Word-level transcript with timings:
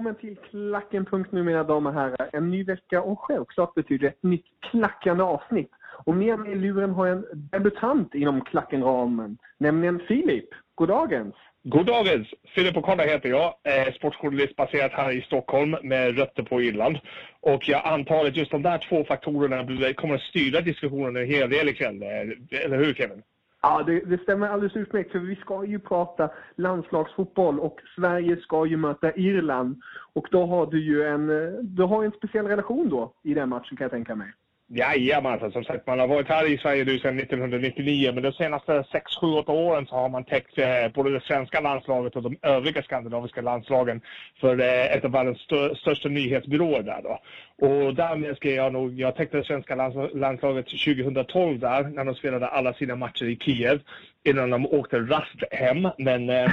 Välkommen 0.00 0.20
till 0.20 0.36
Klacken.nu 0.50 1.42
mina 1.42 1.64
damer 1.64 1.90
och 1.90 1.96
herrar. 1.96 2.30
En 2.32 2.50
ny 2.50 2.64
vecka 2.64 3.02
och 3.02 3.20
självklart 3.20 3.74
betyder 3.74 4.08
ett 4.08 4.22
nytt 4.22 4.46
klackande 4.70 5.22
avsnitt. 5.22 5.70
Och 6.04 6.14
med 6.14 6.38
mig 6.38 6.52
i 6.52 6.54
luren 6.54 6.90
har 6.90 7.06
jag 7.06 7.16
en 7.16 7.24
debutant 7.32 8.14
inom 8.14 8.40
Klackenramen, 8.44 9.38
nämligen 9.58 10.00
Filip. 10.08 10.48
Goddagens! 10.74 11.34
Goddagens! 11.62 12.28
Filip 12.54 12.76
O'Connor 12.76 13.06
heter 13.06 13.28
jag, 13.28 13.54
eh, 13.64 13.94
sportjournalist 13.94 14.56
baserad 14.56 14.90
här 14.90 15.12
i 15.12 15.22
Stockholm 15.22 15.76
med 15.82 16.18
rötter 16.18 16.42
på 16.42 16.62
Irland. 16.62 16.98
Och 17.40 17.68
jag 17.68 17.86
antar 17.86 18.26
att 18.26 18.36
just 18.36 18.50
de 18.50 18.62
där 18.62 18.78
två 18.78 19.04
faktorerna 19.04 19.94
kommer 19.94 20.14
att 20.14 20.20
styra 20.20 20.60
diskussionen 20.60 21.16
en 21.16 21.26
hel 21.26 21.50
del 21.50 21.68
ikväll. 21.68 22.02
Eh, 22.02 22.64
eller 22.64 22.76
hur 22.76 22.94
Kevin? 22.94 23.22
Ja, 23.62 23.82
det, 23.86 24.00
det 24.00 24.22
stämmer 24.22 24.48
alldeles 24.48 24.76
utmärkt 24.76 25.12
för 25.12 25.18
vi 25.18 25.36
ska 25.36 25.64
ju 25.64 25.78
prata 25.78 26.30
landslagsfotboll 26.56 27.60
och 27.60 27.80
Sverige 27.96 28.36
ska 28.36 28.66
ju 28.66 28.76
möta 28.76 29.14
Irland. 29.14 29.80
Och 30.12 30.28
då 30.30 30.46
har 30.46 30.66
du 30.66 30.80
ju 30.84 31.02
en, 31.02 31.30
eh, 31.30 31.52
du 31.62 31.82
har 31.82 32.04
en 32.04 32.12
speciell 32.12 32.46
relation 32.46 32.88
då 32.88 33.12
i 33.22 33.34
den 33.34 33.48
matchen 33.48 33.76
kan 33.76 33.84
jag 33.84 33.90
tänka 33.90 34.14
mig. 34.14 34.32
Jajamensan, 34.72 35.52
som 35.52 35.64
sagt 35.64 35.86
man 35.86 35.98
har 35.98 36.06
varit 36.06 36.28
här 36.28 36.50
i 36.50 36.58
Sverige 36.58 36.84
nu 36.84 36.98
sedan 36.98 37.18
1999 37.18 38.12
men 38.14 38.22
de 38.22 38.32
senaste 38.32 38.84
6, 38.92 39.16
7, 39.20 39.26
8 39.26 39.52
åren 39.52 39.86
så 39.86 39.94
har 39.94 40.08
man 40.08 40.24
täckt 40.24 40.58
eh, 40.58 40.66
både 40.94 41.10
det 41.10 41.20
svenska 41.20 41.60
landslaget 41.60 42.16
och 42.16 42.22
de 42.22 42.36
övriga 42.42 42.82
skandinaviska 42.82 43.40
landslagen 43.40 44.00
för 44.40 44.60
eh, 44.60 44.96
ett 44.96 45.04
av 45.04 45.10
världens 45.10 45.38
stö- 45.38 45.74
största 45.74 46.08
nyhetsbyråer 46.08 46.82
där 46.82 47.00
då. 47.02 47.20
Och 47.66 47.94
därmed 47.94 48.36
ska 48.36 48.50
jag 48.50 48.72
nog, 48.72 49.00
jag 49.00 49.16
täckte 49.16 49.36
det 49.36 49.44
svenska 49.44 49.74
lands- 49.74 50.14
landslaget 50.14 50.66
2012 50.66 51.58
där 51.58 51.82
när 51.82 52.04
de 52.04 52.14
spelade 52.14 52.46
alla 52.46 52.72
sina 52.72 52.96
matcher 52.96 53.24
i 53.24 53.36
Kiev 53.36 53.80
innan 54.24 54.50
de 54.50 54.66
åkte 54.66 54.98
rast 54.98 55.42
hem. 55.50 55.88
Men 55.98 56.30
eh, 56.30 56.50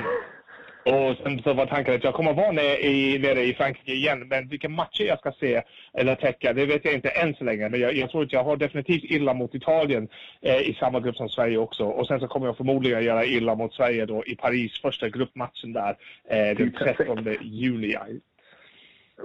och 0.87 1.15
sen 1.23 1.41
så 1.43 1.53
var 1.53 1.65
tanken 1.65 1.95
att 1.95 2.03
jag 2.03 2.13
kommer 2.13 2.33
vara 2.33 2.51
nere 2.51 2.77
i, 2.85 3.19
nere 3.19 3.43
i 3.43 3.53
Frankrike 3.53 3.91
igen, 3.91 4.27
men 4.27 4.47
vilka 4.47 4.69
matcher 4.69 5.03
jag 5.03 5.19
ska 5.19 5.31
se 5.31 5.61
eller 5.93 6.15
täcka, 6.15 6.53
det 6.53 6.65
vet 6.65 6.85
jag 6.85 6.93
inte 6.93 7.09
än 7.09 7.35
så 7.35 7.43
länge. 7.43 7.69
Men 7.69 7.79
jag, 7.79 7.95
jag 7.95 8.09
tror 8.09 8.23
att 8.23 8.33
jag 8.33 8.43
har 8.43 8.57
definitivt 8.57 9.03
illa 9.03 9.33
mot 9.33 9.55
Italien 9.55 10.07
eh, 10.41 10.69
i 10.69 10.77
samma 10.79 10.99
grupp 10.99 11.15
som 11.15 11.29
Sverige 11.29 11.57
också. 11.57 11.83
Och 11.85 12.07
sen 12.07 12.19
så 12.19 12.27
kommer 12.27 12.45
jag 12.45 12.57
förmodligen 12.57 13.03
göra 13.03 13.25
illa 13.25 13.55
mot 13.55 13.73
Sverige 13.73 14.05
då 14.05 14.23
i 14.25 14.35
Paris, 14.35 14.81
första 14.81 15.09
gruppmatchen 15.09 15.73
där, 15.73 15.95
eh, 16.29 16.57
den 16.57 16.71
Perfekt. 16.71 16.97
13 16.97 17.35
juni. 17.41 17.95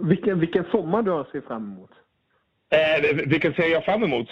Vilken, 0.02 0.40
vilken 0.40 0.64
sommar 0.64 1.02
du 1.02 1.10
har 1.10 1.20
att 1.20 1.30
se 1.30 1.40
fram 1.40 1.72
emot. 1.72 1.90
Eh, 2.70 3.16
vilken 3.26 3.54
ser 3.54 3.68
jag 3.68 3.84
fram 3.84 4.02
emot? 4.02 4.28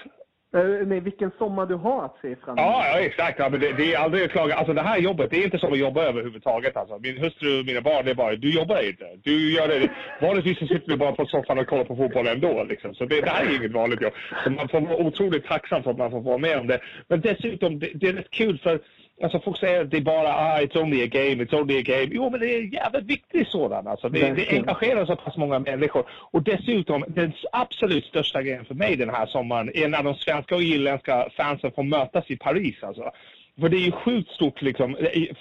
Eh, 0.54 0.86
nej, 0.86 1.00
vilken 1.00 1.30
sommar 1.38 1.66
du 1.66 1.74
har 1.74 2.04
att 2.04 2.16
se 2.22 2.36
fram 2.36 2.58
emot. 2.58 2.70
Ja, 2.70 2.84
ja 2.92 2.98
exakt. 2.98 3.38
Ja, 3.38 3.48
men 3.48 3.60
det, 3.60 3.72
det 3.72 3.94
är 3.94 3.98
aldrig 3.98 4.24
att 4.24 4.30
klaga. 4.30 4.54
Alltså 4.54 4.72
det 4.72 4.82
här 4.82 4.98
jobbet, 4.98 5.30
det 5.30 5.36
är 5.36 5.44
inte 5.44 5.58
som 5.58 5.72
att 5.72 5.78
jobba 5.78 6.02
överhuvudtaget. 6.02 6.76
Alltså. 6.76 6.98
Min 6.98 7.18
hustru 7.18 7.60
och 7.60 7.66
mina 7.66 7.80
barn, 7.80 8.04
det 8.04 8.10
är 8.10 8.14
bara, 8.14 8.36
du 8.36 8.50
jobbar 8.54 8.88
inte. 8.88 9.04
Du 9.22 9.52
gör 9.52 9.68
det. 9.68 9.90
Vanligtvis 10.20 10.58
så 10.58 10.66
sitter 10.66 10.88
vi 10.88 10.96
bara 10.96 11.12
på 11.12 11.26
soffan 11.26 11.58
och 11.58 11.66
kollar 11.66 11.84
på 11.84 11.96
fotboll 11.96 12.26
ändå. 12.26 12.64
Liksom. 12.64 12.94
Så 12.94 13.04
det, 13.04 13.20
det 13.20 13.30
här 13.30 13.46
är 13.46 13.56
inget 13.56 13.72
vanligt 13.72 14.02
jobb. 14.02 14.12
Så 14.44 14.50
man 14.50 14.68
får 14.68 14.80
vara 14.80 14.96
otroligt 14.96 15.44
tacksam 15.44 15.82
för 15.82 15.90
att 15.90 15.98
man 15.98 16.10
får 16.10 16.20
vara 16.20 16.38
med 16.38 16.58
om 16.58 16.66
det. 16.66 16.80
Men 17.08 17.20
dessutom, 17.20 17.78
det, 17.78 17.90
det 17.94 18.08
är 18.08 18.12
rätt 18.12 18.30
kul 18.30 18.58
för 18.58 18.80
Alltså 19.22 19.40
folk 19.40 19.58
säger 19.58 19.80
att 19.80 19.90
det 19.90 19.96
är 19.96 20.00
bara 20.00 20.34
ah, 20.34 20.60
it's 20.60 20.82
only 20.82 21.02
a 21.02 21.06
game, 21.06 21.44
it's 21.44 21.54
only 21.54 21.78
a 21.78 21.82
game. 21.82 22.08
Jo, 22.10 22.30
men 22.30 22.40
det 22.40 22.54
är 22.54 22.74
jävligt 22.74 23.04
viktigt 23.04 23.48
sådan. 23.48 23.86
Alltså, 23.86 24.08
det, 24.08 24.30
det 24.30 24.48
engagerar 24.48 25.06
så 25.06 25.16
pass 25.16 25.36
många 25.36 25.58
människor. 25.58 26.04
Och 26.10 26.42
dessutom, 26.42 27.04
den 27.08 27.32
absolut 27.52 28.04
största 28.04 28.42
grejen 28.42 28.64
för 28.64 28.74
mig 28.74 28.96
den 28.96 29.10
här 29.10 29.26
sommaren 29.26 29.70
är 29.74 29.88
när 29.88 30.02
de 30.02 30.14
svenska 30.14 30.54
och 30.54 30.62
irländska 30.62 31.28
fansen 31.36 31.72
får 31.72 31.82
mötas 31.82 32.30
i 32.30 32.36
Paris. 32.36 32.82
Alltså. 32.82 33.12
För 33.60 33.68
det 33.68 33.76
är 33.76 33.86
ju 33.86 33.92
sjukt 33.92 34.30
stort 34.30 34.62
liksom. 34.62 34.96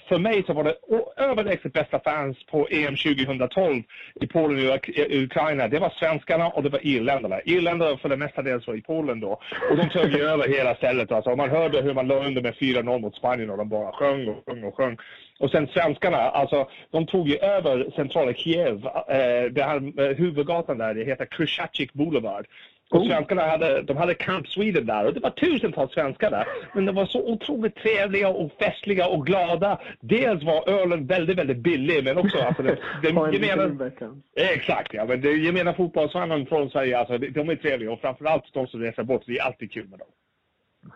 För 0.07 0.17
mig 0.17 0.43
så 0.47 0.53
var 0.53 0.63
det 0.63 0.75
överlägset 1.17 1.73
bästa 1.73 1.99
fans 1.99 2.37
på 2.51 2.67
EM 2.71 2.95
2012 2.95 3.83
i 4.21 4.27
Polen 4.27 4.69
och 4.71 4.89
Ukraina. 5.11 5.67
Det 5.67 5.79
var 5.79 5.93
svenskarna 5.99 6.47
och 6.49 6.63
det 6.63 6.69
var 6.69 6.85
irländarna. 6.85 7.41
Irländarna 7.45 7.97
för 7.97 8.09
det 8.09 8.17
mesta 8.17 8.41
dels 8.41 8.67
var 8.67 8.75
i 8.75 8.81
Polen 8.81 9.19
då. 9.19 9.39
Och 9.71 9.77
de 9.77 9.89
tog 9.89 10.11
ju 10.11 10.21
över 10.33 10.47
hela 10.47 10.75
stället. 10.75 11.11
Alltså. 11.11 11.31
Och 11.31 11.37
man 11.37 11.49
hörde 11.49 11.81
hur 11.81 11.93
man 11.93 12.07
låg 12.07 12.25
under 12.25 12.41
med 12.41 12.53
4-0 12.53 12.99
mot 12.99 13.15
Spanien 13.15 13.49
och 13.49 13.57
de 13.57 13.69
bara 13.69 13.91
sjöng 13.91 14.27
och 14.27 14.43
sjöng 14.45 14.63
och 14.63 14.75
sjöng. 14.75 14.97
Och 15.39 15.51
sen 15.51 15.67
svenskarna, 15.67 16.17
alltså 16.17 16.67
de 16.91 17.05
tog 17.05 17.27
ju 17.29 17.37
över 17.37 17.91
centrala 17.95 18.33
Kiev. 18.33 18.85
Eh, 18.85 19.51
det 19.51 19.63
här 19.63 20.01
eh, 20.01 20.15
huvudgatan 20.15 20.77
där, 20.77 20.93
det 20.93 21.03
heter 21.03 21.25
Krushatchik 21.25 21.93
Boulevard. 21.93 22.45
Och 22.91 23.01
Oh. 23.01 23.07
svenskarna 23.07 23.41
hade, 23.41 23.81
de 23.81 23.97
hade 23.97 24.13
Camp 24.13 24.47
Sweden 24.47 24.85
där 24.85 25.05
och 25.05 25.13
det 25.13 25.19
var 25.19 25.29
tusentals 25.29 25.93
svenskar 25.93 26.31
där. 26.31 26.47
Men 26.73 26.85
de 26.85 26.95
var 26.95 27.05
så 27.05 27.31
otroligt 27.31 27.75
trevliga 27.75 28.29
och 28.29 28.51
festliga 28.59 29.07
och 29.07 29.25
glada. 29.25 29.79
Dels 29.99 30.43
var 30.43 30.69
ölen 30.69 31.05
väldigt, 31.05 31.37
väldigt 31.37 31.57
billig 31.57 32.03
men 32.03 32.17
också 32.17 32.37
alltså, 32.37 32.63
det, 32.63 32.77
den 33.03 33.17
Ha 33.17 33.27
en 33.27 33.31
liten 33.31 33.47
gemena. 33.47 33.91
Exakt 34.35 34.93
ja, 34.93 35.05
men 35.05 35.21
det 35.21 35.31
gemena 35.31 35.73
fotbollsfanen 35.73 36.45
från 36.45 36.69
Sverige, 36.69 36.99
alltså, 36.99 37.17
de 37.17 37.49
är 37.49 37.55
trevliga 37.55 37.91
och 37.91 38.01
framförallt 38.01 38.53
de 38.53 38.67
som 38.67 38.81
reser 38.81 39.03
bort, 39.03 39.23
det 39.25 39.37
är 39.37 39.43
alltid 39.43 39.71
kul 39.71 39.87
med 39.87 39.99
dem. 39.99 40.07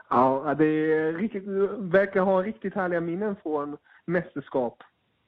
Ja, 0.10 0.56
det 0.58 0.66
är 0.66 1.14
riktigt, 1.14 1.44
verkar 1.78 2.22
ha 2.22 2.44
riktigt 2.44 2.76
härliga 2.76 3.02
minnen 3.02 3.36
från 3.44 3.78
mästerskap. 4.08 4.78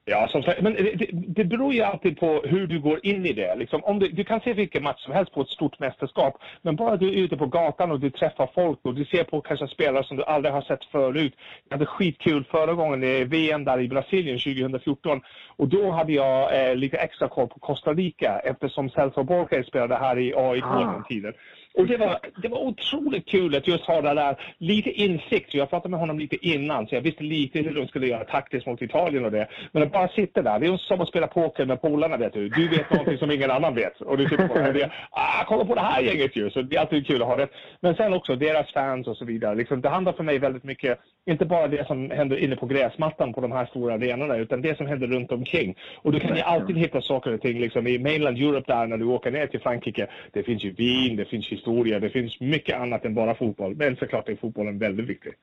Ja, 0.07 0.27
som 0.27 0.43
sagt, 0.43 0.61
men 0.61 0.73
det, 0.73 1.09
det- 1.11 1.43
beror 1.45 1.73
ju 1.73 1.81
alltid 1.81 2.19
på 2.19 2.41
hur 2.41 2.67
du 2.67 2.79
går 2.79 2.99
in 3.05 3.25
i 3.25 3.33
det. 3.33 3.55
Liksom, 3.55 3.83
om 3.83 3.99
du, 3.99 4.07
du 4.07 4.23
kan 4.23 4.39
se 4.39 4.53
vilken 4.53 4.83
match 4.83 5.03
som 5.03 5.13
helst 5.13 5.33
på 5.33 5.41
ett 5.41 5.49
stort 5.49 5.79
mästerskap, 5.79 6.37
men 6.61 6.75
bara 6.75 6.97
du 6.97 7.07
är 7.07 7.13
ute 7.13 7.37
på 7.37 7.45
gatan 7.45 7.91
och 7.91 7.99
du 7.99 8.09
träffar 8.09 8.49
folk 8.55 8.79
och 8.81 8.93
du 8.95 9.05
ser 9.05 9.23
på 9.23 9.41
kanske 9.41 9.67
spelare 9.67 10.03
som 10.03 10.17
du 10.17 10.23
aldrig 10.23 10.53
har 10.53 10.61
sett 10.61 10.85
förut. 10.85 11.33
Jag 11.69 11.75
hade 11.77 11.85
skitkul 11.85 12.43
förra 12.43 12.73
gången 12.73 13.03
i 13.03 13.23
VM 13.23 13.63
där 13.63 13.79
i 13.81 13.87
Brasilien 13.87 14.39
2014 14.39 15.21
och 15.55 15.67
då 15.67 15.91
hade 15.91 16.13
jag 16.13 16.69
eh, 16.69 16.75
lite 16.75 16.97
extra 16.97 17.27
koll 17.27 17.47
på 17.47 17.59
Costa 17.59 17.93
Rica 17.93 18.39
eftersom 18.39 18.89
Celso 18.89 19.23
Borges 19.23 19.67
spelade 19.67 19.95
här 19.95 20.19
i 20.19 20.33
AIK 20.35 20.63
Ah. 20.65 20.79
den 20.79 21.03
tiden. 21.03 21.33
Och 21.77 21.87
det 21.87 21.97
var, 21.97 22.19
det 22.41 22.47
var 22.47 22.57
otroligt 22.57 23.27
kul 23.27 23.55
att 23.55 23.67
just 23.67 23.83
ha 23.83 24.01
det 24.01 24.13
där, 24.13 24.35
lite 24.57 24.91
insikt. 24.91 25.53
Jag 25.53 25.69
pratade 25.69 25.89
med 25.89 25.99
honom 25.99 26.19
lite 26.19 26.47
innan, 26.47 26.87
så 26.87 26.95
jag 26.95 27.01
visste 27.01 27.23
lite 27.23 27.59
hur 27.59 27.75
de 27.75 27.87
skulle 27.87 28.07
göra 28.07 28.23
taktiskt 28.23 28.67
mot 28.67 28.81
Italien 28.81 29.25
och 29.25 29.31
det. 29.31 29.47
Men 29.71 29.83
att 29.83 29.91
bara 29.91 30.07
sitta 30.07 30.41
där, 30.41 30.59
det 30.59 30.67
är 30.67 30.77
som 30.77 31.01
att 31.01 31.07
spela 31.07 31.27
poker 31.27 31.65
med 31.65 31.81
polarna, 31.81 32.17
vet 32.17 32.33
du. 32.33 32.49
Du 32.49 32.67
vet 32.67 32.91
någonting 32.91 33.17
som 33.17 33.31
ingen 33.31 33.51
annan 33.51 33.75
vet. 33.75 34.01
Och 34.01 34.17
du 34.17 34.29
sitter 34.29 34.47
på 34.47 34.55
det 34.55 34.91
ah, 35.11 35.43
kolla 35.47 35.65
på 35.65 35.75
det 35.75 35.81
här 35.81 36.01
gänget 36.01 36.35
ju. 36.35 36.49
Så 36.49 36.61
det 36.61 36.75
är 36.75 36.79
alltid 36.79 37.07
kul 37.07 37.21
att 37.21 37.27
ha 37.27 37.35
det. 37.35 37.47
Men 37.79 37.95
sen 37.95 38.13
också 38.13 38.35
deras 38.35 38.73
fans 38.73 39.07
och 39.07 39.17
så 39.17 39.25
vidare. 39.25 39.55
Liksom, 39.55 39.81
det 39.81 39.89
handlar 39.89 40.13
för 40.13 40.23
mig 40.23 40.39
väldigt 40.39 40.63
mycket, 40.63 40.99
inte 41.25 41.45
bara 41.45 41.67
det 41.67 41.87
som 41.87 42.11
händer 42.11 42.37
inne 42.37 42.55
på 42.55 42.65
gräsmattan 42.65 43.33
på 43.33 43.41
de 43.41 43.51
här 43.51 43.65
stora 43.65 43.93
arenorna, 43.93 44.37
utan 44.37 44.61
det 44.61 44.77
som 44.77 44.87
händer 44.87 45.07
runt 45.07 45.31
omkring. 45.31 45.75
Och 46.01 46.11
du 46.11 46.19
kan 46.19 46.35
ju 46.35 46.41
alltid 46.41 46.77
hitta 46.77 47.01
saker 47.01 47.33
och 47.33 47.41
ting, 47.41 47.59
liksom 47.59 47.87
i 47.87 47.99
mainland 47.99 48.37
Europe 48.37 48.73
där 48.73 48.87
när 48.87 48.97
du 48.97 49.05
åker 49.05 49.31
ner 49.31 49.47
till 49.47 49.59
Frankrike. 49.59 50.07
Det 50.31 50.43
finns 50.43 50.63
ju 50.63 50.71
vin, 50.71 51.15
det 51.15 51.25
finns 51.25 51.51
ju 51.51 51.57
historia, 51.65 51.99
det 51.99 52.09
finns 52.09 52.39
mycket 52.39 52.79
annat 52.79 53.05
än 53.05 53.13
bara 53.13 53.35
fotboll. 53.35 53.75
Men 53.75 53.95
såklart 53.95 54.29
är 54.29 54.35
fotbollen 54.35 54.79
väldigt 54.79 55.05
viktig. 55.05 55.33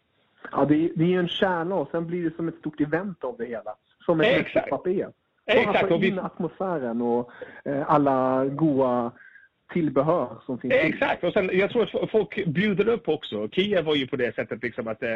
Ja, 0.53 0.65
det 0.65 0.75
är, 0.75 0.91
det 0.95 1.15
är 1.15 1.19
en 1.19 1.29
kärna 1.29 1.75
och 1.75 1.89
sen 1.91 2.07
blir 2.07 2.25
det 2.25 2.37
som 2.37 2.49
ett 2.49 2.59
stort 2.59 2.81
event 2.81 3.25
av 3.25 3.37
det 3.39 3.47
hela. 3.47 3.75
Som 4.05 4.21
ett 4.21 4.37
mästerskap 4.37 4.87
är. 4.87 5.09
Exakt. 5.47 5.91
Och 5.91 6.05
in 6.05 6.19
atmosfären 6.19 7.03
och 7.03 7.31
eh, 7.65 7.91
alla 7.91 8.45
goa 8.45 9.13
tillbehör 9.73 10.39
som 10.47 10.59
finns. 10.59 10.75
Exakt, 10.75 11.25
och 11.25 11.33
sen, 11.33 11.51
jag 11.53 11.71
tror 11.71 12.03
att 12.03 12.11
folk 12.11 12.47
bjuder 12.47 12.89
upp 12.89 13.09
också. 13.09 13.49
Kiev 13.49 13.85
var 13.85 13.95
ju 13.95 14.07
på 14.07 14.17
det 14.17 14.35
sättet 14.35 14.63
liksom 14.63 14.89
att 14.89 15.03
eh, 15.03 15.11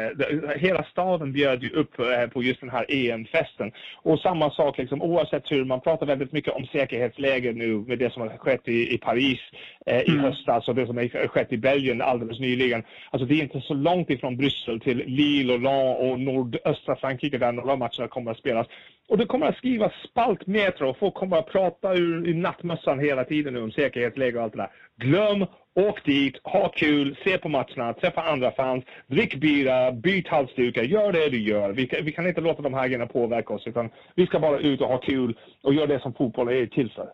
hela 0.55 0.83
staden 0.83 1.33
bjöd 1.33 1.63
ju 1.63 1.69
upp 1.69 1.99
eh, 1.99 2.27
på 2.27 2.43
just 2.43 2.59
den 2.59 2.69
här 2.69 2.85
EM-festen. 2.89 3.71
Och 3.95 4.19
samma 4.19 4.49
sak 4.51 4.77
liksom, 4.77 5.01
oavsett 5.01 5.51
hur, 5.51 5.65
man 5.65 5.81
pratar 5.81 6.05
väldigt 6.05 6.31
mycket 6.31 6.53
om 6.53 6.65
säkerhetsläget 6.65 7.55
nu 7.55 7.73
med 7.77 7.99
det 7.99 8.13
som 8.13 8.21
har 8.21 8.37
skett 8.37 8.67
i, 8.67 8.93
i 8.93 8.97
Paris 8.97 9.39
eh, 9.85 10.01
i 10.01 10.09
mm. 10.09 10.19
höstas 10.19 10.67
och 10.67 10.75
det 10.75 10.85
som 10.85 10.97
har 10.97 11.27
skett 11.27 11.53
i 11.53 11.57
Belgien 11.57 12.01
alldeles 12.01 12.39
nyligen. 12.39 12.83
Alltså 13.11 13.25
det 13.25 13.33
är 13.33 13.43
inte 13.43 13.61
så 13.61 13.73
långt 13.73 14.09
ifrån 14.09 14.37
Bryssel 14.37 14.79
till 14.79 15.03
Lille 15.05 15.53
och 15.53 15.59
Lens 15.59 15.97
och 15.99 16.19
nordöstra 16.19 16.95
Frankrike 16.95 17.37
där 17.37 17.51
några 17.51 17.75
matcher 17.75 18.07
kommer 18.07 18.31
att 18.31 18.37
spelas. 18.37 18.67
Och 19.09 19.17
det 19.17 19.25
kommer 19.25 19.45
att 19.45 19.57
skrivas 19.57 19.91
spaltmeter 20.09 20.85
och 20.85 20.97
folk 20.97 21.13
kommer 21.13 21.37
att 21.37 21.47
prata 21.47 21.93
ur, 21.93 22.27
i 22.27 22.33
nattmössan 22.33 22.99
hela 22.99 23.23
tiden 23.23 23.53
nu 23.53 23.61
om 23.61 23.71
säkerhetsläge 23.71 24.41
allt 24.47 24.53
det 24.53 24.59
där. 24.59 24.71
Glöm, 25.07 25.45
åk 25.73 26.05
dit, 26.05 26.37
ha 26.43 26.69
kul, 26.69 27.17
se 27.23 27.37
på 27.37 27.49
matcherna, 27.49 27.93
träffa 27.93 28.21
andra 28.21 28.51
fans, 28.51 28.83
drick 29.07 29.35
bira, 29.35 29.91
byt 29.91 30.27
halsdukar, 30.27 30.83
gör 30.83 31.11
det 31.11 31.29
du 31.29 31.41
gör. 31.41 31.73
Vi 31.73 31.87
kan, 31.87 32.05
vi 32.05 32.11
kan 32.11 32.27
inte 32.27 32.41
låta 32.41 32.61
de 32.61 32.73
här 32.73 32.87
grejerna 32.87 33.07
påverka 33.07 33.53
oss 33.53 33.67
utan 33.67 33.89
vi 34.15 34.25
ska 34.25 34.39
bara 34.39 34.59
ut 34.59 34.81
och 34.81 34.87
ha 34.87 34.97
kul 34.97 35.37
och 35.63 35.73
göra 35.73 35.87
det 35.87 35.99
som 36.01 36.13
fotboll 36.13 36.47
är 36.47 36.65
till 36.65 36.91
för. 36.91 37.09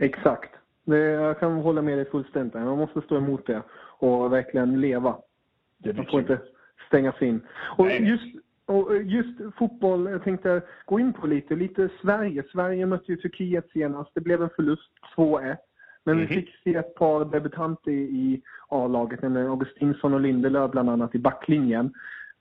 Exakt. 0.00 0.50
Det, 0.84 0.98
jag 0.98 1.40
kan 1.40 1.52
hålla 1.52 1.82
med 1.82 1.98
dig 1.98 2.10
fullständigt. 2.10 2.54
Man 2.54 2.78
måste 2.78 3.00
stå 3.00 3.16
emot 3.16 3.46
det 3.46 3.62
och 3.98 4.32
verkligen 4.32 4.80
leva. 4.80 5.16
Det 5.78 5.92
Man 5.92 6.06
får 6.06 6.20
inte 6.20 6.38
stängas 6.88 7.22
in. 7.22 7.40
Och 7.76 7.90
just 7.90 8.24
och 8.70 8.96
just 9.02 9.38
fotboll, 9.58 10.10
jag 10.10 10.24
tänkte 10.24 10.62
gå 10.86 11.00
in 11.00 11.12
på 11.12 11.26
lite, 11.26 11.54
lite 11.54 11.88
Sverige. 12.02 12.44
Sverige 12.52 12.86
mötte 12.86 13.12
ju 13.12 13.16
Turkiet 13.16 13.70
senast. 13.72 14.10
Det 14.14 14.20
blev 14.20 14.42
en 14.42 14.50
förlust, 14.56 14.90
2-1. 15.16 15.56
Men 16.10 16.18
vi 16.18 16.24
mhm. 16.24 16.34
fick 16.34 16.54
se 16.64 16.74
ett 16.74 16.94
par 16.94 17.24
debutanter 17.24 17.90
i 17.90 18.42
A-laget, 18.68 19.24
Augustinsson 19.24 20.14
och 20.14 20.20
Lindelöf 20.20 20.70
bland 20.70 20.90
annat 20.90 21.14
i 21.14 21.18
backlinjen. 21.18 21.92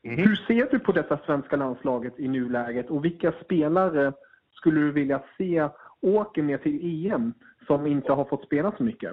Mm. 0.04 0.18
Hur 0.18 0.36
ser 0.36 0.68
du 0.72 0.80
på 0.80 0.92
detta 0.92 1.20
svenska 1.26 1.56
landslaget 1.56 2.20
i 2.20 2.28
nuläget 2.28 2.90
och 2.90 3.06
vilka 3.06 3.34
spelare 3.44 4.14
skulle 4.52 4.80
du 4.80 4.92
vilja 4.92 5.22
se 5.38 5.70
åker 6.02 6.42
med 6.42 6.64
till 6.64 7.12
EM 7.12 7.34
som 7.68 7.88
inte 7.88 8.14
har 8.14 8.26
fått 8.26 8.46
spela 8.46 8.74
så 8.78 8.84
mycket? 8.84 9.12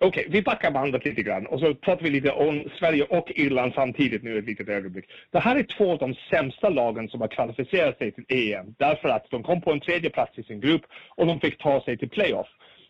Okej, 0.00 0.08
okay, 0.08 0.32
vi 0.32 0.42
backar 0.42 0.70
bandet 0.70 1.04
lite 1.04 1.22
grann 1.22 1.46
och 1.46 1.60
så 1.60 1.74
pratar 1.74 2.02
vi 2.02 2.10
lite 2.10 2.30
om 2.30 2.64
Sverige 2.78 3.04
och 3.04 3.32
Irland 3.34 3.72
samtidigt 3.74 4.22
nu 4.22 4.38
ett 4.38 4.44
litet 4.44 4.68
ögonblick. 4.68 5.04
Det 5.30 5.38
här 5.38 5.56
är 5.56 5.62
två 5.62 5.92
av 5.92 5.98
de 5.98 6.14
sämsta 6.14 6.68
lagen 6.68 7.08
som 7.08 7.20
har 7.20 7.28
kvalificerat 7.28 7.98
sig 7.98 8.12
till 8.12 8.24
EM 8.28 8.74
därför 8.78 9.08
att 9.08 9.30
de 9.30 9.42
kom 9.42 9.60
på 9.60 9.72
en 9.72 9.80
tredje 9.80 10.10
plats 10.10 10.38
i 10.38 10.42
sin 10.42 10.60
grupp 10.60 10.82
och 11.08 11.26
de 11.26 11.40
fick 11.40 11.58
ta 11.58 11.80
sig 11.80 11.98
till 11.98 12.08
playoff. 12.08 12.48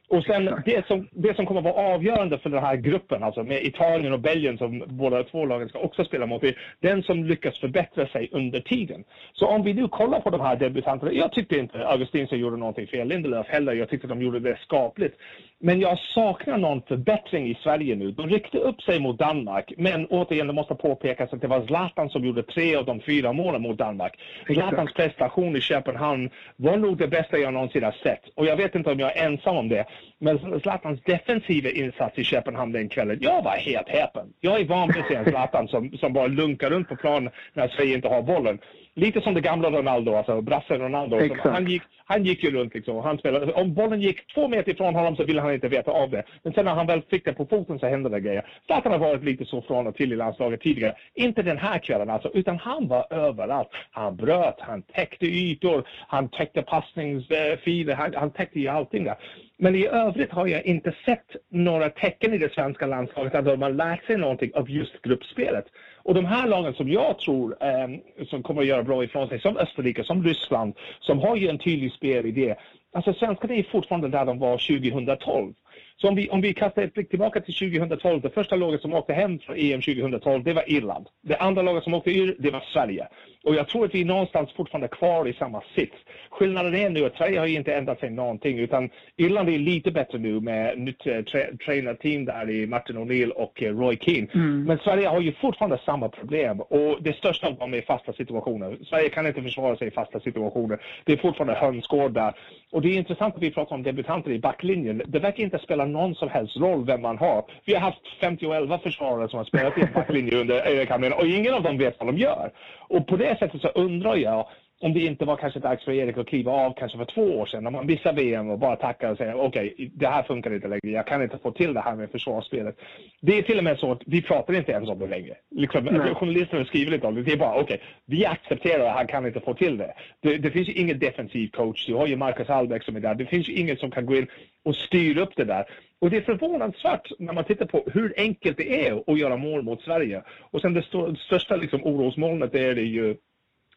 Och 0.09 0.25
sen 0.25 0.63
det 0.65 0.87
som, 0.87 1.09
det 1.11 1.37
som 1.37 1.47
kommer 1.47 1.61
att 1.61 1.77
vara 1.77 1.95
avgörande 1.95 2.39
för 2.39 2.51
den 2.51 2.65
här 2.65 2.77
gruppen, 2.77 3.23
alltså 3.23 3.43
med 3.43 3.63
Italien 3.63 4.13
och 4.13 4.21
Belgien 4.21 4.59
som 4.59 4.85
båda 4.87 5.23
två 5.23 5.45
lagen 5.45 5.69
ska 5.69 5.79
också 5.79 6.05
spela 6.05 6.27
mot, 6.27 6.45
är 6.45 6.59
den 6.81 7.03
som 7.03 7.25
lyckas 7.25 7.59
förbättra 7.59 8.07
sig 8.07 8.29
under 8.33 8.61
tiden. 8.61 9.05
Så 9.33 9.47
om 9.47 9.63
vi 9.63 9.75
nu 9.75 9.89
kollar 9.89 10.21
på 10.21 10.31
de 10.31 10.41
här 10.41 10.57
debutanterna, 10.57 11.13
jag 11.13 11.33
tyckte 11.33 11.59
inte 11.59 11.87
Augustinsson 11.87 12.39
gjorde 12.39 12.57
någonting 12.57 12.87
fel, 12.87 13.09
Lindelöf 13.09 13.47
heller, 13.47 13.73
jag 13.73 13.89
tyckte 13.89 14.07
de 14.07 14.23
gjorde 14.23 14.41
det 14.41 14.59
skapligt. 14.63 15.17
Men 15.59 15.81
jag 15.81 15.99
saknar 15.99 16.59
någon 16.59 16.83
förbättring 16.83 17.49
i 17.49 17.55
Sverige 17.55 17.97
nu. 17.97 18.11
De 18.11 18.29
ryckte 18.29 18.59
upp 18.59 18.83
sig 18.83 19.01
mot 19.01 19.19
Danmark, 19.19 19.73
men 19.77 20.07
återigen, 20.07 20.47
det 20.47 20.53
måste 20.53 20.75
påpekas 20.75 21.33
att 21.33 21.41
det 21.41 21.47
var 21.47 21.67
Zlatan 21.67 22.11
som 22.11 22.25
gjorde 22.25 22.43
tre 22.43 22.77
av 22.77 22.85
de 22.85 23.01
fyra 23.01 23.33
målen 23.33 23.63
mot 23.63 23.79
Danmark. 23.79 24.19
Zlatans 24.47 24.93
prestation 24.93 25.57
i 25.57 25.61
Köpenhamn 25.61 26.31
var 26.57 26.77
nog 26.77 26.97
det 26.99 27.09
bästa 27.09 27.39
jag 27.39 27.53
någonsin 27.53 27.83
har 27.83 27.97
sett. 28.03 28.23
Och 28.35 28.47
jag 28.47 28.57
vet 28.57 28.75
inte 28.75 28.91
om 28.91 29.01
jag 29.01 29.17
är 29.17 29.27
ensam 29.27 29.57
om 29.57 29.69
det, 29.69 29.87
men 30.19 30.61
Zlatans 30.61 31.01
defensiva 31.03 31.71
insats 31.71 32.19
i 32.19 32.25
Köpenhamn 32.25 32.73
den 32.73 32.89
kvällen, 32.89 33.19
jag 33.21 33.43
var 33.43 33.57
helt 33.57 33.89
häpen. 33.89 34.33
Jag 34.41 34.61
är 34.61 34.65
van 34.65 34.89
vid 34.89 35.03
att 35.03 35.09
se 35.09 35.15
en 35.15 35.25
Zlatan 35.25 35.69
som, 35.69 35.93
som 35.99 36.13
bara 36.13 36.27
lunkar 36.27 36.71
runt 36.71 36.89
på 36.89 36.97
planen 36.97 37.33
när 37.53 37.69
Sverige 37.69 37.95
inte 37.95 38.09
har 38.09 38.23
bollen 38.23 38.59
lite 38.95 39.21
som 39.21 39.35
det 39.35 39.41
gamla 39.41 39.71
Ronaldo, 39.71 40.15
alltså 40.15 40.41
brassen 40.41 40.79
Ronaldo. 40.79 41.21
Han 41.43 41.67
gick, 41.67 41.83
han 42.05 42.25
gick 42.25 42.45
ju 42.45 42.51
runt 42.51 42.75
liksom. 42.75 42.97
Han 42.97 43.19
spelade. 43.19 43.53
Om 43.53 43.75
bollen 43.75 44.01
gick 44.01 44.35
två 44.35 44.49
meter 44.49 44.73
ifrån 44.73 44.95
honom 44.95 45.17
så 45.17 45.25
ville 45.25 45.41
han 45.41 45.55
inte 45.55 45.69
veta 45.69 45.91
av 45.91 46.11
det. 46.11 46.23
Men 46.43 46.53
sen 46.53 46.65
när 46.65 46.75
han 46.75 46.87
väl 46.87 47.03
fick 47.03 47.25
det 47.25 47.33
på 47.33 47.47
foten 47.47 47.79
så 47.79 47.87
hände 47.87 48.09
det 48.09 48.21
grejer. 48.21 48.47
Zlatan 48.67 48.93
har 48.93 48.99
varit 48.99 49.25
lite 49.25 49.45
så 49.45 49.63
från 49.63 49.87
och 49.87 49.97
till 49.97 50.13
i 50.13 50.17
landslaget 50.17 50.61
tidigare. 50.61 50.95
Inte 51.15 51.43
den 51.43 51.59
här 51.59 51.79
kvällen 51.79 52.11
alltså, 52.11 52.31
utan 52.35 52.59
han 52.59 52.89
var 52.89 53.07
överallt. 53.11 53.69
Han 53.91 54.17
bröt, 54.17 54.57
han 54.59 54.83
täckte 54.83 55.27
ytor, 55.27 55.89
han 56.09 56.29
täckte 56.29 56.63
passningsfiler, 56.63 57.95
han, 57.95 58.15
han 58.15 58.31
täckte 58.31 58.61
ju 58.61 58.69
allting 58.69 59.05
där. 59.05 59.17
Men 59.57 59.75
i 59.75 59.87
övrigt 59.87 60.33
har 60.33 60.47
jag 60.47 60.67
inte 60.67 60.95
sett 61.05 61.37
några 61.49 61.89
tecken 61.91 62.35
i 62.35 62.39
det 62.39 62.53
svenska 62.53 62.87
landslaget 62.87 63.35
att 63.35 63.45
de 63.45 63.63
har 63.63 63.71
lärt 63.71 64.05
sig 64.07 64.17
någonting 64.17 64.51
av 64.55 64.71
just 64.71 65.03
gruppspelet. 65.03 65.65
Och 66.05 66.15
de 66.15 66.25
här 66.25 66.49
lagen 66.49 66.75
som 66.75 66.89
jag 66.89 67.19
tror 67.19 67.57
eh, 67.61 68.27
som 68.27 68.43
kommer 68.43 68.61
att 68.61 68.69
göra 68.69 68.83
bra 68.83 69.05
ifrån 69.05 69.29
sig, 69.29 69.41
som 69.41 69.57
Österrike, 69.57 70.05
som 70.05 70.25
Ryssland, 70.25 70.75
som 71.01 71.19
har 71.19 71.37
ju 71.37 71.49
en 71.49 71.59
tydlig 71.59 71.93
spelidé. 71.93 72.55
Alltså 72.93 73.15
svenskarna 73.15 73.55
är 73.55 73.63
fortfarande 73.63 74.09
där 74.09 74.25
de 74.25 74.39
var 74.39 74.59
2012. 74.81 75.53
Så 75.97 76.09
om 76.09 76.15
vi, 76.15 76.31
om 76.31 76.41
vi 76.41 76.55
kastar 76.55 76.83
ett 76.83 76.95
blick 76.95 77.11
tillbaka 77.11 77.41
till 77.41 77.55
2012, 77.55 78.21
det 78.21 78.31
första 78.31 78.57
laget 78.57 78.81
som 78.81 78.95
åkte 78.95 79.13
hem 79.13 79.39
från 79.39 79.57
EM 79.57 79.83
2012, 79.83 80.45
det 80.45 80.53
var 80.53 80.71
Irland. 80.71 81.07
Det 81.23 81.37
andra 81.37 81.63
laget 81.63 81.85
som 81.85 81.95
åkte 81.95 82.11
ur, 82.11 82.37
det 82.39 82.51
var 82.51 82.61
Sverige. 82.73 83.09
Och 83.45 83.55
jag 83.55 83.69
tror 83.69 83.85
att 83.85 83.95
vi 83.95 84.01
är 84.01 84.05
någonstans 84.05 84.53
fortfarande 84.53 84.89
kvar 84.89 85.29
i 85.29 85.33
samma 85.33 85.63
sits. 85.75 85.97
Skillnaden 86.31 86.75
är 86.75 86.91
nu 86.91 87.05
att 87.05 87.17
Sverige 87.17 87.39
har 87.39 87.47
inte 87.47 87.75
ändrat 87.75 88.01
sig 88.01 88.11
någonting, 88.11 88.59
utan 88.59 88.91
Irland 89.17 89.49
är 89.49 89.59
lite 89.59 89.91
bättre 89.91 90.19
nu 90.19 90.41
med 90.41 90.79
nytt 90.79 91.07
eh, 91.07 91.23
tra 91.23 91.41
tränarteam 91.65 92.25
där 92.25 92.51
i 92.51 92.67
Martin 92.67 92.99
O'Neill 92.99 93.31
och 93.31 93.63
eh, 93.63 93.77
Roy 93.77 93.97
Keane. 93.97 94.27
Mm. 94.35 94.65
Men 94.65 94.79
Sverige 94.79 95.09
har 95.09 95.21
ju 95.21 95.33
fortfarande 95.33 95.79
samma 95.85 96.09
problem 96.09 96.61
och 96.61 97.03
det 97.03 97.17
största 97.17 97.47
av 97.47 97.55
dem 97.55 97.75
är 97.75 97.81
fasta 97.81 98.13
situationer. 98.13 98.79
Sverige 98.85 99.09
kan 99.09 99.27
inte 99.27 99.43
försvara 99.43 99.77
sig 99.77 99.89
i 99.89 99.91
fasta 99.91 100.21
situationer. 100.21 100.79
Det 101.05 101.13
är 101.13 101.17
fortfarande 101.17 101.55
hönsgård 101.55 102.13
där. 102.13 102.35
Och 102.73 102.83
det 102.83 102.89
är 102.89 102.97
intressant 102.99 103.37
att 103.37 103.43
vi 103.43 103.51
pratar 103.51 103.77
om 103.77 103.83
debutanter 103.83 104.31
i 104.31 104.39
backlinjen. 104.39 105.03
Det 105.07 105.19
verkar 105.19 105.45
inte 105.45 105.59
spela 105.59 105.85
någon 105.85 106.15
som 106.15 106.29
helst 106.29 106.57
roll 106.57 106.85
vem 106.85 107.03
man 107.03 107.19
har. 107.19 107.45
Vi 107.65 107.75
har 107.75 107.81
haft 107.81 108.09
50 108.21 108.47
försvarare 108.83 109.29
som 109.29 109.37
har 109.37 109.45
spelat 109.45 109.79
i 109.79 109.81
en 109.81 109.93
backlinje 109.95 110.41
under 110.41 110.69
Erik 110.69 111.15
och 111.19 111.27
ingen 111.27 111.55
av 111.55 111.63
dem 111.63 111.79
vet 111.79 111.97
vad 111.99 112.09
de 112.09 112.19
gör. 112.19 112.51
Och 112.89 113.07
på 113.07 113.17
det 113.17 113.34
sättet 113.35 113.61
så 113.61 113.69
undrar 113.69 114.17
jag 114.17 114.47
om 114.81 114.93
det 114.93 115.01
inte 115.01 115.25
var 115.25 115.37
kanske 115.37 115.61
dags 115.61 115.85
för 115.85 115.93
Erik 115.93 116.19
att 116.19 116.27
kliva 116.27 116.53
av 116.53 116.75
kanske 116.77 116.99
för 116.99 117.05
två 117.05 117.23
år 117.23 117.47
sedan 117.47 117.65
när 117.65 117.71
man 117.71 117.87
missar 117.87 118.13
VM 118.13 118.51
och 118.51 118.59
bara 118.59 118.77
tackar 118.77 119.11
och 119.11 119.17
säger 119.17 119.35
okej, 119.35 119.73
okay, 119.73 119.91
det 119.95 120.07
här 120.07 120.23
funkar 120.23 120.55
inte 120.55 120.69
längre, 120.69 120.91
jag 120.91 121.07
kan 121.07 121.23
inte 121.23 121.39
få 121.39 121.51
till 121.51 121.75
det 121.75 121.81
här 121.81 121.97
med 121.97 122.11
försvarsspelet. 122.11 122.77
Det 123.21 123.39
är 123.39 123.43
till 123.43 123.59
och 123.59 123.65
med 123.65 123.79
så 123.79 123.93
att 123.93 124.03
vi 124.07 124.23
pratar 124.23 124.55
inte 124.55 124.73
ens 124.73 124.89
om 124.89 124.99
det 124.99 125.07
längre. 125.07 125.35
Liksom, 125.51 125.87
journalisterna 126.15 126.65
skriver 126.65 126.91
lite 126.91 127.07
om 127.07 127.15
det, 127.15 127.23
det 127.23 127.33
är 127.33 127.37
bara 127.37 127.61
okej, 127.61 127.63
okay, 127.63 127.79
vi 128.07 128.27
accepterar 128.27 128.87
att 128.87 128.97
han 128.97 129.07
kan 129.07 129.27
inte 129.27 129.41
få 129.41 129.55
till 129.55 129.79
det. 129.79 129.95
det. 130.21 130.37
Det 130.39 130.51
finns 130.51 130.69
ju 130.69 130.73
ingen 130.73 130.99
defensiv 130.99 131.49
coach, 131.49 131.87
du 131.87 131.95
har 131.95 132.07
ju 132.07 132.17
Marcus 132.17 132.49
Hallbäck 132.49 132.83
som 132.83 132.97
är 132.97 133.01
där, 133.01 133.15
det 133.15 133.27
finns 133.27 133.49
ju 133.49 133.53
ingen 133.53 133.77
som 133.77 133.91
kan 133.91 134.07
gå 134.07 134.17
in 134.17 134.27
och 134.65 134.77
styra 134.77 135.23
upp 135.23 135.37
det 135.37 135.45
där. 135.45 135.65
Och 136.05 136.11
det 136.11 136.17
är 136.17 136.21
förvånansvärt 136.23 137.13
när 137.19 137.33
man 137.33 137.45
tittar 137.45 137.67
på 137.67 137.85
hur 137.93 138.15
enkelt 138.17 138.57
det 138.57 138.87
är 138.87 139.03
att 139.07 139.19
göra 139.19 139.37
mål 139.37 139.63
mot 139.63 139.83
Sverige. 139.83 140.23
Och 140.51 140.61
sen 140.61 140.75
det 140.75 140.85
största 141.27 141.57
liksom, 141.57 141.85
orosmolnet 141.85 142.55
är 142.55 142.75
det 142.75 142.83
ju 142.83 143.17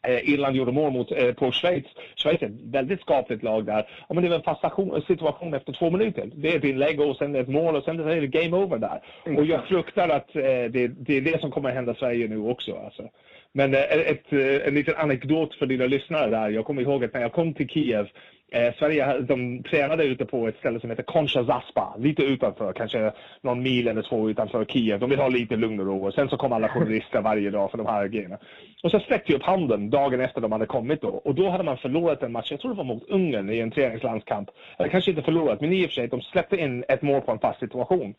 Eh, 0.07 0.29
Irland 0.29 0.55
gjorde 0.55 0.71
mål 0.71 0.91
mot, 0.91 1.11
eh, 1.11 1.33
på 1.33 1.51
Schweiz. 1.51 1.85
Schweiz 2.15 2.41
är 2.41 2.45
ett 2.45 2.61
väldigt 2.63 3.01
skapligt 3.01 3.43
lag 3.43 3.65
där. 3.65 3.89
Ja, 4.07 4.13
men 4.15 4.23
det 4.23 4.29
är 4.29 4.35
en 4.35 4.41
fast 4.41 5.07
situation 5.07 5.53
efter 5.53 5.73
två 5.73 5.89
minuter. 5.89 6.29
Det 6.33 6.53
är 6.53 6.57
ett 6.57 6.63
inlägg 6.63 7.01
och 7.01 7.15
sen 7.15 7.35
ett 7.35 7.47
mål 7.47 7.75
och 7.75 7.83
sen 7.83 7.99
är 7.99 8.21
det 8.21 8.27
game 8.27 8.57
over 8.57 8.77
där. 8.77 9.01
Och 9.37 9.45
jag 9.45 9.67
fruktar 9.67 10.09
att 10.09 10.35
eh, 10.35 10.41
det, 10.43 10.87
det, 10.87 11.17
är 11.17 11.21
det 11.21 11.41
som 11.41 11.51
kommer 11.51 11.69
att 11.69 11.75
hända 11.75 11.95
Sverige 11.95 12.27
nu 12.27 12.37
också. 12.37 12.75
Alltså. 12.85 13.09
Men 13.51 13.73
ett, 13.73 13.91
ett, 13.91 14.33
en 14.67 14.75
liten 14.75 14.95
anekdot 14.95 15.55
för 15.55 15.65
dina 15.65 15.85
lyssnare 15.85 16.29
där. 16.29 16.49
Jag 16.49 16.65
kommer 16.65 16.81
ihåg 16.81 17.03
att 17.03 17.13
när 17.13 17.21
jag 17.21 17.33
kom 17.33 17.53
till 17.53 17.69
Kiev 17.69 18.07
Eh, 18.51 18.73
Sverige 18.79 19.19
de 19.19 19.63
tränade 19.63 20.03
ute 20.03 20.25
på 20.25 20.47
ett 20.47 20.57
ställe 20.57 20.79
som 20.79 20.89
heter 20.89 21.03
Concha 21.03 21.45
Zaspa, 21.45 21.95
lite 21.97 22.23
utanför, 22.23 22.73
kanske 22.73 23.11
någon 23.41 23.63
mil 23.63 23.87
eller 23.87 24.01
två 24.01 24.29
utanför 24.29 24.65
Kiev. 24.65 24.99
De 24.99 25.09
vill 25.09 25.19
ha 25.19 25.27
lite 25.27 25.55
lugn 25.55 25.79
och 25.79 25.85
ro. 25.85 26.07
Och 26.07 26.13
sen 26.13 26.29
så 26.29 26.37
kom 26.37 26.53
alla 26.53 26.69
journalister 26.69 27.21
varje 27.21 27.49
dag 27.49 27.71
för 27.71 27.77
de 27.77 27.87
här 27.87 28.07
grejerna. 28.07 28.37
Och 28.83 28.91
så 28.91 28.99
sträckte 28.99 29.31
jag 29.31 29.39
upp 29.39 29.45
handen 29.45 29.89
dagen 29.89 30.21
efter 30.21 30.41
de 30.41 30.51
hade 30.51 30.65
kommit 30.65 31.01
då. 31.01 31.07
Och 31.07 31.35
då 31.35 31.49
hade 31.49 31.63
man 31.63 31.77
förlorat 31.77 32.23
en 32.23 32.31
match, 32.31 32.51
jag 32.51 32.59
tror 32.59 32.71
det 32.71 32.77
var 32.77 32.83
mot 32.83 33.09
Ungern 33.09 33.49
i 33.49 33.59
en 33.59 33.71
träningslandskamp. 33.71 34.49
Eller 34.77 34.89
kanske 34.89 35.11
inte 35.11 35.23
förlorat, 35.23 35.61
men 35.61 35.73
i 35.73 35.85
och 35.85 35.89
för 35.89 35.93
sig, 35.93 36.07
de 36.07 36.21
släppte 36.21 36.57
in 36.57 36.83
ett 36.87 37.01
mål 37.01 37.21
på 37.21 37.31
en 37.31 37.39
fast 37.39 37.59
situation. 37.59 38.15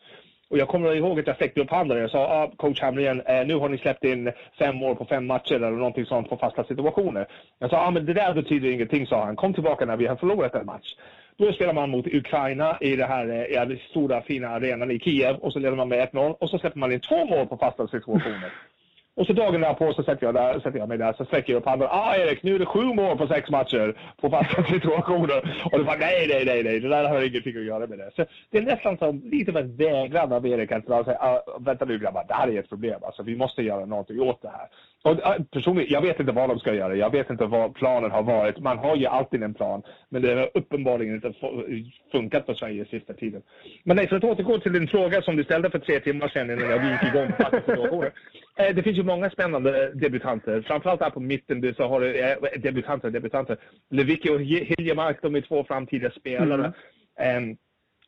Och 0.49 0.57
jag 0.57 0.67
kommer 0.67 0.95
ihåg 0.95 1.19
att 1.19 1.27
jag 1.27 1.35
sträckte 1.35 1.61
upp 1.61 1.69
handen 1.69 1.97
och 1.97 2.03
jag 2.03 2.11
sa, 2.11 2.19
ah, 2.19 2.51
coach 2.57 2.81
Hamrén, 2.81 3.21
eh, 3.21 3.45
nu 3.45 3.55
har 3.55 3.69
ni 3.69 3.77
släppt 3.77 4.03
in 4.03 4.31
fem 4.59 4.75
mål 4.75 4.95
på 4.95 5.05
fem 5.05 5.27
matcher 5.27 5.55
eller 5.55 5.71
någonting 5.71 6.05
sånt 6.05 6.29
på 6.29 6.37
fasta 6.37 6.63
situationer. 6.63 7.27
Jag 7.59 7.69
sa, 7.69 7.87
ah, 7.87 7.91
men 7.91 8.05
det 8.05 8.13
där 8.13 8.33
betyder 8.33 8.69
ingenting, 8.69 9.07
sa 9.07 9.25
han. 9.25 9.35
Kom 9.35 9.53
tillbaka 9.53 9.85
när 9.85 9.97
vi 9.97 10.07
har 10.07 10.15
förlorat 10.15 10.55
en 10.55 10.65
match. 10.65 10.95
Då 11.37 11.53
spelar 11.53 11.73
man 11.73 11.89
mot 11.89 12.07
Ukraina 12.07 12.77
i 12.81 12.95
den 12.95 13.07
här 13.07 13.55
eh, 13.69 13.77
stora 13.89 14.21
fina 14.21 14.49
arenan 14.49 14.91
i 14.91 14.99
Kiev 14.99 15.35
och 15.35 15.53
så 15.53 15.59
leder 15.59 15.77
man 15.77 15.89
med 15.89 16.09
1-0 16.09 16.35
och 16.39 16.49
så 16.49 16.59
släpper 16.59 16.79
man 16.79 16.91
in 16.91 16.99
två 16.99 17.25
mål 17.25 17.47
på 17.47 17.57
fasta 17.57 17.87
situationer. 17.87 18.53
Och 19.19 19.27
så 19.27 19.33
dagen 19.33 19.61
därpå 19.61 19.93
så 19.93 20.03
sätter 20.03 20.25
jag, 20.25 20.35
där, 20.35 20.59
sätter 20.59 20.79
jag 20.79 20.89
mig 20.89 20.97
där, 20.97 21.13
så 21.13 21.25
sträcker 21.25 21.53
jag 21.53 21.59
upp 21.59 21.65
handen. 21.65 21.87
Ah 21.91 22.15
Erik, 22.15 22.43
nu 22.43 22.55
är 22.55 22.59
det 22.59 22.65
sju 22.65 22.83
mål 22.83 23.17
på 23.17 23.27
sex 23.27 23.49
matcher 23.49 23.97
på 24.21 24.29
fasta 24.29 24.63
situationer. 24.73 25.67
Och 25.71 25.77
du 25.77 25.83
bara, 25.83 25.97
nej, 25.97 26.27
nej, 26.27 26.45
nej, 26.45 26.63
nej, 26.63 26.79
det 26.79 26.89
där 26.89 27.09
har 27.09 27.21
ingenting 27.21 27.57
att 27.57 27.63
göra 27.63 27.87
med 27.87 27.97
det. 27.97 28.11
Så 28.15 28.25
det 28.49 28.57
är 28.57 28.61
nästan 28.61 28.97
som 28.97 29.21
lite 29.31 29.51
av 29.51 29.57
en 29.57 29.75
vägran 29.75 30.33
av 30.33 30.47
Erik 30.47 30.71
att 30.71 30.85
säga, 30.85 31.17
ah, 31.19 31.41
vänta 31.59 31.85
nu 31.85 31.99
grabbar, 31.99 32.25
det 32.27 32.33
här 32.33 32.47
är 32.47 32.59
ett 32.59 32.69
problem. 32.69 32.99
Alltså, 33.03 33.23
vi 33.23 33.35
måste 33.35 33.63
göra 33.63 33.85
någonting 33.85 34.21
åt 34.21 34.41
det 34.41 34.49
här. 34.49 34.67
Och 35.03 35.19
ah, 35.23 35.37
personligen, 35.51 35.93
jag 35.93 36.01
vet 36.01 36.19
inte 36.19 36.31
vad 36.31 36.49
de 36.49 36.59
ska 36.59 36.73
göra. 36.73 36.95
Jag 36.95 37.11
vet 37.11 37.29
inte 37.29 37.45
vad 37.45 37.75
planen 37.75 38.11
har 38.11 38.23
varit. 38.23 38.59
Man 38.59 38.77
har 38.77 38.95
ju 38.95 39.05
alltid 39.05 39.43
en 39.43 39.53
plan. 39.53 39.83
Men 40.09 40.21
det 40.21 40.33
har 40.33 40.49
uppenbarligen 40.53 41.15
inte 41.15 41.33
funkat 42.11 42.45
för 42.45 42.53
Sverige 42.53 42.85
sista 42.85 43.13
tiden. 43.13 43.41
Men 43.83 43.95
nej, 43.95 44.07
för 44.07 44.15
att 44.15 44.23
återgå 44.23 44.59
till 44.59 44.73
din 44.73 44.87
fråga 44.87 45.21
som 45.21 45.35
du 45.35 45.43
ställde 45.43 45.69
för 45.69 45.79
tre 45.79 45.99
timmar 45.99 46.27
sedan 46.27 46.51
innan 46.51 46.69
jag 46.69 46.91
gick 46.91 47.03
igång 47.03 47.27
eh, 48.57 48.75
Det 48.75 48.83
finns 48.83 48.97
ju 48.97 49.03
många 49.03 49.29
spännande 49.29 49.91
debutanter. 49.93 50.61
Framförallt 50.61 51.01
här 51.01 51.09
på 51.09 51.19
mitten 51.19 51.73
så 51.77 51.87
har 51.87 52.01
du 52.01 52.19
eh, 52.19 52.37
debutanter, 52.57 53.09
debutanter. 53.09 53.57
Lewicki 53.89 54.29
och 54.29 54.41
Hiljemark, 54.41 55.17
de 55.21 55.35
är 55.35 55.41
två 55.41 55.63
framtida 55.63 56.11
spelare. 56.11 56.73
Mm. 57.19 57.49
Um, 57.49 57.57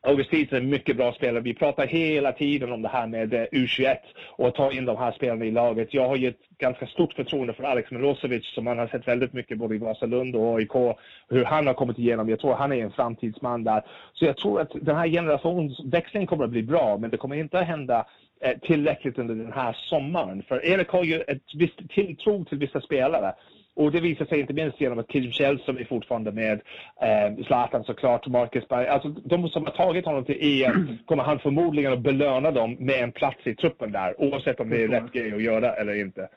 Augustin 0.04 0.48
är 0.50 0.56
en 0.56 0.68
mycket 0.68 0.96
bra 0.96 1.12
spelare. 1.12 1.42
Vi 1.42 1.54
pratar 1.54 1.86
hela 1.86 2.32
tiden 2.32 2.72
om 2.72 2.82
det 2.82 2.88
här 2.88 3.06
med 3.06 3.34
eh, 3.34 3.46
U21 3.52 3.96
och 4.28 4.48
att 4.48 4.54
ta 4.54 4.72
in 4.72 4.84
de 4.84 4.96
här 4.96 5.12
spelarna 5.12 5.44
i 5.44 5.50
laget. 5.50 5.94
Jag 5.94 6.08
har 6.08 6.16
ju 6.16 6.28
ett 6.28 6.58
ganska 6.58 6.86
stort 6.86 7.12
förtroende 7.12 7.52
för 7.52 7.64
Alex 7.64 7.90
Milosevic 7.90 8.46
som 8.54 8.64
man 8.64 8.78
har 8.78 8.86
sett 8.86 9.08
väldigt 9.08 9.32
mycket 9.32 9.58
både 9.58 9.74
i 9.74 9.78
Vasalund 9.78 10.36
och 10.36 10.56
AIK. 10.56 10.96
Hur 11.28 11.44
han 11.44 11.66
har 11.66 11.74
kommit 11.74 11.98
igenom. 11.98 12.28
Jag 12.28 12.40
tror 12.40 12.54
han 12.54 12.72
är 12.72 12.84
en 12.84 12.92
framtidsman 12.92 13.64
där. 13.64 13.82
Så 14.12 14.24
jag 14.24 14.36
tror 14.36 14.60
att 14.60 14.70
den 14.74 14.96
här 14.96 15.08
generationsväxlingen 15.08 16.26
kommer 16.26 16.44
att 16.44 16.50
bli 16.50 16.62
bra 16.62 16.98
men 16.98 17.10
det 17.10 17.16
kommer 17.16 17.36
inte 17.36 17.58
att 17.58 17.66
hända 17.66 18.06
eh, 18.40 18.58
tillräckligt 18.58 19.18
under 19.18 19.34
den 19.34 19.52
här 19.52 19.72
sommaren. 19.72 20.42
För 20.48 20.64
Erik 20.64 20.88
har 20.88 21.04
ju 21.04 21.20
ett 21.20 21.54
visst 21.54 21.88
tilltro 21.88 22.44
till 22.44 22.58
vissa 22.58 22.80
spelare. 22.80 23.34
Och 23.74 23.92
det 23.92 24.00
visar 24.00 24.24
sig 24.24 24.40
inte 24.40 24.52
minst 24.52 24.80
genom 24.80 24.98
att 24.98 25.08
Kim 25.08 25.32
Källström 25.32 25.76
är 25.76 25.84
fortfarande 25.84 26.32
med. 26.32 26.60
Eh, 27.02 27.44
Zlatan 27.46 27.84
såklart, 27.84 28.26
Marcus 28.26 28.68
Berg. 28.68 28.86
Alltså 28.86 29.08
de 29.08 29.48
som 29.48 29.64
har 29.64 29.72
tagit 29.72 30.04
honom 30.04 30.24
till 30.24 30.62
EM 30.62 30.98
kommer 31.06 31.22
han 31.22 31.38
förmodligen 31.38 31.92
att 31.92 32.00
belöna 32.00 32.50
dem 32.50 32.76
med 32.80 33.02
en 33.02 33.12
plats 33.12 33.46
i 33.46 33.54
truppen 33.54 33.92
där. 33.92 34.20
Oavsett 34.20 34.60
om 34.60 34.70
det 34.70 34.82
är 34.82 34.88
rätt 34.88 35.12
grej 35.12 35.34
att 35.34 35.42
göra 35.42 35.74
eller 35.74 35.94
inte. 35.94 36.28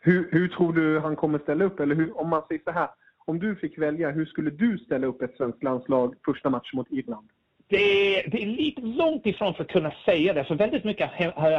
Hur, 0.00 0.28
hur 0.32 0.48
tror 0.48 0.72
du 0.72 1.00
han 1.00 1.16
kommer 1.16 1.38
ställa 1.38 1.64
upp? 1.64 1.80
Eller 1.80 1.94
hur, 1.94 2.20
om 2.20 2.28
man 2.28 2.42
säger 2.48 2.62
så 2.64 2.70
här. 2.70 2.88
Om 3.24 3.38
du 3.38 3.56
fick 3.56 3.78
välja, 3.78 4.10
hur 4.10 4.26
skulle 4.26 4.50
du 4.50 4.78
ställa 4.78 5.06
upp 5.06 5.22
ett 5.22 5.36
svenskt 5.36 5.62
landslag 5.62 6.14
första 6.24 6.50
match 6.50 6.72
mot 6.72 6.86
Irland? 6.90 7.28
Det, 7.68 8.22
det, 8.26 8.42
är 8.42 8.46
lite 8.46 8.80
långt 8.80 9.26
ifrån 9.26 9.54
för 9.54 9.64
att 9.64 9.70
kunna 9.70 9.92
säga 10.04 10.32
det, 10.32 10.44
för 10.44 10.54
väldigt 10.54 10.84
mycket 10.84 11.10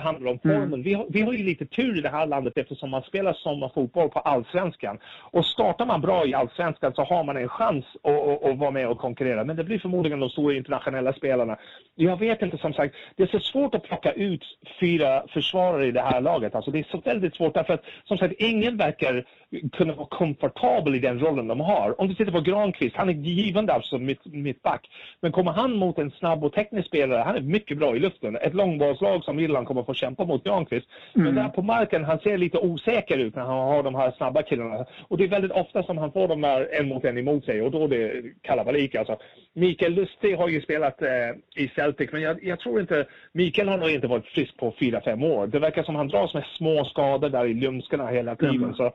handlar 0.04 0.32
om 0.32 0.40
formen. 0.40 0.64
Mm. 0.64 0.84
Vi, 0.84 0.94
har, 0.94 1.06
vi 1.10 1.22
har 1.22 1.34
ju 1.34 1.44
lite 1.44 1.66
tur 1.66 1.98
i 1.98 2.02
det 2.02 2.10
här 2.10 2.28
landet 2.28 2.58
eftersom 2.58 2.90
man 2.90 3.02
spelar 3.02 3.34
sommarfotboll 3.34 4.10
på 4.10 4.20
allsvenskan. 4.20 5.00
Och 5.32 5.46
startar 5.46 5.86
man 5.86 6.02
bra 6.02 6.26
i 6.26 6.34
allsvenskan 6.34 6.94
så 6.94 7.04
har 7.04 7.24
man 7.24 7.38
en 7.38 7.50
chans 7.50 7.86
att, 8.04 8.14
att, 8.14 8.44
att, 8.44 8.58
vara 8.58 8.72
med 8.72 8.88
och 8.88 8.98
konkurrera. 8.98 9.44
Men 9.44 9.56
det 9.56 9.64
blir 9.64 9.80
förmodligen 9.80 10.20
de 10.20 10.30
stora 10.30 10.56
internationella 10.56 11.14
spelarna. 11.14 11.58
Jag 11.96 12.20
vet 12.20 12.42
inte, 12.42 12.58
som 12.58 12.74
sagt, 12.74 12.96
det 13.16 13.24
är 13.24 13.28
så 13.28 13.40
svårt 13.40 13.76
att 13.76 13.84
plocka 13.84 14.12
ut 14.12 14.44
fyra 14.80 15.24
försvarare 15.34 15.86
i 15.86 15.92
det 15.92 16.02
här 16.02 16.22
laget. 16.22 16.56
Alltså 16.56 16.72
det 16.72 16.80
är 16.80 16.88
så 16.92 16.98
väldigt 16.98 17.36
svårt 17.36 17.54
därför 17.54 17.74
att, 17.74 17.84
som 18.04 18.18
sagt, 18.18 18.34
ingen 18.38 18.78
verkar 18.78 19.26
kunna 19.72 19.94
vara 19.94 20.08
komfortabel 20.08 20.96
i 20.96 21.00
den 21.00 21.20
rollen 21.20 21.48
de 21.48 21.60
har. 21.60 22.02
Om 22.02 22.08
du 22.08 22.16
tittar 22.16 22.32
på 22.32 22.42
Granqvist, 22.42 22.96
han 22.96 23.10
är 23.10 23.14
givande 23.14 23.74
alltså 23.74 23.98
mitt, 23.98 24.26
mittback. 24.26 24.90
Men 25.22 25.32
kommer 25.32 25.52
han 25.52 25.74
mot 25.74 25.97
en 25.98 26.12
snabb 26.12 26.44
och 26.44 26.54
teknisk 26.54 26.88
spelare, 26.88 27.22
han 27.22 27.36
är 27.36 27.42
mycket 27.42 27.78
bra 27.78 27.96
i 27.96 28.00
luften. 28.00 28.36
Ett 28.36 28.54
långbollslag 28.54 29.24
som 29.24 29.40
Irland 29.40 29.68
kommer 29.68 29.84
få 29.84 29.94
kämpa 29.94 30.26
mot 30.26 30.44
Granqvist. 30.44 30.88
Mm. 31.16 31.26
Men 31.26 31.36
där 31.44 31.50
på 31.50 31.62
marken, 31.62 32.06
han 32.06 32.20
ser 32.20 32.38
lite 32.38 32.58
osäker 32.58 33.18
ut 33.18 33.36
när 33.36 33.44
han 33.44 33.68
har 33.68 33.84
de 33.84 33.96
här 33.96 34.12
snabba 34.12 34.42
killarna. 34.44 34.86
Och 35.08 35.18
det 35.18 35.24
är 35.24 35.28
väldigt 35.28 35.52
ofta 35.52 35.84
som 35.84 35.98
han 35.98 36.12
får 36.12 36.28
de 36.28 36.42
där 36.42 36.68
en 36.80 36.88
mot 36.88 37.06
en 37.06 37.18
emot 37.18 37.46
sig 37.46 37.62
och 37.62 37.72
då 37.72 37.84
är 37.84 37.88
det 37.88 38.24
kalabalik 38.42 38.96
alltså. 38.96 39.18
Mikael 39.54 39.94
Lustig 39.94 40.36
har 40.36 40.50
ju 40.50 40.62
spelat 40.62 41.02
eh, 41.02 41.10
i 41.56 41.68
Celtic, 41.76 42.12
men 42.12 42.22
jag, 42.22 42.44
jag, 42.44 42.60
tror 42.60 42.82
inte... 42.82 43.06
Mikael 43.32 43.68
har 43.68 43.78
nog 43.78 43.90
inte 43.90 44.08
varit 44.08 44.26
frisk 44.26 44.58
på 44.58 44.74
fyra 44.80 45.02
fem 45.02 45.24
år. 45.24 45.48
Det 45.48 45.60
verkar 45.60 45.84
som 45.84 45.96
han 45.96 46.08
dras 46.08 46.34
med 46.34 46.44
små 46.58 46.86
skador 46.86 47.30
där 47.30 47.46
i 47.46 47.52
ljumskarna 47.52 48.08
hela 48.08 48.36
tiden. 48.36 48.64
Mm. 48.64 48.74
Så 48.74 48.92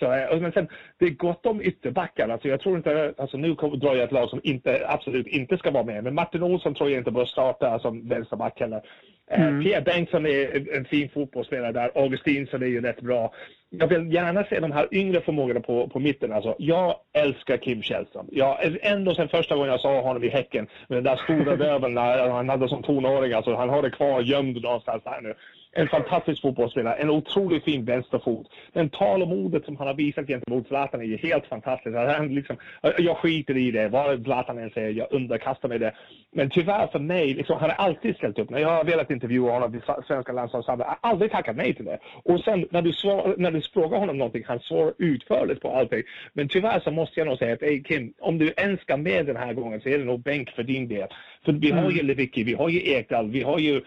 så, 0.00 0.12
eh, 0.12 0.40
men 0.40 0.52
sen, 0.52 0.68
det 0.98 1.04
är 1.04 1.10
gott 1.10 1.46
om 1.46 1.62
ytterbackar. 1.62 2.28
Alltså, 2.28 2.48
jag 2.48 2.60
tror 2.60 2.76
inte, 2.76 3.14
alltså, 3.18 3.36
nu 3.36 3.54
drar 3.54 3.94
jag 3.94 4.04
ett 4.04 4.12
lag 4.12 4.28
som 4.28 4.40
inte, 4.42 4.86
absolut 4.88 5.26
inte 5.26 5.56
ska 5.58 5.70
vara 5.70 5.84
med. 5.84 6.04
Men 6.04 6.14
Martin 6.14 6.42
Olsson 6.42 6.74
tror 6.74 6.90
jag 6.90 6.98
inte 6.98 7.10
bör 7.10 7.24
starta 7.24 7.78
som 7.78 8.08
vänsterback 8.08 8.60
heller. 8.60 8.82
Eh, 9.30 9.42
mm. 9.42 9.64
Pierre 9.64 9.82
Bengtsson 9.82 10.26
är 10.26 10.76
en 10.76 10.84
fin 10.84 11.08
fotbollsspelare 11.08 11.72
där. 11.72 11.90
Augustinsson 11.94 12.62
är 12.62 12.66
ju 12.66 12.80
rätt 12.80 13.00
bra. 13.00 13.32
Jag 13.70 13.86
vill 13.86 14.12
gärna 14.12 14.44
se 14.44 14.60
de 14.60 14.72
här 14.72 14.88
yngre 14.90 15.20
förmågorna 15.20 15.60
på, 15.60 15.88
på 15.88 15.98
mitten. 15.98 16.32
Alltså, 16.32 16.54
jag 16.58 16.94
älskar 17.12 17.56
Kim 17.56 17.82
Källström. 17.82 18.26
Jag, 18.32 18.76
ändå 18.82 19.14
sen 19.14 19.28
första 19.28 19.54
gången 19.54 19.70
jag 19.70 19.80
såg 19.80 20.04
honom 20.04 20.24
i 20.24 20.28
Häcken 20.28 20.66
med 20.88 20.96
den 20.96 21.04
där 21.04 21.16
stora 21.16 21.56
röven 21.66 21.96
han 21.96 22.48
hade 22.48 22.68
som 22.68 22.82
tonåring. 22.82 23.32
Alltså, 23.32 23.54
han 23.54 23.68
har 23.68 23.82
det 23.82 23.90
kvar 23.90 24.20
gömd 24.20 24.62
någonstans 24.62 25.02
här 25.04 25.20
nu. 25.20 25.34
En 25.72 25.88
fantastisk 25.88 26.42
fotbollsspelare, 26.42 26.94
en 26.94 27.10
otroligt 27.10 27.64
fin 27.64 27.84
vänsterfot. 27.84 28.46
Men 28.72 28.90
tal 28.90 29.22
om 29.22 29.28
modet 29.28 29.64
som 29.64 29.76
han 29.76 29.86
har 29.86 29.94
visat 29.94 30.26
gentemot 30.26 30.66
Zlatan 30.66 31.00
är 31.00 31.04
ju 31.04 31.16
helt 31.16 31.46
fantastiskt. 31.46 31.96
Han 31.96 32.34
liksom, 32.34 32.56
jag 32.98 33.16
skiter 33.16 33.56
i 33.56 33.70
det, 33.70 33.88
vad 33.88 34.22
Zlatan 34.24 34.58
än 34.58 34.70
säger, 34.70 34.90
jag 34.90 35.06
underkastar 35.10 35.68
mig 35.68 35.78
det. 35.78 35.92
Men 36.32 36.50
tyvärr 36.50 36.86
för 36.86 36.98
mig, 36.98 37.34
liksom, 37.34 37.56
han 37.60 37.70
har 37.70 37.76
alltid 37.76 38.16
ställt 38.16 38.38
upp. 38.38 38.50
När 38.50 38.58
jag 38.58 38.68
har 38.68 38.84
velat 38.84 39.10
intervjua 39.10 39.52
honom 39.52 39.74
i 39.74 39.80
svenska 40.06 40.32
landslagssammanhang, 40.32 40.88
har 40.88 40.98
han 41.00 41.12
aldrig 41.12 41.30
tackat 41.30 41.56
nej 41.56 41.74
till 41.74 41.84
det. 41.84 41.98
Och 42.24 42.40
sen 42.40 42.66
när 42.70 42.82
du, 42.82 42.92
svar, 42.92 43.34
när 43.38 43.50
du 43.50 43.62
frågar 43.62 43.98
honom 43.98 44.18
någonting, 44.18 44.44
han 44.46 44.60
svarar 44.60 44.92
utförligt 44.98 45.62
på 45.62 45.70
allting. 45.70 46.02
Men 46.32 46.48
tyvärr 46.48 46.80
så 46.80 46.90
måste 46.90 47.20
jag 47.20 47.26
nog 47.26 47.38
säga 47.38 47.54
att, 47.54 47.62
hey 47.62 47.82
Kim, 47.82 48.12
om 48.20 48.38
du 48.38 48.52
ens 48.56 48.80
ska 48.80 48.96
med 48.96 49.26
den 49.26 49.36
här 49.36 49.54
gången 49.54 49.80
så 49.80 49.88
är 49.88 49.98
det 49.98 50.04
nog 50.04 50.22
bänk 50.22 50.50
för 50.50 50.62
din 50.62 50.88
del. 50.88 51.08
För 51.44 51.52
vi 51.52 51.70
har 51.70 51.90
ju 51.90 52.02
Lewicki, 52.02 52.44
vi 52.44 52.54
har 52.54 52.68
ju 52.68 52.92
Ekdal, 52.92 53.30
vi 53.30 53.42
har 53.42 53.58
ju 53.58 53.80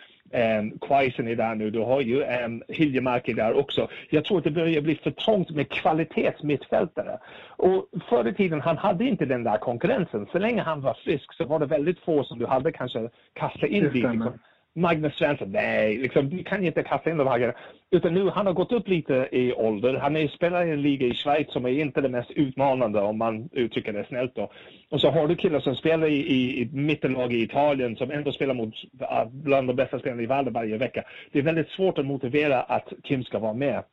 Quaisen 0.81 1.27
är 1.27 1.35
där 1.35 1.55
nu, 1.55 1.69
du 1.69 1.79
har 1.79 2.01
ju 2.01 2.25
Hiljemark 2.67 3.27
är 3.27 3.33
där 3.33 3.53
också. 3.53 3.87
Jag 4.09 4.25
tror 4.25 4.37
att 4.37 4.43
det 4.43 4.51
börjar 4.51 4.81
bli 4.81 4.95
för 4.95 5.11
trångt 5.11 5.49
med 5.49 5.69
kvalitetsmittfältare. 5.69 7.19
Och 7.47 7.89
förr 8.09 8.27
i 8.27 8.33
tiden, 8.33 8.61
han 8.61 8.77
hade 8.77 9.05
inte 9.05 9.25
den 9.25 9.43
där 9.43 9.57
konkurrensen. 9.57 10.27
Så 10.31 10.39
länge 10.39 10.61
han 10.61 10.81
var 10.81 10.93
frisk 10.93 11.33
så 11.33 11.45
var 11.45 11.59
det 11.59 11.65
väldigt 11.65 11.99
få 11.99 12.23
som 12.23 12.39
du 12.39 12.45
hade 12.45 12.71
kanske 12.71 13.09
kastat 13.33 13.69
in 13.69 13.83
dit. 13.83 13.93
Liksom. 13.93 14.33
Magnus 14.75 15.15
Svensson, 15.15 15.51
nej, 15.51 15.97
liksom, 15.97 16.29
du 16.29 16.43
kan 16.43 16.65
inte 16.65 16.83
kasta 16.83 17.09
in 17.09 17.17
de 17.17 17.27
här 17.27 17.37
grejerna. 17.37 17.57
Utan 17.91 18.13
nu, 18.13 18.29
han 18.29 18.45
har 18.45 18.53
gått 18.53 18.71
upp 18.71 18.87
lite 18.87 19.27
i 19.31 19.53
ålder. 19.53 19.93
Han 19.93 20.15
är 20.15 20.27
spelare 20.27 20.67
i 20.67 20.71
en 20.71 20.81
liga 20.81 21.07
i 21.07 21.13
Schweiz 21.13 21.51
som 21.51 21.65
är 21.65 21.69
inte 21.69 22.01
det 22.01 22.09
mest 22.09 22.31
utmanande 22.31 23.01
om 23.01 23.17
man 23.17 23.49
uttrycker 23.51 23.93
det 23.93 24.05
snällt 24.07 24.35
då. 24.35 24.51
Och 24.89 25.01
så 25.01 25.11
har 25.11 25.27
du 25.27 25.35
killar 25.35 25.59
som 25.59 25.75
spelar 25.75 26.07
i, 26.07 26.17
i, 26.17 26.61
i 26.61 26.69
mittenlag 26.71 27.33
i 27.33 27.43
Italien 27.43 27.95
som 27.95 28.11
ändå 28.11 28.31
spelar 28.31 28.53
mot 28.53 28.73
ah, 28.99 29.25
bland 29.25 29.67
de 29.67 29.75
bästa 29.75 29.99
spelarna 29.99 30.21
i 30.21 30.25
världen 30.25 30.53
varje 30.53 30.77
vecka. 30.77 31.03
Det 31.31 31.39
är 31.39 31.43
väldigt 31.43 31.69
svårt 31.69 31.97
att 31.97 32.05
motivera 32.05 32.61
att 32.61 32.93
Kim 33.03 33.23
ska 33.23 33.39
vara 33.39 33.53
med. 33.53 33.83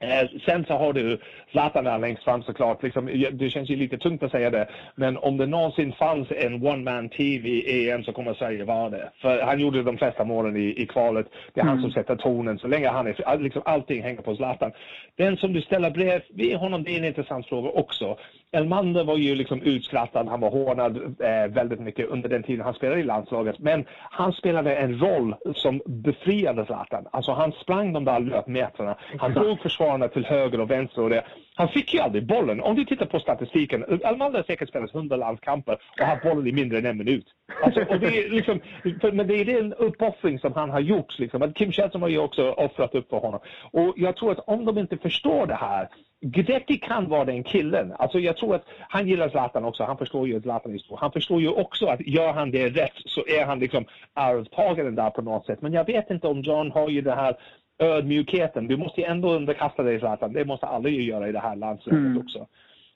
Eh, 0.00 0.28
sen 0.44 0.64
så 0.64 0.74
har 0.74 0.92
du 0.92 1.18
Zlatan 1.50 1.84
där 1.84 1.98
längst 1.98 2.24
fram 2.24 2.42
såklart. 2.42 2.82
Liksom, 2.82 3.06
det 3.32 3.50
känns 3.50 3.70
ju 3.70 3.76
lite 3.76 3.98
tungt 3.98 4.22
att 4.22 4.30
säga 4.30 4.50
det. 4.50 4.68
Men 4.94 5.16
om 5.16 5.36
det 5.36 5.46
någonsin 5.46 5.92
fanns 5.92 6.28
en 6.30 6.66
one-man 6.66 7.08
TV 7.08 7.48
i 7.48 7.90
EM 7.90 8.02
så 8.04 8.12
kommer 8.12 8.34
Sverige 8.34 8.64
vara 8.64 8.90
det. 8.90 9.10
För 9.20 9.42
han 9.42 9.60
gjorde 9.60 9.82
de 9.82 9.98
flesta 9.98 10.24
målen 10.24 10.56
i, 10.56 10.82
i 10.82 10.86
kvalet. 10.86 11.26
Det 11.54 11.60
är 11.60 11.64
mm. 11.64 11.74
han 11.74 11.82
som 11.82 11.92
sätter 11.92 12.16
tonen. 12.16 12.58
Så 12.58 12.68
länge 12.68 12.88
han 12.88 13.06
är... 13.06 13.38
Liksom, 13.38 13.62
allting 13.64 14.02
hänger 14.02 14.22
på 14.22 14.36
Zlatan. 14.36 14.72
Den 15.16 15.36
som 15.36 15.52
du 15.52 15.62
ställer 15.62 15.90
bredvid 15.90 16.56
honom, 16.56 16.82
det 16.84 16.94
är 16.94 16.98
en 16.98 17.04
intressant 17.04 17.46
fråga 17.46 17.68
också. 17.68 18.18
Elmander 18.52 19.04
var 19.04 19.16
ju 19.16 19.34
liksom 19.34 19.62
utskrattad, 19.62 20.28
han 20.28 20.40
var 20.40 20.50
hånad 20.50 20.96
eh, 20.96 21.54
väldigt 21.54 21.80
mycket 21.80 22.08
under 22.08 22.28
den 22.28 22.42
tiden 22.42 22.64
han 22.64 22.74
spelade 22.74 23.00
i 23.00 23.04
landslaget. 23.04 23.58
Men 23.58 23.84
han 24.10 24.32
spelade 24.32 24.76
en 24.76 24.98
roll 24.98 25.34
som 25.54 25.80
befriade 25.86 26.66
Zlatan. 26.66 27.06
Alltså 27.12 27.32
han 27.32 27.52
sprang 27.52 27.92
de 27.92 28.04
där 28.04 28.20
löpmetrarna. 28.20 28.96
Han 29.18 29.34
drog 29.34 29.60
försvar 29.60 29.87
försvararna 29.88 30.08
till 30.08 30.24
höger 30.24 30.60
och 30.60 30.70
vänster 30.70 31.02
och 31.02 31.10
det. 31.10 31.24
Han 31.54 31.68
fick 31.68 31.94
ju 31.94 32.00
aldrig 32.00 32.26
bollen. 32.26 32.60
Om 32.60 32.76
du 32.76 32.84
tittar 32.84 33.06
på 33.06 33.20
statistiken, 33.20 33.84
Almander 34.04 34.38
har 34.38 34.44
säkert 34.44 34.68
spelat 34.68 34.94
100 34.94 35.16
landskamper 35.16 35.78
och 36.00 36.06
haft 36.06 36.22
bollen 36.22 36.46
i 36.46 36.52
mindre 36.52 36.78
än 36.78 36.86
en 36.86 36.98
minut. 36.98 37.26
Alltså, 37.64 37.80
och 37.80 38.00
det 38.00 38.06
är 38.06 38.30
liksom, 38.30 38.60
för, 39.00 39.12
men 39.12 39.26
det 39.26 39.34
är 39.34 39.44
den 39.44 39.72
uppoffring 39.72 40.38
som 40.38 40.52
han 40.52 40.70
har 40.70 40.80
gjort. 40.80 41.18
Liksom. 41.18 41.52
Kim 41.52 41.72
Källström 41.72 42.02
har 42.02 42.08
ju 42.08 42.18
också 42.18 42.50
offrat 42.50 42.94
upp 42.94 43.10
för 43.10 43.20
honom. 43.20 43.40
Och 43.72 43.94
jag 43.96 44.16
tror 44.16 44.32
att 44.32 44.48
om 44.48 44.64
de 44.64 44.78
inte 44.78 44.96
förstår 44.96 45.46
det 45.46 45.54
här 45.54 45.88
Guidetti 46.20 46.78
kan 46.78 47.08
vara 47.08 47.24
den 47.24 47.44
killen. 47.44 47.92
Alltså 47.98 48.18
jag 48.18 48.36
tror 48.36 48.54
att 48.54 48.64
han 48.88 49.08
gillar 49.08 49.28
Zlatan 49.28 49.64
också. 49.64 49.84
Han 49.84 49.98
förstår 49.98 50.28
ju 50.28 50.36
att 50.36 50.42
Zlatan 50.42 50.74
är 50.74 50.78
stor. 50.78 50.96
Han 50.96 51.12
förstår 51.12 51.40
ju 51.40 51.48
också 51.48 51.86
att 51.86 52.00
gör 52.00 52.32
han 52.32 52.50
det 52.50 52.68
rätt 52.68 52.96
så 53.06 53.20
är 53.26 53.44
han 53.46 53.58
liksom 53.58 53.84
arvtagaren 54.14 54.94
där 54.94 55.10
på 55.10 55.22
något 55.22 55.46
sätt. 55.46 55.62
Men 55.62 55.72
jag 55.72 55.84
vet 55.84 56.10
inte 56.10 56.26
om 56.26 56.40
John 56.40 56.70
har 56.70 56.88
ju 56.88 57.00
det 57.00 57.14
här 57.14 57.36
ödmjukheten. 57.78 58.68
Du 58.68 58.76
måste 58.76 59.00
ju 59.00 59.06
ändå 59.06 59.32
underkasta 59.32 59.82
dig 59.82 59.98
Zlatan. 59.98 60.32
Det 60.32 60.44
måste 60.44 60.66
alla 60.66 60.88
ju 60.88 61.02
göra 61.02 61.28
i 61.28 61.32
det 61.32 61.38
här 61.38 61.56
landslaget 61.56 61.98
mm. 61.98 62.18
också. 62.18 62.46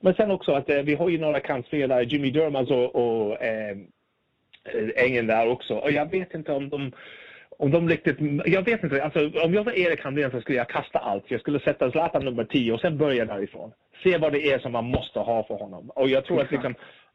Men 0.01 0.15
sen 0.15 0.31
också 0.31 0.53
att 0.53 0.71
eh, 0.71 0.83
vi 0.83 0.95
har 0.95 1.09
ju 1.09 1.19
några 1.19 1.41
kantspelare, 1.41 2.05
Jimmy 2.05 2.31
Durmaz 2.31 2.71
och, 2.71 2.95
och 2.95 3.43
eh, 3.43 3.77
Engen 4.97 5.27
där 5.27 5.49
också. 5.49 5.75
Och 5.75 5.91
jag 5.91 6.11
vet 6.11 6.35
inte 6.35 6.53
om 6.53 6.69
de 6.69 6.93
om 7.59 7.71
de 7.71 7.89
riktigt, 7.89 8.19
jag 8.47 8.63
vet 8.63 8.83
inte, 8.83 9.05
alltså, 9.05 9.31
om 9.45 9.55
jag 9.55 9.65
var 9.65 9.73
Erik 9.73 10.05
Hamrén 10.05 10.31
så 10.31 10.41
skulle 10.41 10.59
jag 10.59 10.69
kasta 10.69 10.99
allt. 10.99 11.25
Jag 11.29 11.41
skulle 11.41 11.61
sätta 11.61 11.91
Zlatan 11.91 12.25
nummer 12.25 12.45
10 12.45 12.73
och 12.73 12.81
sen 12.81 12.99
börja 12.99 13.25
därifrån. 13.25 13.73
Se 14.03 14.19
vad 14.19 14.33
det 14.33 14.53
är 14.53 14.59
som 14.59 14.73
man 14.73 14.85
måste 14.85 15.19
ha 15.19 15.45
för 15.45 15.55
honom. 15.55 15.91
Och 15.91 16.09
jag 16.09 16.25
tror 16.25 16.41
att 16.41 16.51
liksom, 16.51 16.75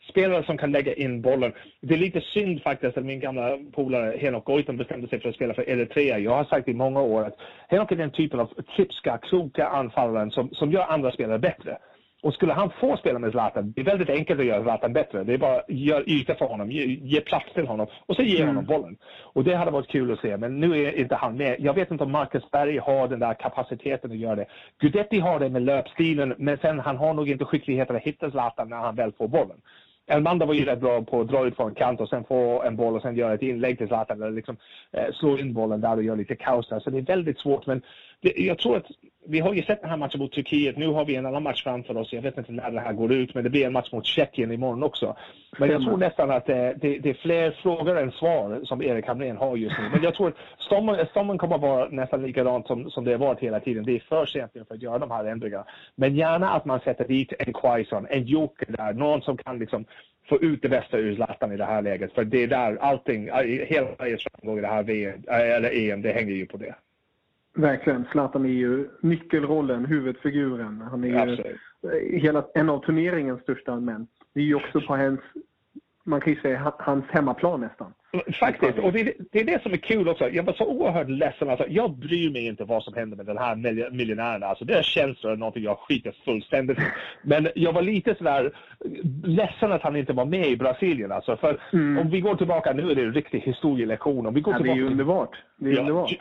spelare 0.10 0.44
som 0.44 0.58
kan 0.58 0.72
lägga 0.72 0.94
in 0.94 1.22
bollen. 1.22 1.54
Det 1.82 1.94
är 1.94 1.98
lite 1.98 2.22
synd 2.22 2.62
faktiskt 2.62 2.98
att 2.98 3.06
min 3.06 3.20
gamla 3.20 3.58
polare 3.72 4.18
Henok 4.18 4.46
Goitom 4.46 4.78
bestämde 4.78 5.08
sig 5.08 5.20
för 5.20 5.30
att 5.30 5.36
spela 5.36 5.54
för 5.54 5.70
Eritrea. 5.70 6.20
Jag 6.20 6.36
har 6.36 6.44
sagt 6.44 6.68
i 6.68 6.74
många 6.74 7.02
år 7.02 7.24
att 7.24 7.36
Henok 7.68 7.92
är 7.92 7.96
den 7.96 8.12
typen 8.12 8.40
av 8.40 8.54
klipska, 8.76 9.18
kloka 9.18 9.68
anfallaren 9.68 10.32
som, 10.32 10.50
som 10.50 10.72
gör 10.72 10.86
andra 10.88 11.12
spelare 11.12 11.40
bättre. 11.40 11.78
Och 12.24 12.34
skulle 12.34 12.54
han 12.54 12.72
få 12.80 12.98
spela 12.98 13.20
med 13.20 13.32
Zlatan, 13.32 13.74
det 13.76 13.82
är 13.82 13.86
väldigt 13.86 14.10
enkelt 14.10 14.40
att 14.40 14.46
göra 14.46 14.64
Zlatan 14.64 14.94
bättre. 14.94 15.24
Det 15.24 15.34
är 15.34 15.38
bara 15.38 15.58
att 15.58 15.70
göra 15.70 16.04
yta 16.06 16.36
för 16.36 16.46
honom, 16.46 16.72
ge, 16.72 16.86
ge, 16.86 17.22
plats 17.22 17.54
till 17.54 17.68
honom 17.68 17.88
och 18.06 18.16
så 18.16 18.22
ge 18.22 18.36
mm. 18.36 18.48
honom 18.48 18.66
bollen. 18.66 18.98
Och 19.22 19.44
det 19.44 19.56
hade 19.56 19.72
varit 19.72 19.88
kul 19.88 20.12
att 20.12 20.20
se, 20.20 20.38
men 20.38 20.60
nu 20.60 20.84
är 20.84 21.00
inte 21.00 21.16
han 21.16 21.38
med. 21.38 21.56
Jag 21.60 21.74
vet 21.74 21.92
inte 21.92 22.04
om 22.04 22.12
Marcus 22.12 22.52
Berg 22.52 22.78
har 22.78 23.08
den 23.08 23.20
där 23.20 23.34
kapaciteten 23.34 24.12
att 24.12 24.18
göra 24.18 24.36
det. 24.36 24.46
Gudetti 24.80 25.20
har 25.20 25.40
det 25.40 25.50
med 25.50 25.62
löpstilen, 25.62 26.36
men 26.38 26.58
sen 26.58 26.80
han 26.80 26.98
har 26.98 27.14
nog 27.14 27.30
inte 27.30 27.46
skickligheten 27.46 27.96
att 27.96 28.04
hitta 28.04 28.32
Zlatan 28.32 28.70
när 28.70 28.78
han 28.78 28.96
väl 28.96 29.12
får 29.12 29.28
bollen. 29.28 29.58
Elmanda 30.08 30.46
var 30.46 30.54
ju 30.54 30.66
rätt 30.66 30.80
bra 30.80 31.02
på 31.02 31.22
att 31.22 31.28
dra 31.28 31.48
ut 31.48 31.56
från 31.56 31.76
kant 31.76 32.02
och 32.02 32.10
sen 32.10 32.24
få 32.24 32.64
en 32.64 32.76
boll 32.76 32.96
och 32.96 33.02
sen 33.02 33.16
göra 33.16 33.34
ett 33.34 33.42
inlägg 33.42 33.78
till 33.78 33.88
Zlatan 33.88 34.22
eller 34.22 34.32
liksom 34.32 34.58
eh, 34.92 35.14
slå 35.14 35.38
in 35.38 35.54
bollen 35.54 35.82
där 35.82 35.98
och 35.98 36.04
göra 36.04 36.16
lite 36.16 36.36
kaos 36.36 36.70
där. 36.70 36.80
Så 36.80 36.90
det 36.90 36.98
är 36.98 37.02
väldigt 37.02 37.40
svårt. 37.40 37.66
Men 37.66 37.82
det, 38.22 38.34
jag 38.38 38.58
tror 38.58 38.78
att 38.78 38.86
vi 39.30 39.40
har 39.40 39.54
ju 39.54 39.64
sett 39.64 39.82
den 39.82 39.90
här 39.90 39.98
matchen 39.98 40.20
mot 40.20 40.32
Turkiet. 40.32 40.78
Nu 40.78 40.88
har 40.88 41.06
vi 41.06 41.16
en 41.16 41.26
annan 41.26 41.44
match 41.44 41.64
framför 41.64 41.98
oss. 41.98 42.14
Jag 42.14 42.22
vet 42.22 42.38
inte 42.38 42.52
när 42.52 42.72
det 42.72 42.80
här 42.80 42.94
går 42.94 43.14
ut, 43.14 43.34
men 43.34 43.44
det 43.44 43.50
blir 43.50 43.66
en 43.66 43.74
match 43.74 43.92
mot 43.92 44.06
Tjeckien 44.06 44.52
imorgon 44.52 44.84
också. 44.84 45.16
Men 45.60 45.70
jag 45.70 45.82
tror 45.82 45.98
nästan 45.98 46.32
att 46.32 46.46
det, 46.46 46.78
det, 46.82 47.00
det 47.00 47.10
är 47.10 47.14
fler 47.14 47.52
frågor 47.52 47.98
än 47.98 48.12
svar 48.12 48.62
som 48.64 48.82
Erik 48.82 49.08
Hamrén 49.08 49.38
har 49.38 49.58
just 49.58 49.76
nu. 49.80 49.90
Men 49.90 50.04
jag 50.04 50.16
tror 50.16 50.28
att 50.28 50.36
stommen, 50.60 51.06
stommen 51.12 51.38
kommer 51.38 51.56
att 51.56 51.62
vara 51.62 51.90
nästan 51.90 52.22
likadant 52.22 52.68
som, 52.68 52.92
som 52.92 53.06
det 53.06 53.12
har 53.12 53.18
varit 53.18 53.40
hela 53.40 53.60
tiden. 53.60 53.86
Det 53.86 53.96
är 53.96 54.00
för 54.00 54.26
sent 54.26 54.52
för 54.52 54.76
att 54.76 54.82
göra 54.82 55.00
de 55.00 55.12
här 55.12 55.26
ändringarna. 55.26 55.66
Men 55.96 56.16
gärna 56.16 56.50
att 56.50 56.66
man 56.66 56.80
sätter 56.80 57.08
dit 57.08 57.34
en 57.40 57.54
Quaison, 57.54 58.08
en 58.10 58.24
joker 58.24 58.68
där, 58.70 58.94
någon 58.94 59.22
som 59.22 59.38
kan 59.38 59.60
liksom 59.60 59.86
få 60.30 60.42
ut 60.42 60.62
det 60.62 60.70
bästa 60.70 60.98
ur 60.98 61.16
Zlatan 61.16 61.52
i 61.52 61.58
det 61.58 61.66
här 61.66 61.82
läget. 61.82 62.14
För 62.14 62.24
det 62.24 62.44
är 62.44 62.48
där 62.48 62.78
allting, 62.82 63.30
hela 63.68 63.96
Sveriges 63.96 64.24
framgång 64.24 64.58
i 64.58 64.62
det 64.62 64.68
här 64.68 64.84
VM, 64.84 65.24
eller 65.28 65.92
EM, 65.92 66.02
det 66.02 66.12
hänger 66.12 66.34
ju 66.34 66.46
på 66.46 66.58
det. 66.58 66.76
Verkligen. 67.58 68.06
Zlatan 68.12 68.46
är 68.46 68.50
ju 68.50 68.90
nyckelrollen, 69.02 69.86
huvudfiguren. 69.86 70.82
Han 70.92 71.04
är 71.04 71.28
ju 71.28 71.58
hela, 72.20 72.46
en 72.54 72.70
av 72.70 72.80
turneringens 72.80 73.42
största 73.42 73.76
män. 73.76 74.08
Det 74.34 74.40
är 74.40 74.44
ju 74.44 74.56
också 74.56 74.82
på 74.82 74.96
hans, 74.96 75.20
man 76.04 76.22
kan 76.22 76.34
ju 76.34 76.40
säga 76.40 76.74
hans 76.80 77.06
hemmaplan 77.10 77.62
nästan. 77.62 77.94
Faktiskt, 78.40 78.78
och 78.78 78.92
det, 78.92 79.14
det, 79.32 79.40
är 79.40 79.44
det 79.44 79.64
som 79.64 79.74
är 79.74 79.78
kul 79.78 80.10
också. 80.10 80.30
Jag 80.30 80.44
var 80.44 80.54
så 80.54 80.66
oerhört 80.66 81.10
ledsen. 81.10 81.50
Alltså, 81.50 81.66
jag 81.70 81.92
bryr 81.92 82.30
mig 82.30 82.46
inte 82.46 82.64
vad 82.64 82.84
som 82.84 82.94
händer 82.94 83.18
med 83.18 83.26
den 83.26 83.38
här 83.38 83.56
miljonären. 83.92 84.44
Alltså, 84.44 84.66
det 84.66 84.78
är 84.78 84.84
känslor 84.84 85.36
någonting 85.36 85.64
jag 85.64 85.78
skiter 85.80 86.16
fullständigt 86.26 86.80
i. 86.80 86.82
Men 87.22 87.48
jag 87.56 87.74
var 87.74 87.82
lite 87.82 88.16
sådär 88.16 88.52
ledsen 89.24 89.72
att 89.72 89.82
han 89.82 89.96
inte 89.96 90.14
var 90.14 90.26
med 90.26 90.48
i 90.48 90.58
Brasilien. 90.58 91.12
Alltså, 91.12 91.38
för 91.38 91.60
mm. 91.74 91.98
om 91.98 92.10
vi 92.10 92.22
går 92.22 92.36
tillbaka, 92.36 92.74
nu 92.74 92.92
är 92.92 92.96
det 92.96 93.04
en 93.04 93.14
riktig 93.14 93.40
historielektion. 93.40 94.26
Om 94.26 94.34
vi 94.34 94.42
går 94.42 94.54
ja, 94.54 94.58
tillbaka 94.58 94.80
det 94.80 94.86
är 94.86 94.92
underbart. 94.92 95.44
Det 95.58 95.70
är 95.70 95.74
ja, 95.74 95.80
underbart. 95.80 96.18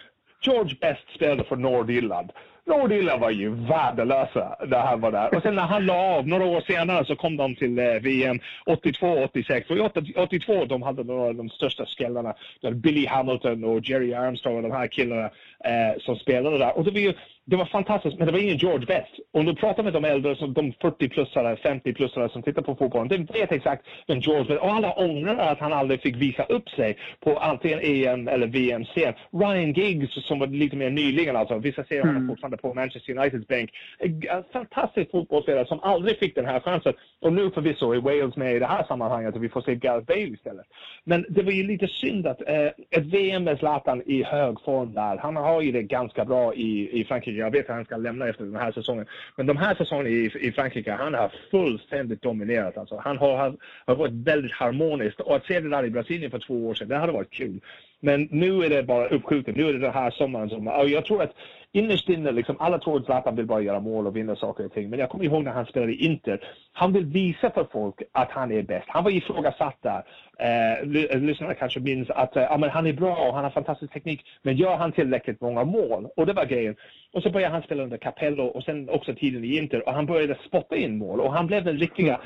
George 0.47 0.77
Best 0.81 1.15
spelade 1.15 1.45
för 1.45 1.57
Nordirland. 1.57 2.33
Nordirland 2.67 3.21
var 3.21 3.31
ju 3.31 3.51
värdelösa 3.51 4.57
när 4.67 4.81
han 4.81 5.01
var 5.01 5.13
där. 5.13 5.35
Och 5.35 5.43
sen 5.43 5.55
när 5.55 5.63
han 5.63 5.87
la 5.87 5.95
av, 5.95 6.29
några 6.29 6.45
år 6.45 6.61
senare, 6.61 7.05
så 7.05 7.17
kom 7.17 7.37
de 7.37 7.55
till 7.55 7.79
eh, 7.79 7.85
VM 7.85 8.41
82-86. 8.67 9.81
Och 9.81 10.23
82 10.23 10.65
de 10.65 10.83
hade 10.83 11.05
några 11.05 11.23
av 11.23 11.35
de 11.35 11.51
största 11.51 11.87
skallarna. 11.87 12.35
Billy 12.73 13.07
Hamilton 13.07 13.65
och 13.65 13.81
Jerry 13.81 14.15
Armstrong 14.15 14.57
och 14.57 14.63
de 14.63 14.73
här 14.73 14.87
killarna 14.87 15.25
eh, 15.65 16.01
som 16.01 16.17
spelade 16.17 16.59
där. 16.59 16.79
Och 16.79 16.85
det 16.85 16.91
var 16.91 17.01
ju 17.01 17.15
det 17.49 17.57
var 17.57 17.65
fantastiskt, 17.65 18.19
men 18.19 18.27
det 18.27 18.33
var 18.33 18.39
ingen 18.39 18.57
George 18.57 18.87
Best. 18.87 19.13
Om 19.33 19.47
du 19.47 19.55
pratar 19.55 19.83
med 19.83 19.93
de 19.93 20.05
äldre, 20.05 20.37
som 20.37 20.53
de 20.55 20.73
40-plussare, 20.73 21.57
50-plussare 21.57 22.29
som 22.29 22.43
tittar 22.43 22.63
på 22.63 22.75
fotbollen, 22.75 23.09
de 23.09 23.19
vet 23.39 23.53
exakt 23.53 23.87
vem 24.07 24.19
George 24.19 24.45
Best 24.45 24.63
Och 24.63 24.73
alla 24.73 24.93
ångrar 24.93 25.37
att 25.37 25.59
han 25.59 25.73
aldrig 25.73 26.03
fick 26.03 26.17
visa 26.17 26.43
upp 26.43 26.69
sig 26.69 26.99
på 27.21 27.39
antingen 27.39 27.79
EM 27.83 28.29
eller 28.29 28.47
VM-scen. 28.47 29.15
Ryan 29.33 29.73
Giggs, 29.73 30.27
som 30.27 30.39
var 30.39 30.47
lite 30.47 30.77
mer 30.77 30.91
nyligen, 30.91 31.37
alltså, 31.37 31.59
vissa 31.59 31.85
ser 31.85 32.01
honom 32.01 32.17
mm. 32.17 32.29
fortfarande 32.29 32.57
på 32.57 32.75
Manchester 32.75 33.19
Uniteds 33.19 33.47
bänk. 33.47 33.71
En 33.99 34.45
fantastisk 34.53 35.11
fotbollsspelare 35.11 35.67
som 35.67 35.81
aldrig 35.81 36.19
fick 36.19 36.35
den 36.35 36.47
här 36.47 36.61
chansen. 36.61 36.93
Och 37.21 37.33
nu 37.33 37.51
förvisso 37.51 37.93
är 37.93 38.01
Wales 38.01 38.37
med 38.37 38.57
i 38.57 38.59
det 38.59 38.67
här 38.67 38.85
sammanhanget 38.85 39.35
och 39.35 39.45
vi 39.45 39.49
får 39.49 39.61
se 39.61 39.75
Gareth 39.75 40.07
Bale 40.07 40.21
istället. 40.21 40.67
Men 41.05 41.27
det 41.29 41.43
var 41.43 41.53
ju 41.53 41.63
lite 41.63 41.89
synd 41.89 42.27
att 42.27 42.49
eh, 42.49 42.67
ett 42.91 43.07
VM 43.07 43.45
med 43.45 43.59
Zlatan 43.59 44.03
i 44.07 44.23
hög 44.23 44.61
form 44.65 44.95
där, 44.95 45.17
han 45.17 45.37
har 45.37 45.63
ju 45.63 45.73
det 45.73 45.83
ganska 45.83 46.25
bra 46.25 46.55
i, 46.55 47.01
i 47.01 47.05
Frankrike 47.05 47.36
jag 47.37 47.51
vet 47.51 47.71
att 47.71 47.77
han 47.77 47.85
ska 47.85 47.97
lämna 47.97 48.29
efter 48.29 48.45
den 48.45 48.57
här 48.57 48.73
säsongen. 48.73 49.07
Men 49.37 49.47
de 49.47 49.57
här 49.57 49.75
säsongerna 49.75 50.09
i, 50.09 50.31
i 50.41 50.53
Frankrike, 50.53 50.93
han 50.93 51.15
har 51.15 51.33
fullständigt 51.51 52.23
dominerat. 52.23 52.79
Alltså, 52.79 52.97
han 52.97 53.19
har, 53.19 53.37
har, 53.37 53.57
har 53.87 53.97
varit 53.97 54.13
väldigt 54.13 54.53
harmoniskt. 54.53 55.21
Och 55.21 55.37
att 55.37 55.47
se 55.47 55.61
det 55.61 55.69
där 55.69 55.85
i 55.85 55.91
Brasilien 55.91 56.31
för 56.31 56.39
två 56.39 56.69
år 56.69 56.75
sedan, 56.75 56.89
det 56.89 56.97
hade 56.97 57.13
varit 57.13 57.33
kul. 57.33 57.61
Men 58.01 58.29
nu 58.31 58.65
är 58.65 58.71
det 58.71 58.83
bara 58.83 59.09
uppskjutet. 59.09 59.57
Nu 59.57 59.69
är 59.69 59.73
det 59.73 59.79
den 59.79 59.93
här 59.93 60.11
sommaren 60.11 60.49
som... 60.49 60.69
Och 60.69 60.89
jag 60.89 61.05
tror 61.05 61.23
att 61.23 61.35
innerst 61.77 62.09
inne, 62.09 62.33
liksom, 62.33 62.57
alla 62.59 62.79
tror 62.79 62.97
att 62.97 63.05
Zlatan 63.05 63.37
vill 63.37 63.47
bara 63.47 63.61
göra 63.61 63.81
mål 63.81 64.07
och 64.07 64.17
vinna 64.17 64.37
saker 64.37 64.65
och 64.65 64.73
ting. 64.73 64.91
Men 64.91 64.99
jag 64.99 65.11
kommer 65.11 65.25
ihåg 65.25 65.45
när 65.45 65.53
han 65.53 65.67
spelade 65.67 65.93
i 65.93 66.05
Inter. 66.05 66.41
Han 66.73 66.93
vill 66.93 67.05
visa 67.05 67.51
för 67.51 67.67
folk 67.73 68.03
att 68.13 68.31
han 68.31 68.53
är 68.53 68.63
bäst. 68.63 68.87
Han 68.89 69.05
var 69.05 69.11
ifrågasatt 69.11 69.79
där. 69.83 70.03
Eh, 70.39 70.73
eh 70.73 71.21
lyssnarna 71.21 71.55
kanske 71.55 71.81
minns 71.81 72.11
att 72.11 72.37
eh, 72.37 72.53
ah, 72.53 72.59
men 72.59 72.71
han 72.71 72.87
är 72.87 72.93
bra 72.93 73.17
och 73.17 73.35
han 73.35 73.45
har 73.45 73.51
fantastisk 73.51 73.93
teknik. 73.93 74.25
Men 74.43 74.57
gör 74.57 74.77
han 74.77 74.93
tillräckligt 74.93 75.41
många 75.41 75.65
mål? 75.65 76.09
Och 76.17 76.27
det 76.27 76.33
var 76.33 76.45
grejen. 76.45 76.77
Och 77.13 77.23
så 77.23 77.31
började 77.31 77.53
han 77.53 77.63
spela 77.63 77.83
under 77.83 77.97
Capello 77.97 78.45
och 78.45 78.63
sen 78.63 78.89
också 78.89 79.15
tiden 79.15 79.45
i 79.45 79.57
Inter. 79.57 79.89
Och 79.89 79.95
han 79.95 80.07
började 80.07 80.37
spotta 80.47 80.77
in 80.77 80.99
mål. 80.99 81.21
Och 81.21 81.33
han 81.33 81.47
blev 81.47 81.65
den 81.65 81.79
riktiga, 81.79 82.21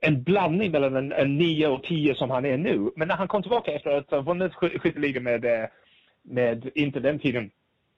en 0.00 0.22
blandning 0.22 0.70
mellan 0.72 0.96
en, 0.96 1.12
en 1.12 1.36
9 1.36 1.68
och 1.68 1.82
10 1.82 2.14
som 2.14 2.30
han 2.30 2.44
är 2.44 2.56
nu. 2.56 2.90
Men 2.96 3.08
när 3.08 3.16
han 3.16 3.28
kom 3.28 3.42
tillbaka 3.42 3.72
efter 3.72 3.90
att 3.90 4.10
ha 4.10 4.20
vunnit 4.20 4.54
skytteligan 4.54 5.22
med, 5.22 5.44
eh, 5.44 5.68
med 6.22 6.70
Inter 6.74 7.00
den 7.00 7.18
tiden 7.18 7.50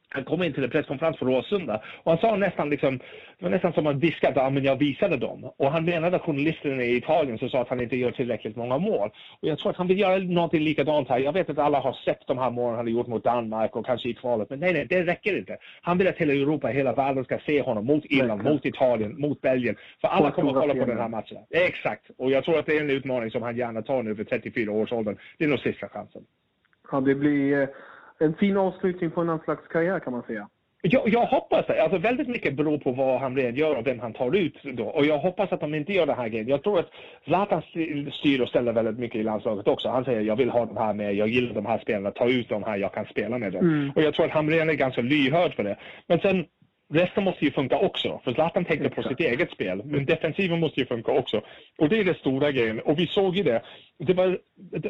han 0.09 0.25
kom 0.25 0.43
in 0.43 0.53
till 0.53 0.65
en 0.65 0.71
presskonferens 0.71 1.19
för 1.19 1.27
Råsunda 1.27 1.83
och 2.03 2.13
han 2.13 2.21
sa 2.21 2.37
nästan 2.37 2.71
liksom, 2.71 2.99
det 3.39 3.45
var 3.45 3.51
nästan 3.51 3.73
som 3.73 3.87
att 3.87 3.97
viska 3.97 4.29
att 4.29 4.37
ja, 4.37 4.51
men 4.51 4.65
jag 4.65 4.77
visade 4.77 5.17
dem. 5.17 5.51
Och 5.57 5.71
han 5.71 5.85
menade 5.85 6.17
att 6.17 6.23
journalisterna 6.23 6.83
i 6.83 6.97
Italien 6.97 7.39
som 7.39 7.51
sa 7.51 7.63
att 7.63 7.69
han 7.69 7.81
inte 7.81 7.97
gör 7.97 8.11
tillräckligt 8.11 8.57
många 8.57 8.79
mål. 8.79 9.11
Och 9.41 9.49
jag 9.49 9.59
tror 9.59 9.71
att 9.71 9.77
han 9.77 9.87
vill 9.87 10.01
göra 10.01 10.19
någonting 10.19 10.63
likadant 10.63 11.09
här. 11.09 11.19
Jag 11.19 11.33
vet 11.33 11.51
att 11.51 11.59
alla 11.59 11.81
har 11.81 11.93
sett 11.93 12.27
de 12.27 12.39
här 12.39 12.51
målen 12.51 12.77
han 12.77 12.87
har 12.87 12.93
gjort 12.93 13.07
mot 13.07 13.25
Danmark 13.25 13.77
och 13.77 13.87
kanske 13.87 14.09
i 14.09 14.15
kvalet. 14.15 14.51
Men 14.51 14.61
nej, 14.61 14.73
nej, 14.73 14.87
det 14.87 15.03
räcker 15.03 15.39
inte. 15.39 15.57
Han 15.83 15.99
vill 15.99 16.09
att 16.09 16.17
hela 16.17 16.33
Europa, 16.33 16.69
hela 16.69 16.93
världen 16.93 17.25
ska 17.25 17.39
se 17.47 17.63
honom 17.63 17.87
mot 17.87 18.05
Irland, 18.05 18.45
mot 18.45 18.65
Italien, 18.67 19.21
mot 19.21 19.41
Belgien. 19.41 19.77
För 20.01 20.09
alla 20.09 20.31
kommer 20.31 20.51
att 20.51 20.57
kolla 20.57 20.75
på 20.75 20.85
den 20.91 20.99
här 20.99 21.09
matchen. 21.09 21.39
Exakt. 21.51 22.11
Och 22.19 22.31
jag 22.31 22.45
tror 22.45 22.59
att 22.59 22.67
det 22.67 22.77
är 22.77 22.81
en 22.81 22.91
utmaning 22.91 23.31
som 23.31 23.43
han 23.43 23.57
gärna 23.57 23.83
tar 23.83 24.03
nu 24.03 24.17
för 24.17 24.25
34 24.25 24.73
års 24.73 24.93
åldern. 24.93 25.17
Det 25.39 25.45
är 25.45 25.49
nog 25.49 25.59
sista 25.59 25.89
chansen. 25.89 26.23
Ja, 26.93 27.01
det 27.01 27.15
blir 27.15 27.63
eh, 27.63 27.69
en 28.19 28.35
fin 28.35 28.57
avslutning 28.57 29.11
på 29.11 29.21
en 29.21 29.31
anslagskarriär 29.31 30.01
kan 30.01 30.13
man 30.13 30.23
säga. 30.23 30.49
Jag, 30.83 31.09
jag 31.09 31.27
hoppas 31.27 31.67
det. 31.67 31.83
Alltså 31.83 31.99
väldigt 31.99 32.29
mycket 32.29 32.57
beror 32.57 32.79
på 32.79 32.93
vad 32.93 33.21
han 33.21 33.37
redan 33.37 33.55
gör 33.55 33.77
och 33.77 33.87
vem 33.87 34.01
han 34.01 34.13
tar 34.13 34.37
ut 34.37 34.63
då. 34.63 34.85
Och 34.85 35.07
jag 35.07 35.19
hoppas 35.19 35.53
att 35.53 35.61
de 35.61 35.75
inte 35.75 35.93
gör 35.93 36.07
det 36.07 36.15
här 36.15 36.29
grejen. 36.29 36.49
Jag 36.49 36.63
tror 36.63 36.79
att 36.79 36.91
Zlatan 37.25 37.63
styr 38.13 38.41
och 38.41 38.49
ställer 38.49 38.73
väldigt 38.73 38.99
mycket 38.99 39.21
i 39.21 39.23
landslaget 39.23 39.69
också. 39.69 39.89
Han 39.89 40.05
säger 40.05 40.21
jag 40.21 40.37
vill 40.37 40.51
ha 40.51 40.67
de 40.67 40.77
här 40.77 40.95
med, 40.95 41.15
jag 41.15 41.29
gillar 41.29 41.55
de 41.55 41.67
här 41.67 41.79
spelarna, 41.79 42.11
ta 42.11 42.29
ut 42.29 42.49
de 42.49 42.63
här, 42.65 42.77
jag 42.77 42.93
kan 42.93 43.07
spela 43.07 43.39
med 43.39 43.53
dem. 43.53 43.65
Mm. 43.65 43.91
Och 43.91 44.03
jag 44.03 44.15
tror 44.15 44.27
att 44.27 44.33
han 44.33 44.51
redan 44.51 44.71
är 44.71 44.75
ganska 44.75 45.03
lyhörd 45.03 45.55
för 45.55 45.65
det. 45.65 45.77
Men 46.07 46.21
sen 46.21 46.47
Resten 46.89 47.25
måste 47.25 47.45
ju 47.45 47.51
funka 47.51 47.79
också, 47.79 48.21
för 48.25 48.33
Zlatan 48.33 48.65
tänkte 48.65 48.91
på 48.91 49.03
sitt 49.03 49.21
eget 49.21 49.51
spel. 49.51 49.83
Men 49.85 50.07
defensiven 50.07 50.61
måste 50.61 50.81
ju 50.81 50.87
funka 50.87 51.13
också. 51.13 51.41
Och 51.79 51.89
det 51.89 52.01
är 52.01 52.05
det 52.05 52.19
stora 52.19 52.53
grejen. 52.53 52.81
Och 52.81 52.99
vi 52.99 53.07
såg 53.07 53.37
ju 53.37 53.43
det. 53.43 53.63
Det 53.99 54.15
var 54.15 54.39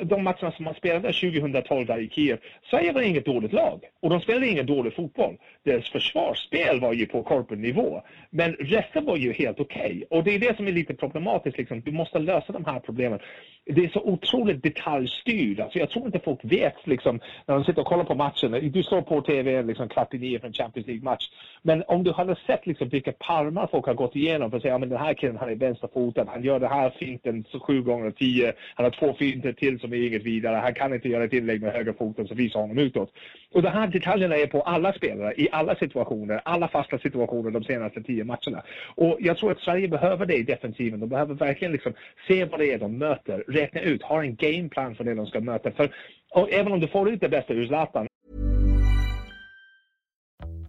de 0.05 0.25
matcherna 0.25 0.53
som 0.53 0.65
man 0.65 0.75
spelade 0.75 1.13
2012 1.13 1.87
där 1.87 1.99
i 1.99 2.09
Kiev. 2.09 2.39
Sverige 2.71 2.93
var 2.93 3.03
inget 3.03 3.25
dåligt 3.25 3.53
lag 3.53 3.81
och 4.03 4.11
de 4.11 4.21
spelade 4.21 4.49
ingen 4.49 4.67
dålig 4.67 4.95
fotboll. 4.95 5.37
Deras 5.65 5.89
försvarsspel 5.89 6.81
var 6.81 6.93
ju 6.93 7.07
på 7.07 7.23
korpennivå. 7.23 8.03
Men 8.31 8.53
resten 8.53 9.05
var 9.05 9.17
ju 9.17 9.33
helt 9.33 9.61
okej. 9.61 9.85
Okay. 9.85 10.19
Och 10.19 10.25
det 10.25 10.35
är 10.35 10.39
det 10.39 10.57
som 10.57 10.67
är 10.67 10.73
lite 10.73 10.95
problematiskt. 10.95 11.59
Liksom. 11.59 11.81
Du 11.81 11.93
måste 11.93 12.19
lösa 12.19 12.53
de 12.53 12.65
här 12.65 12.81
problemen. 12.81 13.19
Det 13.65 13.85
är 13.85 13.89
så 13.89 14.01
otroligt 14.01 14.63
detaljstyrt. 14.63 15.61
Alltså, 15.61 15.79
jag 15.79 15.91
tror 15.91 16.07
inte 16.07 16.19
folk 16.19 16.41
vet 16.43 16.87
liksom, 16.87 17.21
när 17.47 17.55
de 17.55 17.65
sitter 17.65 17.81
och 17.81 17.87
kollar 17.87 18.05
på 18.05 18.15
matchen. 18.15 18.71
Du 18.73 18.83
står 18.83 19.03
på 19.03 19.21
TV 19.21 19.63
liksom, 19.63 19.89
kvart 19.89 20.15
i 20.15 20.19
nio 20.19 20.39
för 20.39 20.47
en 20.47 20.53
Champions 20.53 20.87
League-match. 20.87 21.29
Men 21.63 21.83
om 21.89 22.05
du 22.05 22.13
hade 22.13 22.37
sett 22.47 22.67
liksom, 22.67 22.89
vilka 22.89 23.13
palmar 23.13 23.69
folk 23.71 23.87
har 23.87 23.95
gått 23.95 24.17
igenom 24.17 24.51
för 24.51 24.57
att 24.57 24.63
säga 24.63 24.75
att 24.75 24.81
ja, 24.81 24.87
den 24.87 24.99
här 24.99 25.15
killen 25.15 25.37
han 25.37 25.49
är 25.49 25.55
vänsterfotad, 25.55 26.27
han 26.29 26.43
gör 26.43 26.61
det 26.61 26.69
här 26.69 26.91
finten 26.91 27.45
sju 27.63 27.83
gånger 27.83 28.11
tio, 28.11 28.53
han 28.75 28.85
har 28.85 28.91
två 28.99 29.15
finter 29.15 29.53
till 29.53 29.81
som 29.81 29.93
är 29.93 30.07
inget 30.07 30.23
vidare, 30.23 30.57
han 30.57 30.75
kan 30.75 30.95
inte 30.95 31.09
göra 31.09 31.25
ett 31.25 31.33
inlägg 31.33 31.63
med 31.63 31.73
högerfoten 31.73 32.29
så 32.29 32.35
visar 32.35 32.61
honom 32.61 32.79
utåt. 32.79 33.13
Och 33.53 33.63
de 33.63 33.69
här 33.69 33.87
detaljerna 33.87 34.37
är 34.37 34.47
på 34.47 34.63
alla 34.63 34.93
spelare, 34.93 35.35
i 35.37 35.49
alla 35.53 35.77
situationer, 35.77 36.41
alla 36.45 36.69
fasta 36.69 36.99
situationer 36.99 37.51
de 37.51 37.65
senaste 37.65 38.03
tio 38.03 38.25
matcherna. 38.25 38.63
Och 38.95 39.17
jag 39.21 39.37
tror 39.37 39.53
att 39.53 39.61
Sverige 39.61 39.89
behöver 39.89 40.27
det 40.27 40.35
i 40.35 40.43
defensiven. 40.43 41.01
De 41.01 41.09
behöver 41.09 41.35
verkligen 41.35 41.73
liksom 41.73 41.93
se 42.29 42.45
vad 42.45 42.61
det 42.61 42.73
är 42.73 42.79
de 42.79 42.99
möter, 42.99 43.45
räkna 43.49 43.81
ut, 43.81 44.03
ha 44.03 44.23
en 44.23 44.37
gameplan 44.37 44.95
för 44.95 45.05
det 45.05 45.15
de 45.15 45.27
ska 45.27 45.41
möta. 45.41 45.71
För 45.71 45.91
och 46.31 46.53
även 46.53 46.73
om 46.73 46.81
du 46.81 46.89
får 46.89 47.11
ut 47.11 47.21
det 47.21 47.29
bästa 47.29 47.55
ur 47.55 47.67
Zlatan 47.67 48.07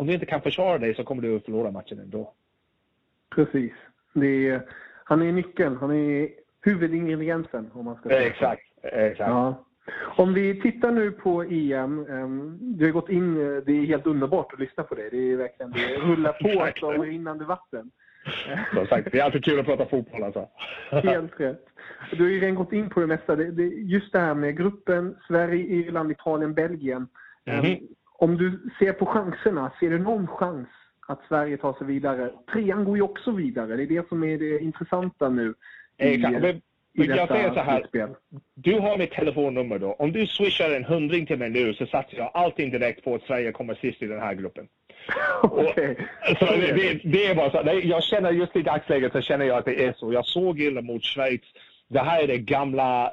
Om 0.00 0.06
du 0.06 0.12
inte 0.12 0.26
kan 0.26 0.42
försvara 0.42 0.78
dig 0.78 0.94
så 0.94 1.04
kommer 1.04 1.22
du 1.22 1.36
att 1.36 1.44
förlora 1.44 1.70
matchen 1.70 1.98
ändå. 1.98 2.32
Precis. 3.34 3.72
Är, 4.14 4.62
han 5.04 5.22
är 5.22 5.32
nyckeln. 5.32 5.76
Han 5.76 5.90
är 5.90 6.28
huvudingrediensen 6.62 7.70
om 7.72 7.84
man 7.84 7.96
ska 7.96 8.08
säga 8.08 8.26
Exakt. 8.26 8.62
Exakt. 8.82 9.30
Ja. 9.30 9.64
Om 10.16 10.34
vi 10.34 10.60
tittar 10.60 10.90
nu 10.90 11.10
på 11.10 11.42
EM. 11.42 12.06
Um, 12.08 12.58
du 12.60 12.84
har 12.84 12.92
gått 12.92 13.08
in, 13.08 13.34
det 13.66 13.72
är 13.72 13.86
helt 13.86 14.06
underbart 14.06 14.52
att 14.52 14.60
lyssna 14.60 14.82
på 14.82 14.94
dig. 14.94 15.08
Det 15.10 15.32
är 15.32 15.36
verkligen, 15.36 15.72
det 15.72 15.96
rullar 15.96 16.32
på 16.32 16.80
som 16.80 17.02
rinnande 17.02 17.44
vatten. 17.44 17.90
Som 18.74 18.86
sagt, 18.86 19.12
det 19.12 19.18
är 19.18 19.24
alltid 19.24 19.44
kul 19.44 19.60
att 19.60 19.66
prata 19.66 19.86
fotboll 19.86 20.22
alltså. 20.22 20.48
Helt 20.90 21.40
rätt. 21.40 21.66
Du 22.12 22.22
har 22.22 22.30
ju 22.30 22.40
redan 22.40 22.54
gått 22.54 22.72
in 22.72 22.90
på 22.90 23.00
det 23.00 23.06
mesta. 23.06 23.36
Det, 23.36 23.50
det, 23.50 23.64
just 23.64 24.12
det 24.12 24.18
här 24.18 24.34
med 24.34 24.56
gruppen 24.56 25.16
Sverige, 25.26 25.64
Irland, 25.64 26.12
Italien, 26.12 26.54
Belgien. 26.54 27.08
Mm 27.44 27.64
-hmm. 27.64 27.88
Om 28.20 28.36
du 28.36 28.70
ser 28.78 28.92
på 28.92 29.06
chanserna, 29.06 29.72
ser 29.80 29.90
du 29.90 29.98
någon 29.98 30.26
chans 30.26 30.68
att 31.08 31.20
Sverige 31.28 31.56
tar 31.56 31.72
sig 31.72 31.86
vidare? 31.86 32.30
Trean 32.52 32.84
går 32.84 32.96
ju 32.96 33.02
också 33.02 33.30
vidare. 33.30 33.76
Det 33.76 33.82
är 33.82 33.86
det 33.86 34.08
som 34.08 34.24
är 34.24 34.38
det 34.38 34.58
intressanta 34.58 35.28
nu. 35.28 35.54
I. 35.98 36.18
Men, 36.18 36.44
i 36.44 37.04
jag 37.04 37.28
säger 37.28 37.54
så 37.54 37.60
här. 37.60 37.80
Utspel. 37.80 38.08
Du 38.54 38.78
har 38.78 38.98
mitt 38.98 39.12
telefonnummer 39.12 39.78
då. 39.78 39.92
Om 39.92 40.12
du 40.12 40.26
swishar 40.26 40.70
en 40.70 40.84
hundring 40.84 41.26
till 41.26 41.38
mig 41.38 41.50
nu 41.50 41.74
så 41.74 41.86
satsar 41.86 42.18
jag 42.18 42.30
allting 42.34 42.70
direkt 42.70 43.04
på 43.04 43.14
att 43.14 43.22
Sverige 43.22 43.52
kommer 43.52 43.74
sist 43.74 44.02
i 44.02 44.06
den 44.06 44.20
här 44.20 44.34
gruppen. 44.34 44.68
Okay. 45.42 45.94
så 46.38 46.44
det, 46.44 46.72
det, 46.72 47.00
det, 47.04 47.26
är 47.26 47.34
bara 47.34 47.50
så. 47.50 47.80
Jag 47.82 48.02
känner 48.02 48.30
just 48.30 48.56
i 48.56 48.62
dagsläget 48.62 49.12
så 49.12 49.20
känner 49.20 49.44
jag 49.44 49.58
att 49.58 49.64
det 49.64 49.84
är 49.84 49.92
så. 49.92 50.12
Jag 50.12 50.26
såg 50.26 50.60
illa 50.60 50.82
mot 50.82 51.04
Schweiz. 51.04 51.40
Det 51.88 52.00
här 52.00 52.22
är 52.22 52.26
det 52.26 52.38
gamla 52.38 53.12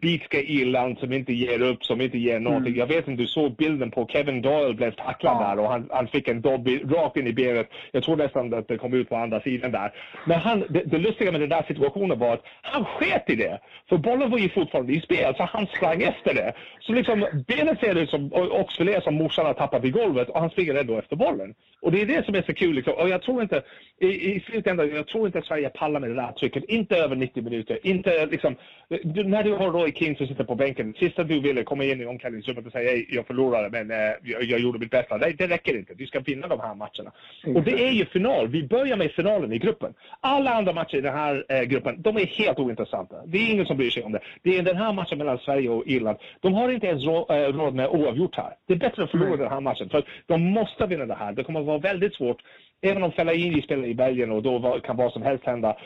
bitska 0.00 0.40
Irland 0.40 0.98
som 0.98 1.12
inte 1.12 1.32
ger 1.32 1.62
upp, 1.62 1.84
som 1.84 2.00
inte 2.00 2.18
ger 2.18 2.40
någonting. 2.40 2.72
Mm. 2.72 2.78
Jag 2.78 2.86
vet 2.86 3.08
inte, 3.08 3.22
du 3.22 3.26
såg 3.26 3.56
bilden 3.56 3.90
på 3.90 4.06
Kevin 4.06 4.42
Doyle 4.42 4.74
blev 4.74 4.90
tacklad 4.90 5.36
ja. 5.40 5.48
där 5.48 5.62
och 5.62 5.70
han, 5.70 5.88
han 5.90 6.08
fick 6.08 6.28
en 6.28 6.40
dobb 6.40 6.68
rakt 6.68 7.16
in 7.16 7.26
i 7.26 7.32
benet. 7.32 7.68
Jag 7.92 8.02
tror 8.02 8.16
nästan 8.16 8.54
att 8.54 8.68
det 8.68 8.78
kom 8.78 8.94
ut 8.94 9.08
på 9.08 9.16
andra 9.16 9.40
sidan 9.40 9.72
där. 9.72 9.92
Men 10.26 10.40
han, 10.40 10.64
det, 10.68 10.82
det 10.84 10.98
lustiga 10.98 11.32
med 11.32 11.40
den 11.40 11.48
där 11.48 11.64
situationen 11.68 12.18
var 12.18 12.32
att 12.32 12.44
han 12.62 12.84
sket 12.84 13.30
i 13.30 13.34
det. 13.34 13.58
För 13.88 13.96
bollen 13.96 14.30
var 14.30 14.38
ju 14.38 14.48
fortfarande 14.48 14.92
i 14.92 15.00
spel, 15.00 15.34
så 15.36 15.42
han 15.42 15.66
sprang 15.66 16.02
efter 16.02 16.34
det. 16.34 16.52
Så 16.80 16.92
liksom, 16.92 17.26
benet 17.46 17.80
ser 17.80 17.98
ut 17.98 18.10
som 18.10 18.32
oxfilé 18.32 19.00
som 19.00 19.14
morsan 19.14 19.46
har 19.46 19.54
tappat 19.54 19.84
i 19.84 19.90
golvet 19.90 20.28
och 20.28 20.40
han 20.40 20.50
springer 20.50 20.74
ändå 20.74 20.98
efter 20.98 21.16
bollen. 21.16 21.54
Och 21.82 21.92
det 21.92 22.02
är 22.02 22.06
det 22.06 22.24
som 22.24 22.34
är 22.34 22.42
så 22.42 22.54
kul. 22.54 22.74
Liksom. 22.74 22.94
Och 22.94 23.08
jag 23.08 23.22
tror 23.22 23.42
inte, 23.42 23.62
i, 24.00 24.06
i 24.06 24.40
slutändan, 24.40 24.90
jag 24.94 25.06
tror 25.06 25.26
inte 25.26 25.42
Sverige 25.42 25.68
pallar 25.68 26.00
med 26.00 26.10
det 26.10 26.16
där 26.16 26.32
trycket. 26.32 26.64
Inte 26.64 26.96
över 26.96 27.16
90 27.16 27.42
minuter. 27.42 27.78
Inte 27.82 28.26
liksom, 28.26 28.56
när 29.04 29.39
du 29.42 29.54
har 29.54 29.70
Roy 29.70 29.92
King 29.92 30.16
som 30.16 30.26
sitter 30.26 30.44
på 30.44 30.54
bänken, 30.54 30.94
sista 30.98 31.24
du 31.24 31.40
ville 31.40 31.64
komma 31.64 31.84
in 31.84 32.00
i 32.00 32.06
omklädningsrummet 32.06 32.66
och 32.66 32.72
säga 32.72 33.04
jag 33.08 33.26
förlorade 33.26 33.70
men 33.70 33.90
eh, 33.90 34.14
jag, 34.22 34.42
jag, 34.42 34.60
gjorde 34.60 34.78
mitt 34.78 34.90
bästa. 34.90 35.16
Nej, 35.16 35.34
det 35.38 35.46
räcker 35.46 35.78
inte. 35.78 35.94
Du 35.94 36.06
ska 36.06 36.20
vinna 36.20 36.46
de 36.46 36.60
här 36.60 36.74
matcherna. 36.74 37.12
Mm. 37.44 37.56
Och 37.56 37.62
det 37.62 37.86
är 37.88 37.90
ju 37.90 38.06
final. 38.06 38.48
Vi 38.48 38.62
börjar 38.62 38.96
med 38.96 39.12
finalen 39.12 39.52
i 39.52 39.58
gruppen. 39.58 39.94
Alla 40.20 40.50
andra 40.54 40.72
matcher 40.72 40.96
i 40.96 41.00
den 41.00 41.14
här 41.14 41.44
eh, 41.48 41.62
gruppen, 41.62 42.02
de 42.02 42.16
är 42.16 42.26
helt 42.26 42.58
ointressanta. 42.58 43.16
Det 43.26 43.38
är 43.38 43.50
ingen 43.52 43.66
som 43.66 43.76
bryr 43.76 43.90
sig 43.90 44.02
om 44.02 44.12
det. 44.12 44.20
Det 44.42 44.58
är 44.58 44.62
den 44.62 44.76
här 44.76 44.92
matchen 44.92 45.18
mellan 45.18 45.38
Sverige 45.38 45.68
och 45.68 45.86
Irland. 45.86 46.18
De 46.40 46.54
har 46.54 46.68
inte 46.68 46.86
ens 46.86 47.04
eh, 47.06 47.58
råd 47.58 47.74
med 47.74 47.88
oavgjort 47.88 48.36
här. 48.36 48.54
Det 48.66 48.74
är 48.74 48.78
bättre 48.78 49.04
att 49.04 49.10
förlora 49.10 49.28
mm. 49.28 49.40
den 49.40 49.50
här 49.50 49.60
matchen. 49.60 49.88
För 49.88 50.04
de 50.26 50.42
måste 50.42 50.86
vinna 50.86 51.06
det 51.06 51.14
här. 51.14 51.32
Det 51.32 51.44
kommer 51.44 51.60
att 51.60 51.66
vara 51.66 51.78
väldigt 51.78 52.14
svårt 52.14 52.38
Även 52.82 53.02
om 53.02 53.12
Fellaini 53.12 53.62
spelar 53.62 53.84
i 53.84 53.94
Belgien 53.94 54.30
och 54.30 54.42
då 54.42 54.80
kan 54.80 54.96
vad 54.96 55.12
som 55.12 55.22
helst 55.22 55.44
hända. 55.44 55.76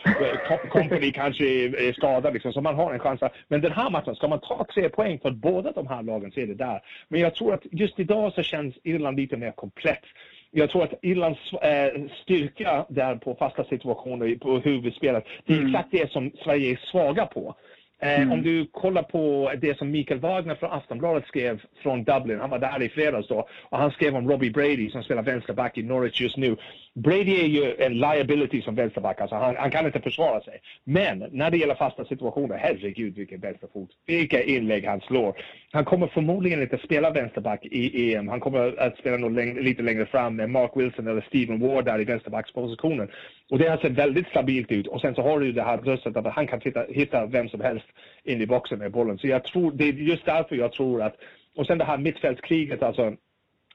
Company 0.71 1.13
kanske 1.13 1.45
är 1.45 1.93
skadad 1.93 2.33
liksom, 2.33 2.53
så 2.53 2.61
man 2.61 2.75
har 2.75 2.93
en 2.93 2.99
chans. 2.99 3.21
Men 3.49 3.61
den 3.61 3.73
här 3.73 3.91
matchen, 3.91 4.15
ska 4.15 4.29
man 4.29 4.41
ta 4.41 4.67
tre 4.75 4.89
poäng 4.89 5.19
för 5.19 5.31
båda 5.31 5.73
de 5.73 5.87
här 5.87 6.03
lagen 6.03 6.33
så 6.33 6.41
är 6.41 6.47
det 6.47 6.55
där. 6.55 6.81
Men 7.09 7.21
jag 7.21 7.35
tror 7.35 7.55
att 7.55 7.63
just 7.71 7.99
idag 7.99 8.33
så 8.33 8.43
känns 8.43 8.75
Irland 8.83 9.17
lite 9.17 9.37
mer 9.37 9.51
komplett. 9.51 10.05
Jag 10.51 10.71
tror 10.71 10.83
att 10.83 10.95
Irlands 11.03 11.53
äh, 11.53 12.03
styrka 12.23 12.87
där 12.89 13.17
på 13.17 13.35
fasta 13.35 13.65
situationer, 13.65 14.37
på 14.37 14.59
huvudspelet, 14.59 15.25
det 15.47 15.53
är 15.53 15.59
mm. 15.59 15.75
exakt 15.75 15.89
det 15.91 16.13
som 16.13 16.31
Sverige 16.45 16.71
är 16.71 16.77
svaga 16.77 17.27
på. 17.27 17.55
Mm. 18.03 18.33
Om 18.33 18.43
du 18.43 18.67
kollar 18.67 19.03
på 19.03 19.53
det 19.59 19.79
som 19.79 19.91
Mikael 19.91 20.21
Wagner 20.21 20.55
från 20.55 20.73
Aftonbladet 20.73 21.27
skrev 21.27 21.63
från 21.83 22.05
Dublin, 22.05 22.41
han 22.41 22.51
var 22.51 22.59
där 22.59 22.83
i 22.83 22.89
fredags 22.89 23.29
då, 23.29 23.49
och 23.69 23.79
han 23.79 23.91
skrev 23.91 24.17
om 24.17 24.31
Robbie 24.31 24.51
Brady 24.51 24.91
som 24.91 25.03
spelar 25.03 25.23
vänsterback 25.23 25.79
i 25.79 25.83
Norwich 25.83 26.21
just 26.21 26.37
nu. 26.37 26.57
Brady 26.95 27.41
är 27.41 27.47
ju 27.47 27.75
en 27.79 27.99
liability 27.99 28.63
som 28.63 28.75
vänsterback, 28.75 29.21
alltså 29.21 29.37
han, 29.37 29.57
han, 29.57 29.71
kan 29.71 29.87
inte 29.87 30.01
försvara 30.01 30.41
sig. 30.41 30.61
Men 30.85 31.25
när 31.31 31.51
det 31.51 31.57
gäller 31.57 31.75
fasta 31.75 32.05
situationer, 32.05 32.57
herregud 32.57 33.15
vilken 33.15 33.41
vänsterfot. 33.41 33.91
Vilka 34.07 34.43
inlägg 34.43 34.85
han 34.85 35.01
slår. 35.01 35.37
Han 35.73 35.85
kommer 35.85 36.07
förmodligen 36.07 36.63
inte 36.63 36.79
spela 36.79 37.11
vänsterback 37.11 37.65
i 37.65 38.15
EM. 38.15 38.29
Han 38.29 38.41
kommer 38.41 38.79
att 38.79 38.99
spela 38.99 39.17
något 39.17 39.33
läng 39.33 39.61
lite 39.61 39.83
längre 39.83 40.07
fram 40.07 40.37
med 40.37 40.51
Mark 40.51 40.71
Wilson 40.75 41.09
eller 41.09 41.25
Steven 41.29 41.61
Ward 41.61 41.85
där 41.85 42.01
i 42.01 42.05
vänsterbackspositionen. 42.05 43.09
Och 43.51 43.59
det 43.59 43.69
har 43.69 43.77
sett 43.77 43.93
väldigt 43.93 44.29
stabilt 44.29 44.73
ut. 44.73 44.87
Och 44.87 45.01
sen 45.01 45.15
så 45.15 45.23
har 45.23 45.41
du 45.41 45.53
det 45.53 45.63
här 45.63 45.77
bröstet 45.77 46.17
att 46.17 46.35
han 46.35 46.47
kan 46.47 46.61
titta, 46.61 46.85
hitta 46.89 47.27
vem 47.27 47.49
som 47.49 47.61
helst 47.61 47.84
in 48.25 48.41
i 48.41 48.47
boxen 48.47 48.79
med 48.79 48.93
bollen. 48.93 49.19
Så 49.19 49.27
jag 49.27 49.45
tror, 49.45 49.73
det 49.73 49.85
är 49.85 49.93
just 49.93 50.25
därför 50.25 50.57
jag 50.57 50.73
tror 50.73 51.03
att, 51.03 51.17
och 51.57 51.67
sen 51.67 51.79
det 51.79 51.85
här 51.85 51.99
mittfältskriget 51.99 52.83
alltså, 52.83 53.17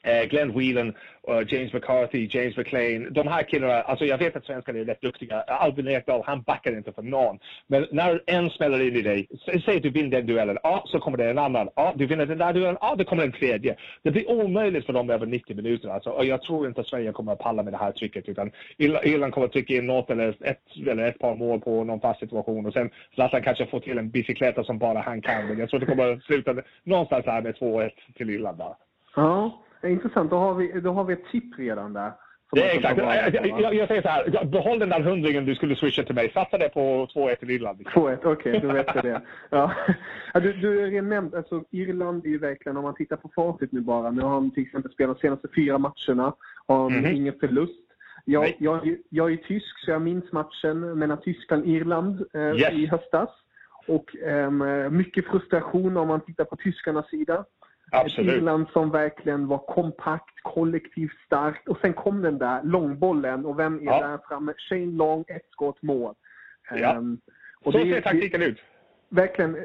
Eh, 0.04 0.26
Glenn 0.30 0.54
Whelan, 0.54 0.94
uh, 1.30 1.44
James 1.48 1.74
McCarthy, 1.74 2.28
James 2.32 2.58
McLean. 2.58 3.14
De 3.14 3.28
här 3.28 3.44
killarna, 3.44 3.82
alltså 3.82 4.06
jag 4.06 4.18
vet 4.18 4.36
att 4.36 4.46
svenskarna 4.46 4.80
är 4.80 4.86
rätt 4.86 5.02
duktiga. 5.02 5.42
Albin 5.42 5.88
Ekdal, 5.88 6.24
han 6.26 6.42
backar 6.42 6.78
inte 6.78 6.92
för 6.92 7.02
någon. 7.02 7.40
Men 7.68 7.88
när 7.92 8.22
en 8.26 8.50
smäller 8.50 8.88
in 8.88 8.96
i 8.96 9.02
dig, 9.02 9.28
säg 9.66 9.78
att 9.78 9.84
du 9.84 9.90
vinner 9.90 10.10
den 10.10 10.26
duellen, 10.26 10.58
ja 10.64 10.84
så 10.86 11.00
kommer 11.00 11.18
det 11.18 11.30
en 11.30 11.38
annan. 11.38 11.70
Ja, 11.76 11.94
du 11.96 12.06
vinner 12.06 12.26
den 12.26 12.38
där 12.38 12.54
duellen, 12.54 12.78
ja 12.82 12.96
det 12.96 13.04
kommer 13.04 13.24
en 13.24 13.32
tredje. 13.32 13.76
Det 14.04 14.12
blir 14.12 14.30
omöjligt 14.30 14.86
för 14.86 14.94
dem 14.94 15.10
över 15.10 15.26
90 15.26 15.56
minuter 15.56 15.90
alltså. 15.90 16.10
Och 16.10 16.26
jag 16.26 16.42
tror 16.42 16.68
inte 16.68 16.82
att 16.82 16.88
Sverige 16.88 17.12
kommer 17.12 17.32
att 17.32 17.40
palla 17.40 17.64
med 17.64 17.74
det 17.74 17.78
här 17.78 17.92
trycket 17.92 18.30
utan 18.30 18.52
Irland 18.78 19.34
kommer 19.34 19.48
att 19.48 19.54
trycka 19.54 19.74
in 19.74 19.88
något 19.88 20.10
eller 20.10 20.36
ett, 20.40 20.64
eller 20.88 21.08
ett 21.08 21.20
par 21.20 21.36
mål 21.36 21.62
på 21.62 21.84
någon 21.84 22.00
fast 22.00 22.20
situation 22.20 22.66
och 22.66 22.74
sen 22.74 22.90
Zlatan 23.14 23.44
kanske 23.44 23.66
får 23.66 23.80
till 23.80 23.98
en 23.98 24.10
bicykleta 24.10 24.64
som 24.64 24.78
bara 24.78 25.00
han 25.00 25.22
kan. 25.22 25.48
Men 25.48 25.60
jag 25.60 25.70
tror 25.70 25.80
det 25.80 25.86
kommer 25.86 26.14
att 26.14 26.24
sluta 26.24 26.56
någonstans 26.84 27.26
här 27.26 27.42
med 27.42 27.56
2-1 27.56 27.90
till 28.18 28.30
Irland 28.30 28.58
bara. 28.58 28.76
Ja, 29.16 29.62
intressant. 29.84 30.30
Då 30.30 30.38
har 30.38 30.54
vi, 30.54 30.82
då 30.82 30.92
har 30.92 31.04
vi 31.04 31.14
ett 31.14 31.30
tipp 31.32 31.60
redan 31.60 31.94
där. 31.94 32.12
Det 32.52 32.72
är 32.72 32.76
exakt. 32.76 32.98
Jag, 32.98 33.62
jag, 33.62 33.74
jag, 33.74 33.88
säger 33.88 34.02
så 34.02 34.08
här, 34.08 34.46
behåll 34.46 34.80
den 34.80 34.90
där 34.90 35.00
hundringen 35.02 35.46
du 35.46 35.56
skulle 35.56 35.76
swisha 35.76 36.04
till 36.04 36.16
mig. 36.16 36.32
Satsa 36.34 36.58
det 36.58 36.70
på 36.70 37.08
2-1 37.16 37.36
till 37.36 37.50
Irland. 37.50 37.82
2-1, 37.82 38.18
okej, 38.24 38.32
okay, 38.32 38.60
då 38.60 38.74
vet 38.74 38.88
jag 38.96 39.04
det. 39.04 39.22
Ja. 39.50 39.72
Du, 40.34 40.54
du 40.54 41.02
nämnt, 41.02 41.36
alltså 41.36 41.64
Irland 41.72 42.26
är 42.26 42.30
ju 42.30 42.38
verkligen, 42.38 42.78
om 42.78 42.84
man 42.84 42.96
tittar 42.96 43.16
på 43.16 43.30
facit 43.36 43.72
nu 43.72 43.82
bara, 43.82 44.12
nu 44.12 44.22
har 44.22 44.34
de 44.34 44.52
till 44.52 44.64
exempel 44.64 44.92
spelat 44.92 45.18
de 45.18 45.22
senaste 45.28 45.48
fyra 45.56 45.78
matcherna, 45.78 46.34
har 46.68 46.90
mm 46.90 47.06
-hmm. 47.06 47.12
ingen 47.12 47.34
förlust. 47.40 47.86
Jag, 48.26 48.56
jag, 48.60 48.96
jag 49.10 49.34
är 49.34 49.38
tysk, 49.38 49.80
så 49.86 49.92
jag 49.92 50.02
minns 50.02 50.32
matchen 50.32 51.00
mellan 51.00 51.22
Tyskland 51.22 51.64
och 51.64 51.68
Irland 51.68 52.26
eh, 52.34 52.42
yes. 52.42 52.74
i 52.74 52.86
höstas. 52.86 53.30
Och 53.88 54.16
eh, 54.16 54.52
mycket 54.90 55.26
frustration 55.26 55.98
om 55.98 56.08
man 56.08 56.22
tittar 56.22 56.44
på 56.44 56.56
tyskarnas 56.56 57.10
sida. 57.10 57.46
Absolut. 57.92 58.30
Ett 58.30 58.38
Irland 58.38 58.68
som 58.70 58.92
verkligen 58.92 59.48
var 59.48 59.58
kompakt, 59.58 60.36
kollektivt 60.42 61.20
starkt. 61.26 61.68
Och 61.68 61.78
sen 61.82 61.94
kom 61.94 62.22
den 62.22 62.38
där 62.38 62.64
långbollen 62.64 63.46
och 63.46 63.60
vem 63.60 63.80
är 63.80 63.86
ja. 63.86 64.08
där 64.08 64.20
framme? 64.28 64.54
Shane 64.58 64.92
Long, 64.92 65.26
ett 65.28 65.48
skott, 65.52 65.82
mål. 65.82 66.16
Ja. 66.72 66.98
Um, 66.98 67.22
och 67.64 67.72
Så 67.72 67.78
det, 67.78 67.94
ser 67.94 68.02
taktiken 68.02 68.42
ut. 68.42 68.60
Verkligen 69.10 69.58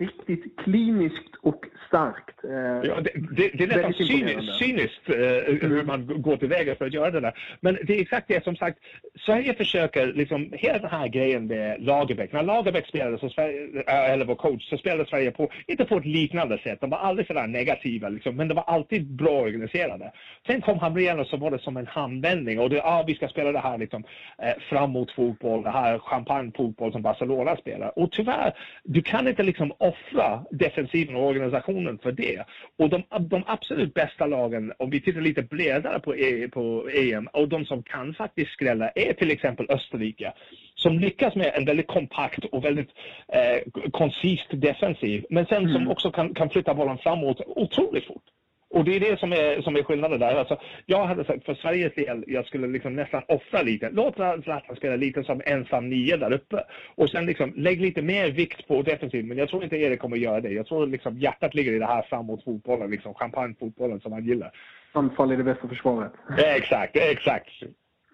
riktigt 0.00 0.58
kliniskt 0.58 1.34
och 1.42 1.64
starkt. 1.88 2.44
Eh, 2.44 2.90
ja, 2.90 3.00
det, 3.00 3.10
det, 3.36 3.48
det 3.48 3.64
är 3.64 3.68
nästan 3.68 3.92
cyniskt, 3.92 4.58
cyniskt 4.58 5.08
eh, 5.08 5.16
hur 5.60 5.72
mm. 5.72 5.86
man 5.86 6.22
går 6.22 6.36
tillväga 6.36 6.74
för 6.74 6.86
att 6.86 6.92
göra 6.92 7.10
det 7.10 7.20
där. 7.20 7.58
Men 7.60 7.78
det 7.82 7.96
är 7.96 8.00
exakt 8.00 8.28
det 8.28 8.44
som 8.44 8.56
sagt, 8.56 8.78
Sverige 9.26 9.54
försöker 9.54 10.06
liksom, 10.06 10.52
hela 10.52 10.78
den 10.78 10.90
här 10.90 11.08
grejen 11.08 11.46
med 11.46 11.82
Lagerbäck. 11.82 12.32
När 12.32 12.42
Lagerbäck 12.42 12.86
spelade, 12.86 13.18
så 13.18 13.28
Sverige, 13.30 13.82
eh, 13.86 14.10
eller 14.10 14.24
var 14.24 14.34
coach, 14.34 14.68
så 14.68 14.78
spelade 14.78 15.10
Sverige 15.10 15.30
på, 15.30 15.50
inte 15.66 15.84
på 15.84 15.96
ett 15.96 16.06
liknande 16.06 16.58
sätt. 16.58 16.80
De 16.80 16.90
var 16.90 16.98
aldrig 16.98 17.26
sådär 17.26 17.46
negativa, 17.46 18.08
liksom, 18.08 18.36
men 18.36 18.48
de 18.48 18.54
var 18.54 18.64
alltid 18.66 19.06
bra 19.06 19.40
organiserade. 19.40 20.12
Sen 20.46 20.60
kom 20.60 20.78
Hamrén 20.78 21.20
och 21.20 21.26
så 21.26 21.36
var 21.36 21.50
det 21.50 21.58
som 21.58 21.76
en 21.76 21.86
handvändning 21.86 22.60
och 22.60 22.70
det, 22.70 22.82
ah, 22.84 23.04
vi 23.06 23.14
ska 23.14 23.28
spela 23.28 23.52
det 23.52 23.58
här 23.58 23.78
liksom, 23.78 24.04
eh, 24.38 24.54
framåt 24.68 25.10
fotboll, 25.10 25.62
det 25.62 25.70
här 25.70 25.98
champagnefotboll 25.98 26.92
som 26.92 27.02
Barcelona 27.02 27.56
spelar. 27.56 27.98
Och 27.98 28.12
tyvärr, 28.12 28.52
du 28.84 29.02
kan 29.02 29.28
inte 29.28 29.42
liksom 29.42 29.72
offra 29.90 30.44
defensiven 30.50 31.16
och 31.16 31.26
organisationen 31.26 31.98
för 32.02 32.12
det. 32.12 32.44
Och 32.78 32.88
de, 32.88 33.02
de 33.20 33.42
absolut 33.46 33.94
bästa 33.94 34.26
lagen, 34.26 34.72
om 34.78 34.90
vi 34.90 35.00
tittar 35.00 35.20
lite 35.20 35.42
bredare 35.42 36.00
på, 36.00 36.16
e, 36.16 36.48
på 36.48 36.88
EM, 36.88 37.26
och 37.26 37.48
de 37.48 37.64
som 37.64 37.82
kan 37.82 38.14
faktiskt 38.14 38.52
skrälla 38.52 38.88
är 38.88 39.12
till 39.12 39.30
exempel 39.30 39.66
Österrike. 39.68 40.32
Som 40.74 40.98
lyckas 40.98 41.34
med 41.34 41.52
en 41.54 41.64
väldigt 41.64 41.86
kompakt 41.86 42.44
och 42.44 42.64
väldigt 42.64 42.90
eh, 43.28 43.90
koncist 43.90 44.48
defensiv, 44.50 45.24
men 45.30 45.46
sen 45.46 45.62
mm. 45.62 45.72
som 45.72 45.88
också 45.88 46.10
kan, 46.10 46.34
kan 46.34 46.50
flytta 46.50 46.74
bollen 46.74 46.98
framåt 46.98 47.40
otroligt 47.46 48.06
fort. 48.06 48.22
Och 48.70 48.84
det 48.84 48.96
är 48.96 49.00
det 49.00 49.20
som 49.20 49.32
är, 49.32 49.62
som 49.62 49.76
är 49.76 49.82
skillnaden 49.82 50.20
där. 50.20 50.34
Alltså, 50.34 50.60
jag 50.86 51.04
hade 51.06 51.24
sagt 51.24 51.44
för 51.44 51.54
Sveriges 51.54 51.94
del, 51.94 52.24
jag 52.26 52.46
skulle 52.46 52.66
liksom 52.66 52.96
nästan 52.96 53.22
offra 53.28 53.62
lite. 53.62 53.90
Låt 53.92 54.14
Zlatan 54.14 54.76
spela 54.76 54.96
lite 54.96 55.24
som 55.24 55.42
ensam 55.46 55.88
nio 55.88 56.16
där 56.16 56.32
uppe. 56.32 56.64
Och 56.94 57.10
sen 57.10 57.26
liksom, 57.26 57.52
lägg 57.56 57.80
lite 57.80 58.02
mer 58.02 58.30
vikt 58.30 58.68
på 58.68 58.82
defensiv. 58.82 59.24
Men 59.24 59.38
jag 59.38 59.48
tror 59.48 59.64
inte 59.64 59.76
Erik 59.76 60.00
kommer 60.00 60.16
göra 60.16 60.40
det. 60.40 60.50
Jag 60.50 60.66
tror 60.66 60.86
liksom 60.86 61.18
hjärtat 61.18 61.54
ligger 61.54 61.72
i 61.72 61.78
det 61.78 61.86
här 61.86 62.02
framåt 62.02 62.44
fotbollen, 62.44 62.90
liksom 62.90 63.14
champagnefotbollen 63.14 64.00
som 64.00 64.12
han 64.12 64.24
gillar. 64.24 64.50
Anfall 64.92 65.32
är 65.32 65.36
det 65.36 65.44
bästa 65.44 65.68
försvaret. 65.68 66.12
Exakt, 66.38 66.96
exakt. 66.96 67.50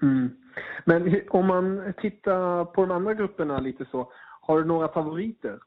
Mm. 0.02 0.30
Men 0.84 1.20
om 1.28 1.46
man 1.46 1.92
tittar 2.00 2.64
på 2.64 2.86
de 2.86 2.90
andra 2.90 3.14
grupperna 3.14 3.58
lite 3.58 3.84
så, 3.90 4.12
har 4.40 4.58
du 4.58 4.64
några 4.64 4.88
favoriter? 4.88 5.58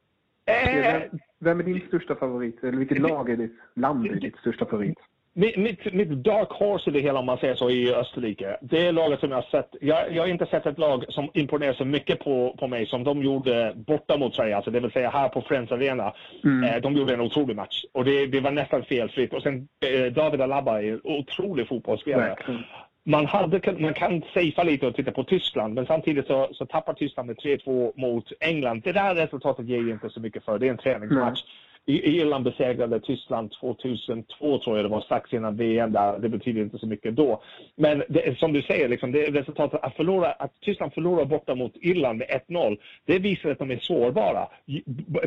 Eh, 0.50 1.02
vem 1.40 1.60
är 1.60 1.64
din 1.64 1.82
största 1.88 2.16
favorit? 2.16 2.64
Eller 2.64 2.78
vilket 2.78 3.00
lag 3.00 3.30
är 3.30 3.38
ditt 3.38 3.60
land 3.76 4.06
är 4.06 4.16
ditt 4.16 4.38
största 4.38 4.66
favorit? 4.66 4.98
Mitt, 5.34 5.58
mitt, 5.58 5.94
mitt 5.94 6.10
dark 6.10 6.50
horse 6.50 6.90
i 6.90 6.94
det 6.94 7.00
hela, 7.00 7.20
om 7.20 7.26
man 7.26 7.38
säger 7.38 7.56
så, 7.56 7.70
i 7.70 7.94
Österrike. 7.94 8.58
Det 8.62 8.88
är 8.88 8.92
laget 8.92 9.20
som 9.20 9.30
jag 9.30 9.38
har 9.38 9.50
sett. 9.52 9.76
Jag, 9.82 10.16
jag 10.16 10.24
har 10.24 10.28
inte 10.28 10.46
sett 10.46 10.66
ett 10.66 10.78
lag 10.78 11.06
som 11.10 11.30
imponerar 11.34 11.74
så 11.74 11.86
mycket 11.86 12.20
på, 12.20 12.56
på 12.60 12.68
mig 12.68 12.86
som 12.86 13.04
de 13.04 13.24
gjorde 13.24 13.74
borta 13.76 14.18
mot 14.18 14.36
Sverige, 14.36 14.56
alltså 14.56 14.72
det 14.72 14.80
vill 14.80 14.92
säga 14.92 15.10
här 15.10 15.30
på 15.30 15.42
Friends 15.42 15.72
Arena. 15.72 16.14
Mm. 16.44 16.64
Eh, 16.64 16.82
de 16.82 16.94
gjorde 16.94 17.14
en 17.14 17.22
otrolig 17.22 17.56
match 17.56 17.84
och 17.94 18.06
det, 18.06 18.28
det 18.28 18.40
var 18.40 18.52
nästan 18.52 18.84
felfritt. 18.84 19.34
Och 19.34 19.42
sen 19.42 19.68
eh, 19.86 20.14
David 20.14 20.42
Alaba 20.42 20.82
är 20.82 20.94
en 20.94 21.02
otrolig 21.04 21.68
fotbollsspelare. 21.68 22.30
Verkligen 22.30 22.64
man, 23.10 23.26
hade, 23.26 23.74
man 23.80 23.94
kan 23.94 24.22
safea 24.34 24.64
lite 24.64 24.88
och 24.88 24.96
titta 24.96 25.12
på 25.12 25.24
Tyskland, 25.24 25.74
men 25.74 25.86
samtidigt 25.86 26.28
så, 26.28 26.50
så 26.52 26.66
tappar 26.66 26.94
Tyskland 26.94 27.28
med 27.28 27.38
3-2 27.38 27.92
mot 27.96 28.32
England. 28.40 28.82
Det 28.84 28.92
där 28.92 29.16
resultatet 29.16 29.66
ger 29.66 29.78
ju 29.78 29.92
inte 29.92 30.10
så 30.10 30.20
mycket 30.20 30.46
för. 30.46 30.60
Det 30.60 30.68
är 30.68 30.72
en 30.72 30.78
träningsmatch. 30.78 31.42
Mm. 31.42 32.02
Irland 32.04 32.44
besegrade 32.44 33.00
Tyskland 33.00 33.52
2002 33.52 34.58
tror 34.58 34.78
jag 34.78 34.86
det 34.86 34.90
var, 34.90 35.02
strax 35.02 35.34
innan 35.34 35.58
VM 35.58 35.92
där. 35.92 36.20
Det 36.20 36.30
betyder 36.30 36.62
inte 36.62 36.78
så 36.78 36.88
mycket 36.88 37.16
då. 37.16 37.42
Men 37.76 38.04
det, 38.10 38.40
som 38.40 38.54
du 38.54 38.62
säger, 38.62 38.90
liksom, 38.90 39.12
det 39.12 39.32
resultatet 39.32 39.80
att, 39.84 39.96
förlora, 39.96 40.32
att 40.32 40.52
Tyskland 40.62 40.94
förlorar 40.94 41.26
borta 41.26 41.56
mot 41.56 41.74
Irland 41.76 42.18
med 42.18 42.42
1-0, 42.48 42.78
det 43.06 43.20
visar 43.20 43.50
att 43.50 43.60
de 43.60 43.72
är 43.72 43.80
sårbara 43.80 44.48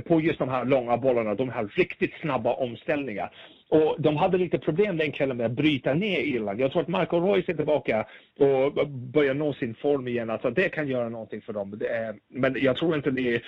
på 0.06 0.20
just 0.20 0.38
de 0.38 0.48
här 0.48 0.64
långa 0.64 0.96
bollarna, 0.96 1.34
de 1.34 1.48
här 1.48 1.66
riktigt 1.76 2.14
snabba 2.20 2.52
omställningar. 2.54 3.30
Och 3.72 3.96
de 3.98 4.16
hade 4.16 4.38
lite 4.38 4.58
problem 4.58 4.96
den 4.96 5.12
kvällen 5.12 5.36
med 5.36 5.46
att 5.46 5.52
bryta 5.52 5.94
ner 5.94 6.18
Irland. 6.18 6.60
Jag 6.60 6.72
tror 6.72 6.82
att 6.82 6.88
Marco 6.88 7.20
Reus 7.20 7.48
är 7.48 7.54
tillbaka 7.54 8.06
och 8.38 8.88
börjar 8.88 9.34
nå 9.34 9.52
sin 9.52 9.74
form 9.74 10.08
igen. 10.08 10.30
Alltså 10.30 10.50
det 10.50 10.68
kan 10.68 10.88
göra 10.88 11.08
någonting 11.08 11.40
för 11.40 11.52
dem. 11.52 11.72
Är, 11.72 12.14
men 12.28 12.56
jag 12.60 12.76
tror 12.76 12.96
inte 12.96 13.10
det, 13.10 13.42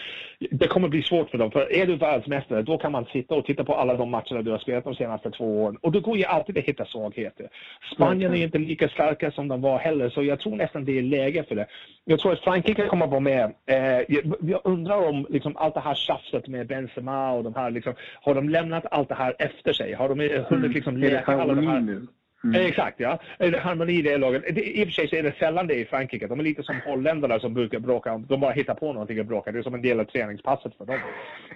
det 0.50 0.66
kommer 0.66 0.88
bli 0.88 1.02
svårt 1.02 1.30
för 1.30 1.38
dem. 1.38 1.50
För 1.50 1.72
är 1.72 1.86
du 1.86 1.96
världsmästare, 1.96 2.62
då 2.62 2.78
kan 2.78 2.92
man 2.92 3.04
sitta 3.04 3.34
och 3.34 3.44
titta 3.46 3.64
på 3.64 3.74
alla 3.74 3.94
de 3.94 4.10
matcherna 4.10 4.42
du 4.42 4.50
har 4.50 4.58
spelat 4.58 4.84
de 4.84 4.94
senaste 4.94 5.30
två 5.30 5.62
åren. 5.62 5.76
Och 5.80 5.92
då 5.92 6.00
går 6.00 6.16
ju 6.16 6.24
alltid 6.24 6.58
att 6.58 6.64
hitta 6.64 6.84
svagheter. 6.84 7.48
Spanien 7.94 8.34
är 8.34 8.44
inte 8.44 8.58
lika 8.58 8.88
starka 8.88 9.30
som 9.30 9.48
de 9.48 9.60
var 9.60 9.78
heller, 9.78 10.08
så 10.10 10.22
jag 10.22 10.40
tror 10.40 10.56
nästan 10.56 10.84
det 10.84 10.98
är 10.98 11.02
läge 11.02 11.44
för 11.48 11.54
det. 11.54 11.66
Jag 12.04 12.20
tror 12.20 12.32
att 12.32 12.40
Frankrike 12.40 12.86
kommer 12.86 13.04
att 13.04 13.10
vara 13.10 13.20
med. 13.20 13.54
Eh, 13.66 14.16
jag, 14.40 14.60
undrar 14.64 15.08
om 15.08 15.26
liksom, 15.30 15.56
allt 15.56 15.74
det 15.74 15.80
här 15.80 15.94
tjafset 15.94 16.48
med 16.48 16.66
Benzema 16.66 17.32
och 17.32 17.44
de 17.44 17.54
här, 17.54 17.70
liksom, 17.70 17.94
har 18.22 18.34
de 18.34 18.48
lämnat 18.48 18.86
allt 18.90 19.08
det 19.08 19.14
här 19.14 19.34
efter 19.38 19.72
sig? 19.72 19.92
Har 19.92 20.13
de 20.18 20.28
hunnit 20.28 20.50
mm. 20.50 20.70
liksom 20.70 20.96
läka 20.96 21.32
alla 21.32 21.54
de 21.54 21.66
här... 21.66 21.80
Nu. 21.80 22.06
Mm. 22.44 22.60
Eh, 22.60 22.66
exakt, 22.66 23.00
ja. 23.00 23.18
Harmoni 23.38 23.92
i 23.92 24.02
det 24.02 24.18
laget. 24.18 24.58
I 24.58 24.82
och 24.82 24.86
för 24.86 24.92
sig 24.92 25.08
så 25.08 25.16
är 25.16 25.22
det 25.22 25.34
sällan 25.38 25.66
det 25.66 25.74
i 25.74 25.84
Frankrike. 25.84 26.26
De 26.26 26.40
är 26.40 26.44
lite 26.44 26.62
som 26.62 26.80
holländarna 26.86 27.40
som 27.40 27.54
brukar 27.54 27.78
bråka. 27.78 28.18
De 28.28 28.40
bara 28.40 28.52
hittar 28.52 28.74
på 28.74 28.92
någonting 28.92 29.18
att 29.18 29.26
bråka. 29.26 29.52
Det 29.52 29.58
är 29.58 29.62
som 29.62 29.74
en 29.74 29.82
del 29.82 30.00
av 30.00 30.04
träningspasset 30.04 30.76
för 30.78 30.84
dem. 30.84 30.98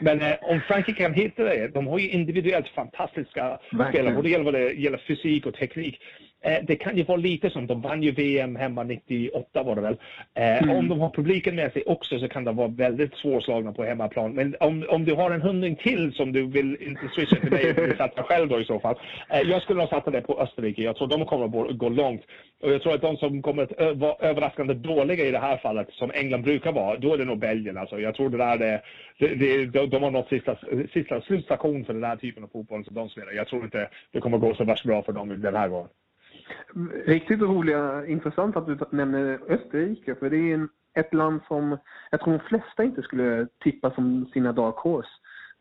Men 0.01 0.21
eh, 0.21 0.35
om 0.43 0.61
Frankrike 0.61 1.03
kan 1.03 1.15
hitta 1.15 1.45
det. 1.45 1.69
De 1.75 1.87
har 1.87 1.99
ju 1.99 2.09
individuellt 2.09 2.69
fantastiska 2.69 3.59
spelare. 3.91 4.15
Både 4.15 4.29
gäller 4.29 4.45
vad 4.45 4.55
det 4.55 4.73
gäller 4.73 4.99
fysik 4.99 5.47
och 5.47 5.55
teknik. 5.55 6.01
Eh, 6.41 6.59
det 6.67 6.77
kan 6.77 6.97
ju 6.97 7.03
vara 7.03 7.17
lite 7.17 7.51
som, 7.51 7.67
de 7.67 7.81
vann 7.81 8.03
ju 8.03 8.11
VM 8.11 8.57
hemma 8.57 8.83
98 8.83 9.63
var 9.63 9.75
det 9.75 9.81
väl. 9.81 9.97
Eh, 10.35 10.63
mm. 10.63 10.77
Om 10.77 10.89
de 10.89 11.01
har 11.01 11.11
publiken 11.11 11.57
med 11.57 11.73
sig 11.73 11.83
också 11.87 12.19
så 12.19 12.29
kan 12.29 12.45
de 12.45 12.57
vara 12.57 12.69
väldigt 12.69 13.15
svårslagna 13.15 13.73
på 13.73 13.85
hemmaplan. 13.85 14.33
Men 14.33 14.57
om, 14.61 14.85
om 14.89 15.05
du 15.05 15.15
har 15.15 15.31
en 15.31 15.43
hundring 15.43 15.77
till 15.77 16.13
som 16.13 16.33
du 16.33 16.47
vill 16.47 16.97
switcha 17.15 17.37
till 17.37 17.51
dig, 17.51 17.73
du 17.73 17.97
satsa 17.97 18.23
själv 18.23 18.49
då 18.49 18.61
i 18.61 18.65
så 18.65 18.81
fall. 18.81 18.99
Eh, 19.31 19.41
jag 19.41 19.63
skulle 19.63 19.81
ha 19.81 19.89
satt 19.89 20.13
det 20.13 20.21
på 20.21 20.41
Österrike. 20.41 20.83
Jag 20.83 20.97
tror 20.97 21.09
de 21.09 21.27
kommer 21.27 21.69
att 21.69 21.79
gå 21.79 21.89
långt. 21.89 22.23
Och 22.63 22.73
jag 22.73 22.83
tror 22.83 22.95
att 22.95 23.01
de 23.01 23.17
som 23.17 23.43
kommer 23.43 23.63
att 23.63 23.97
vara 23.97 24.29
överraskande 24.29 24.75
dåliga 24.75 25.25
i 25.25 25.31
det 25.31 25.39
här 25.39 25.57
fallet, 25.57 25.89
som 25.91 26.11
England 26.15 26.43
brukar 26.43 26.73
vara, 26.73 26.99
då 26.99 27.15
är 27.15 27.19
det 27.19 27.25
nog 27.25 27.39
Belgien. 27.39 27.77
Alltså, 27.77 28.01
jag 28.01 28.15
tror 28.15 28.31
det 28.31 28.37
där 28.37 28.61
är, 28.61 28.83
det, 29.19 29.35
det, 29.35 29.67
de, 29.67 29.87
de 29.87 30.03
har 30.03 30.11
nått 30.11 30.29
sista, 30.29 30.57
sista 30.93 31.21
slutstation 31.21 31.85
för 31.85 31.95
den 31.95 32.05
här 32.05 32.17
typen 32.17 32.45
av 32.45 32.49
fotboll 32.49 32.85
som 32.85 32.95
de 32.95 33.09
spelar. 33.09 33.33
Jag 33.33 33.49
tror 33.49 33.65
inte 33.65 33.89
det 34.13 34.21
kommer 34.21 34.37
att 34.37 34.43
gå 34.43 34.55
så 34.55 34.65
värst 34.65 34.85
bra 34.85 35.03
för 35.03 35.13
dem 35.13 35.41
den 35.41 35.57
här 35.57 35.69
gången. 35.69 35.89
Riktigt 37.07 37.41
roliga, 37.41 38.07
intressant 38.07 38.57
att 38.57 38.67
du 38.67 38.79
nämner 38.91 39.41
Österrike, 39.49 40.15
för 40.15 40.31
det 40.31 40.37
är 40.37 40.55
en, 40.55 40.69
ett 40.95 41.15
land 41.15 41.41
som 41.49 41.79
jag 42.11 42.21
tror 42.21 42.33
de 42.33 42.39
flesta 42.39 42.85
inte 42.85 43.03
skulle 43.03 43.47
tippa 43.65 43.91
som 43.91 44.27
sina 44.33 44.53
dark 44.53 44.77
horse. 44.77 45.09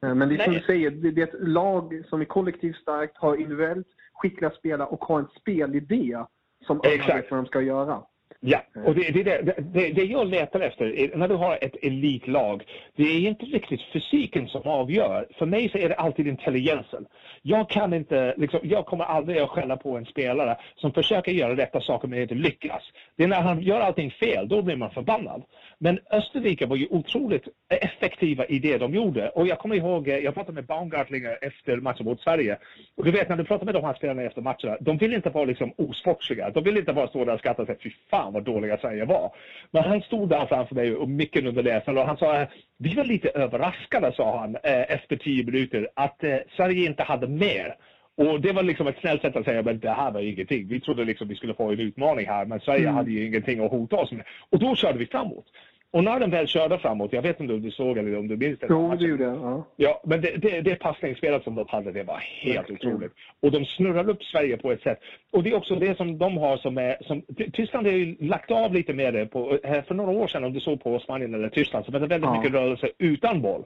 Eh, 0.03 0.15
men 0.15 0.29
det 0.29 0.35
är 0.35 0.43
som 0.43 0.53
du 0.53 0.59
säger, 0.59 0.91
det 0.91 1.21
är 1.21 1.27
ett 1.27 1.47
lag 1.47 2.03
som 2.09 2.21
är 2.21 2.25
kollektivt 2.25 2.75
starkt, 2.75 3.17
har 3.17 3.35
individuellt 3.35 3.87
skickliga 4.13 4.51
spelare 4.51 4.87
och 4.87 5.05
har 5.05 5.19
en 5.19 5.27
spelidé 5.41 6.17
som 6.65 6.81
alla 6.83 7.15
vet 7.15 7.31
vad 7.31 7.39
de 7.39 7.45
ska 7.45 7.61
göra. 7.61 8.01
Ja, 8.39 8.61
och 8.85 8.95
det, 8.95 9.11
det, 9.11 9.23
det, 9.23 9.55
det, 9.73 9.89
det 9.89 10.03
jag 10.03 10.27
letar 10.27 10.59
efter, 10.59 11.17
när 11.17 11.27
du 11.27 11.35
har 11.35 11.57
ett 11.61 11.75
elitlag, 11.83 12.63
det 12.95 13.03
är 13.03 13.19
inte 13.19 13.45
riktigt 13.45 13.81
fysiken 13.93 14.47
som 14.47 14.61
avgör. 14.61 15.27
För 15.37 15.45
mig 15.45 15.69
så 15.69 15.77
är 15.77 15.89
det 15.89 15.95
alltid 15.95 16.27
intelligensen. 16.27 17.05
Jag 17.41 17.69
kan 17.69 17.93
inte, 17.93 18.33
liksom, 18.37 18.59
jag 18.63 18.85
kommer 18.85 19.03
aldrig 19.03 19.37
att 19.37 19.49
skälla 19.49 19.77
på 19.77 19.97
en 19.97 20.05
spelare 20.05 20.57
som 20.75 20.93
försöker 20.93 21.31
göra 21.31 21.55
rätta 21.55 21.81
saker 21.81 22.07
men 22.07 22.21
inte 22.21 22.35
lyckas. 22.35 22.83
Det 23.17 23.23
är 23.23 23.27
när 23.27 23.41
han 23.41 23.61
gör 23.61 23.79
allting 23.79 24.11
fel, 24.11 24.47
då 24.47 24.61
blir 24.61 24.75
man 24.75 24.91
förbannad. 24.91 25.43
Men 25.77 25.99
Österrike 26.11 26.65
var 26.65 26.75
ju 26.75 26.87
otroligt 26.89 27.47
effektiva 27.69 28.45
i 28.45 28.59
det 28.59 28.77
de 28.77 28.93
gjorde. 28.93 29.29
Och 29.29 29.47
jag 29.47 29.59
kommer 29.59 29.75
ihåg, 29.75 30.07
eh, 30.07 30.17
jag 30.17 30.33
pratade 30.33 30.55
med 30.55 30.65
Baumgartlinger 30.65 31.37
efter 31.41 31.77
matchen 31.77 32.05
mot 32.05 32.21
Sverige. 32.21 32.57
Och 32.97 33.05
du 33.05 33.11
vet 33.11 33.29
när 33.29 33.35
du 33.35 33.43
pratar 33.43 33.65
med 33.65 33.73
de 33.73 33.83
här 33.83 33.93
spelarna 33.93 34.21
efter 34.21 34.41
matcherna, 34.41 34.77
de 34.79 34.97
vill 34.97 35.13
inte 35.13 35.29
vara 35.29 35.45
liksom 35.45 35.73
osportsliga. 35.77 36.49
De 36.49 36.63
vill 36.63 36.77
inte 36.77 36.93
bara 36.93 37.07
stå 37.07 37.25
där 37.25 37.33
och 37.33 37.39
skratta 37.39 37.61
och 37.61 37.67
säga 37.67 37.79
fy 37.83 37.91
fan 38.09 38.33
vad 38.33 38.43
dåliga 38.43 38.77
Sverige 38.77 39.05
var. 39.05 39.35
Men 39.71 39.83
han 39.83 40.01
stod 40.01 40.29
där 40.29 40.45
framför 40.45 40.75
mig 40.75 40.95
och 40.95 41.09
micken 41.09 41.47
under 41.47 41.63
näsan 41.63 41.97
och 41.97 42.05
han 42.05 42.17
sa 42.17 42.41
eh, 42.41 42.47
vi 42.77 42.93
var 42.93 43.03
lite 43.03 43.29
överraskade, 43.29 44.13
sa 44.15 44.39
han 44.39 44.55
eh, 44.55 44.91
efter 44.91 45.15
tio 45.15 45.43
minuter, 45.43 45.89
att 45.93 46.23
Sverige 46.55 46.85
inte 46.85 47.03
hade 47.03 47.27
mer. 47.27 47.75
Och 48.17 48.41
det 48.41 48.51
var 48.51 48.63
liksom 48.63 48.87
ett 48.87 48.99
snällt 48.99 49.21
sätt 49.21 49.35
att 49.35 49.45
säga 49.45 49.59
att 49.59 49.81
det 49.81 49.89
här 49.89 50.11
var 50.11 50.21
ingenting. 50.21 50.67
Vi 50.67 50.79
trodde 50.79 51.05
liksom 51.05 51.27
vi 51.27 51.35
skulle 51.35 51.53
få 51.53 51.71
en 51.71 51.79
utmaning 51.79 52.27
här, 52.27 52.45
men 52.45 52.59
Sverige 52.59 52.83
mm. 52.83 52.95
hade 52.95 53.11
ju 53.11 53.27
ingenting 53.27 53.65
att 53.65 53.71
hota 53.71 53.95
oss 53.95 54.11
med. 54.11 54.25
Och 54.49 54.59
då 54.59 54.75
körde 54.75 54.99
vi 54.99 55.05
framåt. 55.05 55.45
Och 55.91 56.03
när 56.03 56.19
de 56.19 56.29
väl 56.29 56.47
körde 56.47 56.79
framåt, 56.79 57.13
jag 57.13 57.21
vet 57.21 57.39
inte 57.39 57.53
om 57.53 57.61
du 57.61 57.71
såg 57.71 57.97
eller 57.97 58.17
om 58.17 58.27
du 58.27 58.37
minns 58.37 58.59
det? 58.59 58.67
Jo, 58.69 58.95
det 58.95 59.05
gjorde 59.05 59.23
jag. 59.23 59.35
Ja. 59.35 59.67
ja, 59.75 60.01
men 60.03 60.21
det, 60.21 60.37
det, 60.37 60.61
det 60.61 60.75
passningsspelet 60.75 61.43
som 61.43 61.55
de 61.55 61.67
hade, 61.67 61.91
det 61.91 62.03
var 62.03 62.17
helt 62.17 62.57
Verkligen. 62.57 62.93
otroligt. 62.93 63.13
Och 63.39 63.51
de 63.51 63.65
snurrar 63.65 64.09
upp 64.09 64.23
Sverige 64.23 64.57
på 64.57 64.71
ett 64.71 64.81
sätt. 64.81 64.99
Och 65.31 65.43
det 65.43 65.49
är 65.49 65.55
också 65.55 65.75
det 65.75 65.97
som 65.97 66.17
de 66.17 66.37
har 66.37 66.57
som 66.57 66.77
är... 66.77 66.97
Som, 67.01 67.21
Tyskland 67.53 67.87
har 67.87 67.93
ju 67.93 68.15
lagt 68.19 68.51
av 68.51 68.73
lite 68.73 68.93
med 68.93 69.13
det. 69.13 69.25
På, 69.25 69.59
för 69.87 69.93
några 69.93 70.11
år 70.11 70.27
sedan, 70.27 70.43
om 70.43 70.53
du 70.53 70.59
såg 70.59 70.83
på 70.83 70.99
Spanien 70.99 71.33
eller 71.33 71.49
Tyskland, 71.49 71.85
så 71.85 71.91
var 71.91 71.99
det 71.99 72.07
väldigt 72.07 72.29
ja. 72.29 72.37
mycket 72.37 72.53
rörelse 72.53 72.89
utan 72.97 73.41
boll. 73.41 73.63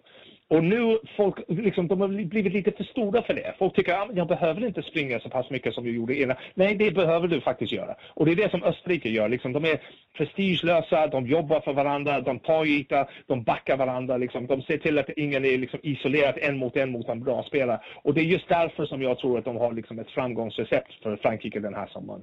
Och 0.52 0.64
nu 0.64 1.00
folk, 1.18 1.36
liksom, 1.48 1.88
de 1.88 2.02
har 2.02 2.08
blivit 2.08 2.54
lite 2.54 2.72
för 2.72 2.84
stora 2.84 3.22
för 3.22 3.34
det. 3.34 3.54
Folk 3.60 3.76
tycker 3.76 3.94
att 3.94 4.10
ah, 4.10 4.12
jag 4.14 4.28
behöver 4.28 4.66
inte 4.66 4.82
springa 4.82 5.20
så 5.20 5.30
pass 5.30 5.50
mycket 5.50 5.74
som 5.74 5.86
jag 5.86 5.96
gjorde 5.96 6.16
innan. 6.16 6.38
Nej, 6.54 6.76
det 6.76 6.92
behöver 6.92 7.28
du 7.28 7.42
faktiskt 7.42 7.72
göra. 7.72 7.96
Och 8.14 8.26
det 8.26 8.32
är 8.32 8.36
det 8.36 8.52
som 8.52 8.64
Österrike 8.64 9.10
gör. 9.10 9.30
Liksom, 9.30 9.54
de 9.54 9.66
är 9.66 9.82
prestigelösa, 10.18 11.08
de 11.08 11.28
jobbar 11.28 11.60
för 11.60 11.74
varandra, 11.74 12.22
de 12.22 12.40
tar 12.40 12.66
yta, 12.66 13.08
de 13.28 13.44
backar 13.44 13.78
varandra. 13.78 14.18
Liksom. 14.18 14.48
De 14.48 14.62
ser 14.62 14.78
till 14.78 15.00
att 15.00 15.10
ingen 15.10 15.46
är 15.46 15.58
liksom, 15.58 15.80
isolerad 15.84 16.38
en 16.42 16.58
mot 16.58 16.78
en 16.78 16.92
mot 16.92 17.10
en 17.10 17.24
bra 17.24 17.44
spelare. 17.44 17.80
Och 18.04 18.14
det 18.14 18.22
är 18.22 18.26
just 18.26 18.50
därför 18.50 18.86
som 18.86 19.02
jag 19.02 19.20
tror 19.20 19.38
att 19.38 19.46
de 19.46 19.58
har 19.58 19.72
liksom, 19.72 20.00
ett 20.00 20.10
framgångsrecept 20.10 20.94
för 21.04 21.16
Frankrike 21.16 21.60
den 21.60 21.74
här 21.74 21.88
sommaren. 21.88 22.22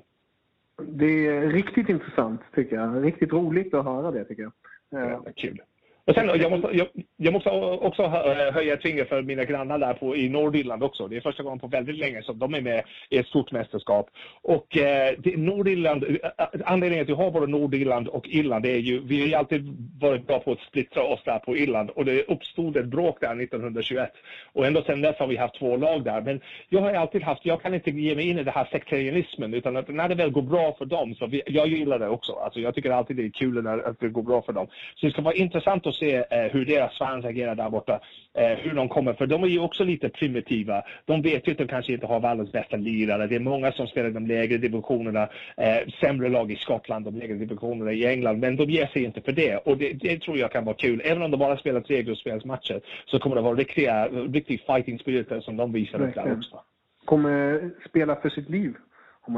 Det 0.82 1.26
är 1.26 1.40
riktigt 1.40 1.88
intressant 1.88 2.40
tycker 2.54 2.76
jag. 2.76 3.04
Riktigt 3.04 3.32
roligt 3.32 3.74
att 3.74 3.84
höra 3.84 4.10
det 4.10 4.24
tycker 4.24 4.42
jag. 4.42 4.52
Ja, 4.90 5.24
kul. 5.36 5.60
Och 6.08 6.14
sen, 6.14 6.40
jag, 6.40 6.50
måste, 6.50 6.68
jag, 6.72 6.88
jag 7.16 7.32
måste 7.32 7.50
också 7.50 8.06
höja 8.52 8.74
ett 8.74 8.82
finger 8.82 9.04
för 9.04 9.22
mina 9.22 9.44
grannar 9.44 9.78
där 9.78 9.94
på, 9.94 10.16
i 10.16 10.28
Nordirland 10.28 10.82
också. 10.82 11.08
Det 11.08 11.16
är 11.16 11.20
första 11.20 11.42
gången 11.42 11.58
på 11.58 11.66
väldigt 11.66 11.98
länge 11.98 12.22
som 12.22 12.38
de 12.38 12.54
är 12.54 12.60
med 12.60 12.84
i 13.10 13.18
ett 13.18 13.26
stort 13.26 13.52
mästerskap. 13.52 14.10
Och 14.42 14.76
eh, 14.76 15.14
Nordirland, 15.36 16.04
eh, 16.04 16.10
eh, 16.38 16.46
anledningen 16.64 17.06
till 17.06 17.14
att 17.14 17.20
vi 17.20 17.24
har 17.24 17.30
både 17.30 17.46
Nordirland 17.46 18.08
och 18.08 18.28
Irland 18.28 18.62
det 18.62 18.70
är 18.70 18.78
ju, 18.78 19.00
vi 19.04 19.20
har 19.20 19.26
ju 19.26 19.34
alltid 19.34 19.76
varit 20.00 20.26
bra 20.26 20.40
på 20.40 20.52
att 20.52 20.60
splittra 20.60 21.02
oss 21.02 21.20
där 21.24 21.38
på 21.38 21.56
Irland 21.56 21.90
och 21.90 22.04
det 22.04 22.22
uppstod 22.22 22.76
ett 22.76 22.86
bråk 22.86 23.20
där 23.20 23.42
1921. 23.42 24.12
Och 24.52 24.66
ändå 24.66 24.82
sedan 24.82 25.00
dess 25.00 25.18
har 25.18 25.26
vi 25.26 25.36
haft 25.36 25.58
två 25.58 25.76
lag 25.76 26.04
där. 26.04 26.20
Men 26.20 26.40
jag 26.68 26.80
har 26.80 26.94
alltid 26.94 27.22
haft, 27.22 27.46
jag 27.46 27.62
kan 27.62 27.74
inte 27.74 27.90
ge 27.90 28.14
mig 28.14 28.28
in 28.28 28.38
i 28.38 28.44
det 28.44 28.50
här 28.50 28.68
sekterianismen 28.72 29.54
utan 29.54 29.76
att 29.76 29.88
när 29.88 30.08
det 30.08 30.14
väl 30.14 30.30
går 30.30 30.42
bra 30.42 30.74
för 30.78 30.84
dem, 30.84 31.14
så 31.14 31.26
vi, 31.26 31.42
jag 31.46 31.68
gillar 31.68 31.98
det 31.98 32.08
också. 32.08 32.32
Alltså 32.32 32.60
jag 32.60 32.74
tycker 32.74 32.90
alltid 32.90 33.16
det 33.16 33.24
är 33.24 33.30
kul 33.30 33.62
när 33.62 33.78
att 33.78 34.00
det 34.00 34.08
går 34.08 34.22
bra 34.22 34.42
för 34.42 34.52
dem. 34.52 34.66
Så 34.94 35.06
det 35.06 35.12
ska 35.12 35.22
vara 35.22 35.34
intressant 35.34 35.86
att 35.86 35.97
se 35.98 36.16
eh, 36.16 36.52
hur 36.52 36.64
deras 36.64 36.98
fans 36.98 37.24
agerar 37.24 37.54
där 37.54 37.70
borta. 37.70 38.00
Eh, 38.34 38.58
hur 38.58 38.74
de 38.74 38.88
kommer, 38.88 39.12
för 39.12 39.26
de 39.26 39.42
är 39.42 39.48
ju 39.48 39.58
också 39.58 39.84
lite 39.84 40.08
primitiva. 40.08 40.82
De 41.04 41.22
vet 41.22 41.48
ju 41.48 41.52
att 41.52 41.58
de 41.58 41.68
kanske 41.68 41.92
inte 41.92 42.06
har 42.06 42.20
världens 42.20 42.52
bästa 42.52 42.76
lirare. 42.76 43.26
Det 43.26 43.34
är 43.34 43.40
många 43.40 43.72
som 43.72 43.87
spelar 43.87 44.08
i 44.08 44.12
de 44.12 44.26
lägre 44.26 44.58
divisionerna, 44.58 45.28
eh, 45.56 45.78
sämre 46.00 46.28
lag 46.28 46.52
i 46.52 46.56
Skottland, 46.56 47.04
de 47.04 47.18
lägre 47.18 47.34
divisionerna 47.34 47.92
i 47.92 48.06
England, 48.06 48.40
men 48.40 48.56
de 48.56 48.70
ger 48.70 48.87
sig 48.87 49.04
inte 49.04 49.20
för 49.20 49.32
det. 49.32 49.56
Och 49.56 49.78
det, 49.78 49.92
det 49.92 50.20
tror 50.20 50.38
jag 50.38 50.52
kan 50.52 50.64
vara 50.64 50.76
kul. 50.76 51.02
Även 51.04 51.22
om 51.22 51.30
de 51.30 51.37
bara 51.37 51.56
spelar 51.56 51.80
tre 51.80 52.02
gruppspelsmatcher 52.02 52.80
så 53.06 53.18
kommer 53.18 53.37
det 53.37 53.42
vara 53.42 53.54
riktiga, 53.54 54.08
riktig 54.08 54.61
fighting 54.66 54.98
spirit 54.98 55.44
som 55.44 55.56
de 55.56 55.72
visar 55.72 56.02
upp 56.02 56.14
där 56.14 56.32
också. 56.32 56.61
Kommer 57.04 57.70
spela 57.88 58.16
för 58.16 58.28
sitt 58.28 58.50
liv 58.50 58.74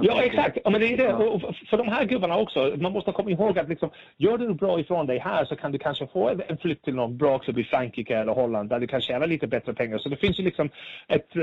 Ja, 0.02 0.22
exakt. 0.22 0.58
Ja, 0.64 0.70
men 0.70 0.80
det 0.80 0.92
är 0.92 0.96
det. 0.96 1.14
Och 1.14 1.54
för 1.70 1.76
de 1.76 1.88
här 1.88 2.04
gubbarna 2.04 2.36
också, 2.36 2.74
man 2.76 2.92
måste 2.92 3.12
komma 3.12 3.30
ihåg 3.30 3.58
att 3.58 3.68
liksom, 3.68 3.90
gör 4.16 4.38
du 4.38 4.54
bra 4.54 4.80
ifrån 4.80 5.06
dig 5.06 5.18
här 5.18 5.44
så 5.44 5.56
kan 5.56 5.72
du 5.72 5.78
kanske 5.78 6.06
få 6.06 6.28
en 6.48 6.56
flytt 6.58 6.82
till 6.82 6.94
någon 6.94 7.16
bra 7.16 7.38
klubb 7.38 7.58
i 7.58 7.64
Frankrike 7.64 8.16
eller 8.16 8.32
Holland 8.32 8.68
där 8.68 8.80
du 8.80 8.86
kan 8.86 9.00
tjäna 9.00 9.26
lite 9.26 9.46
bättre 9.46 9.74
pengar. 9.74 9.98
Så 9.98 10.08
det 10.08 10.16
finns 10.16 10.38
ju 10.38 10.42
liksom 10.42 10.70
ett 11.08 11.36
eh, 11.36 11.42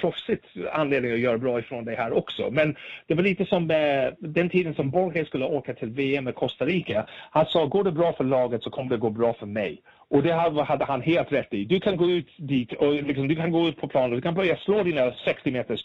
proffsigt 0.00 0.44
anledning 0.72 1.12
att 1.12 1.20
göra 1.20 1.38
bra 1.38 1.58
ifrån 1.58 1.84
dig 1.84 1.96
här 1.96 2.12
också. 2.12 2.50
Men 2.50 2.76
det 3.06 3.14
var 3.14 3.22
lite 3.22 3.46
som 3.46 3.70
eh, 3.70 4.12
den 4.18 4.50
tiden 4.50 4.74
som 4.74 4.90
Borges 4.90 5.28
skulle 5.28 5.44
åka 5.44 5.74
till 5.74 5.90
VM 5.90 6.24
med 6.24 6.34
Costa 6.34 6.64
Rica. 6.64 7.06
Han 7.30 7.46
sa, 7.46 7.66
går 7.66 7.84
det 7.84 7.92
bra 7.92 8.12
för 8.12 8.24
laget 8.24 8.62
så 8.62 8.70
kommer 8.70 8.90
det 8.90 8.96
gå 8.96 9.10
bra 9.10 9.34
för 9.34 9.46
mig. 9.46 9.82
Och 10.12 10.22
det 10.22 10.32
hade 10.64 10.84
han 10.84 11.02
helt 11.02 11.32
rätt 11.32 11.54
i. 11.54 11.64
Du 11.64 11.80
kan 11.80 11.96
gå 11.96 12.10
ut 12.10 12.28
dit 12.36 12.72
och 12.72 12.94
liksom, 12.94 13.28
du 13.28 13.36
kan 13.36 13.52
gå 13.52 13.68
ut 13.68 13.76
på 13.76 13.88
planen 13.88 14.10
och 14.10 14.16
du 14.16 14.22
kan 14.22 14.34
börja 14.34 14.56
slå 14.56 14.82
dina 14.82 15.12
60 15.24 15.50
meters 15.50 15.84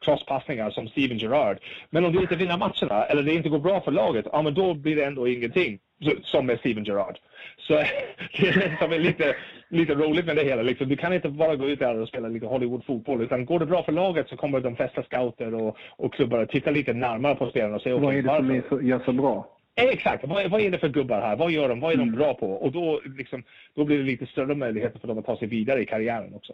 crosspassningar 0.00 0.70
som 0.70 0.88
Steven 0.88 1.18
Gerrard. 1.18 1.58
Men 1.90 2.04
om 2.04 2.12
du 2.12 2.20
inte 2.20 2.36
vinner 2.36 2.58
matcherna 2.58 3.04
eller 3.04 3.22
det 3.22 3.34
inte 3.34 3.48
går 3.48 3.58
bra 3.58 3.80
för 3.80 3.90
laget, 3.90 4.26
ja 4.32 4.42
men 4.42 4.54
då 4.54 4.74
blir 4.74 4.96
det 4.96 5.04
ändå 5.04 5.28
ingenting. 5.28 5.78
Som 6.22 6.46
med 6.46 6.58
Steven 6.58 6.84
Gerrard. 6.84 7.18
Så 7.58 7.72
det 8.32 8.48
är 8.48 8.54
det 8.54 8.76
som 8.80 8.92
är 8.92 8.98
lite, 8.98 9.36
lite 9.68 9.94
roligt 9.94 10.26
med 10.26 10.36
det 10.36 10.44
hela. 10.44 10.62
Liksom, 10.62 10.88
du 10.88 10.96
kan 10.96 11.12
inte 11.12 11.28
bara 11.28 11.56
gå 11.56 11.68
ut 11.68 11.78
där 11.78 12.00
och 12.00 12.08
spela 12.08 12.28
lite 12.28 12.46
Hollywood-fotboll. 12.46 13.22
Utan 13.22 13.44
går 13.44 13.58
det 13.58 13.66
bra 13.66 13.82
för 13.82 13.92
laget 13.92 14.28
så 14.28 14.36
kommer 14.36 14.60
de 14.60 14.76
flesta 14.76 15.02
scouter 15.02 15.54
och, 15.54 15.76
och 15.90 16.14
klubbar 16.14 16.38
att 16.38 16.50
titta 16.50 16.70
lite 16.70 16.92
närmare 16.92 17.34
på 17.34 17.50
spelarna 17.50 17.76
och 17.76 17.82
se 17.82 17.92
Vad 17.92 18.14
är 18.14 18.22
det 18.22 18.36
som 18.36 18.50
är 18.50 18.62
så, 18.68 18.82
gör 18.82 19.02
så 19.04 19.12
bra? 19.12 19.48
Exakt, 19.74 20.28
vad, 20.28 20.50
vad 20.50 20.60
är 20.60 20.70
det 20.70 20.78
för 20.78 20.88
gubbar 20.88 21.20
här? 21.20 21.36
Vad 21.36 21.50
gör 21.50 21.68
de? 21.68 21.80
Vad 21.80 21.92
är 21.92 21.96
de 21.96 22.02
mm. 22.02 22.14
bra 22.14 22.34
på? 22.34 22.52
Och 22.52 22.72
då, 22.72 23.00
liksom, 23.04 23.42
då 23.74 23.84
blir 23.84 23.98
det 23.98 24.04
lite 24.04 24.26
större 24.26 24.54
möjligheter 24.54 24.98
för 24.98 25.08
dem 25.08 25.18
att 25.18 25.26
ta 25.26 25.36
sig 25.36 25.48
vidare 25.48 25.82
i 25.82 25.86
karriären 25.86 26.34
också. 26.34 26.52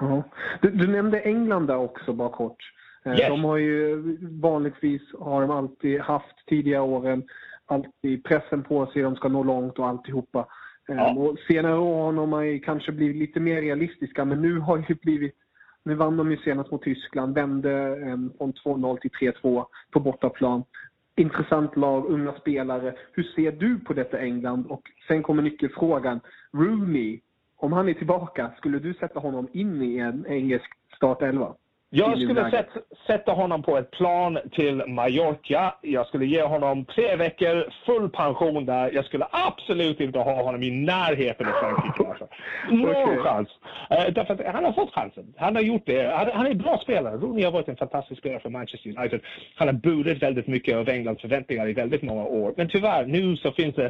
Ja. 0.00 0.22
Du, 0.62 0.70
du 0.70 0.86
nämnde 0.86 1.20
England 1.20 1.66
där 1.66 1.76
också, 1.76 2.12
bara 2.12 2.28
kort. 2.28 2.72
Eh, 3.04 3.12
yes. 3.12 3.28
De 3.28 3.44
har 3.44 3.56
ju 3.56 4.02
vanligtvis 4.40 5.02
har 5.20 5.40
de 5.40 5.50
alltid 5.50 6.00
haft 6.00 6.46
tidigare 6.46 6.82
åren 6.82 7.22
alltid 7.66 8.24
pressen 8.24 8.62
på 8.62 8.86
sig, 8.86 9.02
de 9.02 9.16
ska 9.16 9.28
nå 9.28 9.42
långt 9.42 9.78
och 9.78 9.88
alltihopa. 9.88 10.46
Eh, 10.88 10.96
ja. 10.96 11.14
Och 11.14 11.38
senare 11.48 11.78
år 11.78 12.12
har 12.12 12.26
man 12.26 12.60
kanske 12.60 12.92
blivit 12.92 13.16
lite 13.16 13.40
mer 13.40 13.60
realistiska, 13.60 14.24
men 14.24 14.42
nu 14.42 14.58
har 14.58 14.84
det 14.88 15.00
blivit 15.00 15.34
nu 15.86 15.94
vann 15.94 16.16
de 16.16 16.30
ju 16.30 16.36
senast 16.36 16.70
mot 16.70 16.82
Tyskland, 16.82 17.34
vände 17.34 17.72
eh, 17.72 18.16
från 18.38 18.52
2-0 18.52 18.98
till 18.98 19.10
3-2 19.10 19.64
på 19.90 20.00
bortaplan 20.00 20.64
intressant 21.16 21.76
lag, 21.76 22.06
unga 22.06 22.32
spelare. 22.32 22.94
Hur 23.12 23.22
ser 23.22 23.52
du 23.52 23.80
på 23.80 23.92
detta 23.92 24.18
England? 24.18 24.66
Och 24.66 24.82
sen 25.08 25.22
kommer 25.22 25.42
nyckelfrågan. 25.42 26.20
Rooney, 26.52 27.20
om 27.56 27.72
han 27.72 27.88
är 27.88 27.94
tillbaka, 27.94 28.50
skulle 28.56 28.78
du 28.78 28.94
sätta 28.94 29.20
honom 29.20 29.48
in 29.52 29.82
i 29.82 29.98
en 29.98 30.26
engelsk 30.26 30.70
startelva? 30.96 31.54
Jag 31.96 32.22
skulle 32.22 32.50
sätt, 32.50 32.68
sätta 33.06 33.32
honom 33.32 33.62
på 33.62 33.78
ett 33.78 33.90
plan 33.90 34.38
till 34.52 34.82
Mallorca. 34.86 35.74
Jag 35.82 36.06
skulle 36.06 36.26
ge 36.26 36.42
honom 36.42 36.84
tre 36.84 37.16
veckor, 37.16 37.72
full 37.86 38.10
pension 38.10 38.66
där. 38.66 38.90
Jag 38.92 39.04
skulle 39.04 39.26
absolut 39.30 40.00
inte 40.00 40.18
ha 40.18 40.42
honom 40.42 40.62
i 40.62 40.70
närheten 40.70 41.46
av 41.46 41.52
Frankrike. 41.52 42.04
Alltså. 42.14 42.28
Någon 42.70 42.90
okay. 42.90 43.16
chans. 43.16 43.48
Uh, 43.90 44.14
därför 44.14 44.34
att 44.34 44.54
han 44.54 44.64
har 44.64 44.72
fått 44.72 44.94
chansen. 44.94 45.34
Han 45.36 45.54
har 45.54 45.62
gjort 45.62 45.82
det. 45.86 46.14
Han, 46.16 46.30
han 46.34 46.46
är 46.46 46.50
en 46.50 46.58
bra 46.58 46.78
spelare. 46.82 47.16
Rooney 47.16 47.44
har 47.44 47.52
varit 47.52 47.68
en 47.68 47.76
fantastisk 47.76 48.20
spelare 48.20 48.40
för 48.40 48.50
Manchester 48.50 48.98
United. 48.98 49.20
Han 49.54 49.68
har 49.68 49.74
burit 49.74 50.22
väldigt 50.22 50.46
mycket 50.46 50.76
av 50.76 50.88
Englands 50.88 51.20
förväntningar 51.20 51.68
i 51.68 51.72
väldigt 51.72 52.02
många 52.02 52.24
år. 52.24 52.54
Men 52.56 52.68
tyvärr, 52.68 53.06
nu 53.06 53.36
så 53.36 53.52
finns 53.52 53.74
det, 53.74 53.86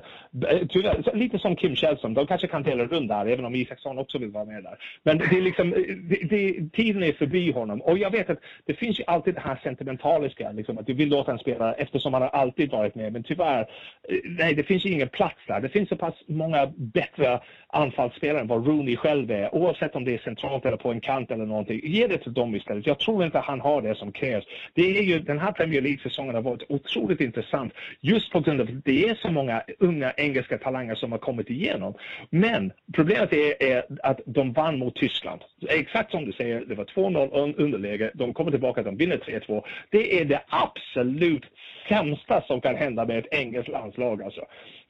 eh, 0.48 0.66
tyvärr, 0.68 1.16
lite 1.16 1.38
som 1.38 1.56
Kim 1.56 1.76
Källström, 1.76 2.14
de 2.14 2.26
kanske 2.26 2.46
kan 2.46 2.62
dela 2.62 2.84
runt 2.84 3.08
där, 3.08 3.26
även 3.26 3.44
om 3.44 3.54
Isaksson 3.54 3.98
också 3.98 4.18
vill 4.18 4.30
vara 4.30 4.44
med 4.44 4.62
där. 4.62 4.78
Men 5.02 5.18
det 5.18 5.36
är 5.36 5.42
liksom, 5.42 5.70
det, 5.70 6.28
det, 6.30 6.72
tiden 6.72 7.02
är 7.02 7.12
förbi 7.12 7.52
honom. 7.52 7.82
Och 7.94 7.98
jag 7.98 8.10
vet 8.10 8.30
att 8.30 8.38
det 8.66 8.74
finns 8.74 9.00
ju 9.00 9.04
alltid 9.06 9.34
det 9.34 9.40
här 9.40 9.60
sentimentaliska, 9.62 10.52
liksom, 10.52 10.78
att 10.78 10.86
du 10.86 10.94
vill 10.94 11.08
låta 11.08 11.32
en 11.32 11.38
spela 11.38 11.74
eftersom 11.74 12.12
han 12.14 12.22
har 12.22 12.28
alltid 12.28 12.70
varit 12.70 12.94
med. 12.94 13.12
Men 13.12 13.22
tyvärr, 13.22 13.60
eh, 13.60 14.18
nej, 14.24 14.54
det 14.54 14.62
finns 14.62 14.86
ju 14.86 14.90
ingen 14.90 15.08
plats 15.08 15.40
där. 15.46 15.60
Det 15.60 15.68
finns 15.68 15.88
så 15.88 15.96
pass 15.96 16.14
många 16.26 16.72
bättre 16.76 17.40
anfallsspelare 17.66 18.40
än 18.40 18.46
vad 18.46 18.66
Rooney 18.66 18.96
själv 18.96 19.30
är, 19.30 19.54
oavsett 19.54 19.96
om 19.96 20.04
det 20.04 20.14
är 20.14 20.18
centralt 20.18 20.66
eller 20.66 20.76
på 20.76 20.90
en 20.90 21.00
kant 21.00 21.30
eller 21.30 21.46
någonting. 21.46 21.80
Ge 21.84 22.06
det 22.06 22.18
till 22.18 22.32
dem 22.32 22.54
istället. 22.54 22.86
Jag 22.86 22.98
tror 22.98 23.24
inte 23.24 23.38
han 23.38 23.60
har 23.60 23.82
det 23.82 23.94
som 23.94 24.12
krävs. 24.12 24.44
Det 24.74 24.98
är 24.98 25.02
ju, 25.02 25.18
den 25.18 25.38
här 25.38 25.52
Premier 25.52 25.80
League-säsongen 25.80 26.34
har 26.34 26.42
varit 26.42 26.62
otroligt 26.68 27.20
intressant 27.20 27.72
just 28.00 28.32
på 28.32 28.40
grund 28.40 28.60
av 28.60 28.66
att 28.66 28.84
det 28.84 29.08
är 29.08 29.14
så 29.14 29.30
många 29.30 29.62
unga 29.78 30.12
engelska 30.16 30.58
talanger 30.58 30.94
som 30.94 31.12
har 31.12 31.18
kommit 31.18 31.50
igenom. 31.50 31.94
Men 32.30 32.72
problemet 32.92 33.32
är, 33.32 33.62
är 33.62 33.84
att 34.02 34.20
de 34.26 34.52
vann 34.52 34.78
mot 34.78 34.94
Tyskland. 34.94 35.40
Exakt 35.68 36.10
som 36.10 36.24
du 36.24 36.32
säger, 36.32 36.64
det 36.64 36.74
var 36.74 36.84
2-0 36.84 37.54
under 37.56 37.78
underläge. 37.84 38.10
De 38.14 38.34
kommer 38.34 38.50
tillbaka, 38.50 38.82
de 38.82 38.96
vinner 38.96 39.16
3-2. 39.16 39.64
Det 39.90 40.20
är 40.20 40.24
det 40.24 40.42
absolut 40.48 41.44
sämsta 41.88 42.42
som 42.46 42.60
kan 42.60 42.76
hända 42.76 43.04
med 43.06 43.18
ett 43.18 43.32
engelskt 43.32 43.72
landslag. 43.72 44.22
Alltså. 44.22 44.44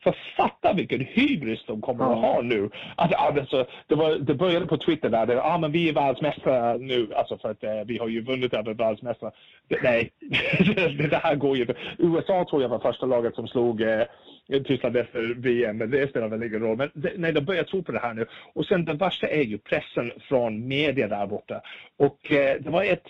För 0.04 0.16
fatta 0.36 0.72
vilken 0.72 1.00
hybris 1.00 1.64
de 1.66 1.80
kommer 1.80 2.04
att 2.04 2.18
ha 2.18 2.42
nu. 2.42 2.70
Att, 2.96 3.14
alltså, 3.14 3.66
det, 3.86 3.94
var, 3.94 4.14
det 4.14 4.34
började 4.34 4.66
på 4.66 4.76
Twitter 4.76 5.08
där, 5.08 5.26
det, 5.26 5.42
ah, 5.42 5.58
men 5.58 5.72
vi 5.72 5.88
är 5.88 5.92
världsmästare 5.92 6.78
nu, 6.78 7.14
alltså 7.14 7.38
för 7.38 7.50
att 7.50 7.64
eh, 7.64 7.70
vi 7.86 7.98
har 7.98 8.08
ju 8.08 8.22
vunnit 8.22 8.54
över 8.54 8.74
världsmästare. 8.74 9.30
Nej, 9.82 10.10
det 11.10 11.20
här 11.22 11.34
går 11.34 11.56
ju 11.56 11.62
inte. 11.62 11.74
USA 11.98 12.46
tror 12.50 12.62
jag 12.62 12.68
var 12.68 12.78
första 12.78 13.06
laget 13.06 13.34
som 13.34 13.48
slog 13.48 13.82
eh, 13.82 14.02
Tyskland 14.64 14.96
efter 14.96 15.34
VM, 15.34 15.78
men 15.78 15.90
det 15.90 16.10
spelar 16.10 16.28
väl 16.28 16.42
ingen 16.42 16.60
roll. 16.60 16.76
Men 16.76 16.90
det, 16.94 17.12
nej, 17.16 17.32
de 17.32 17.40
börjar 17.40 17.64
tro 17.64 17.82
på 17.82 17.92
det 17.92 17.98
här 17.98 18.14
nu. 18.14 18.26
Och 18.52 18.66
sen 18.66 18.84
det 18.84 18.92
värsta 18.92 19.26
är 19.26 19.42
ju 19.42 19.58
pressen 19.58 20.12
från 20.28 20.68
media 20.68 21.08
där 21.08 21.26
borta. 21.26 21.60
Och 21.96 22.32
eh, 22.32 22.56
det 22.60 22.70
var 22.70 22.84
ett, 22.84 23.06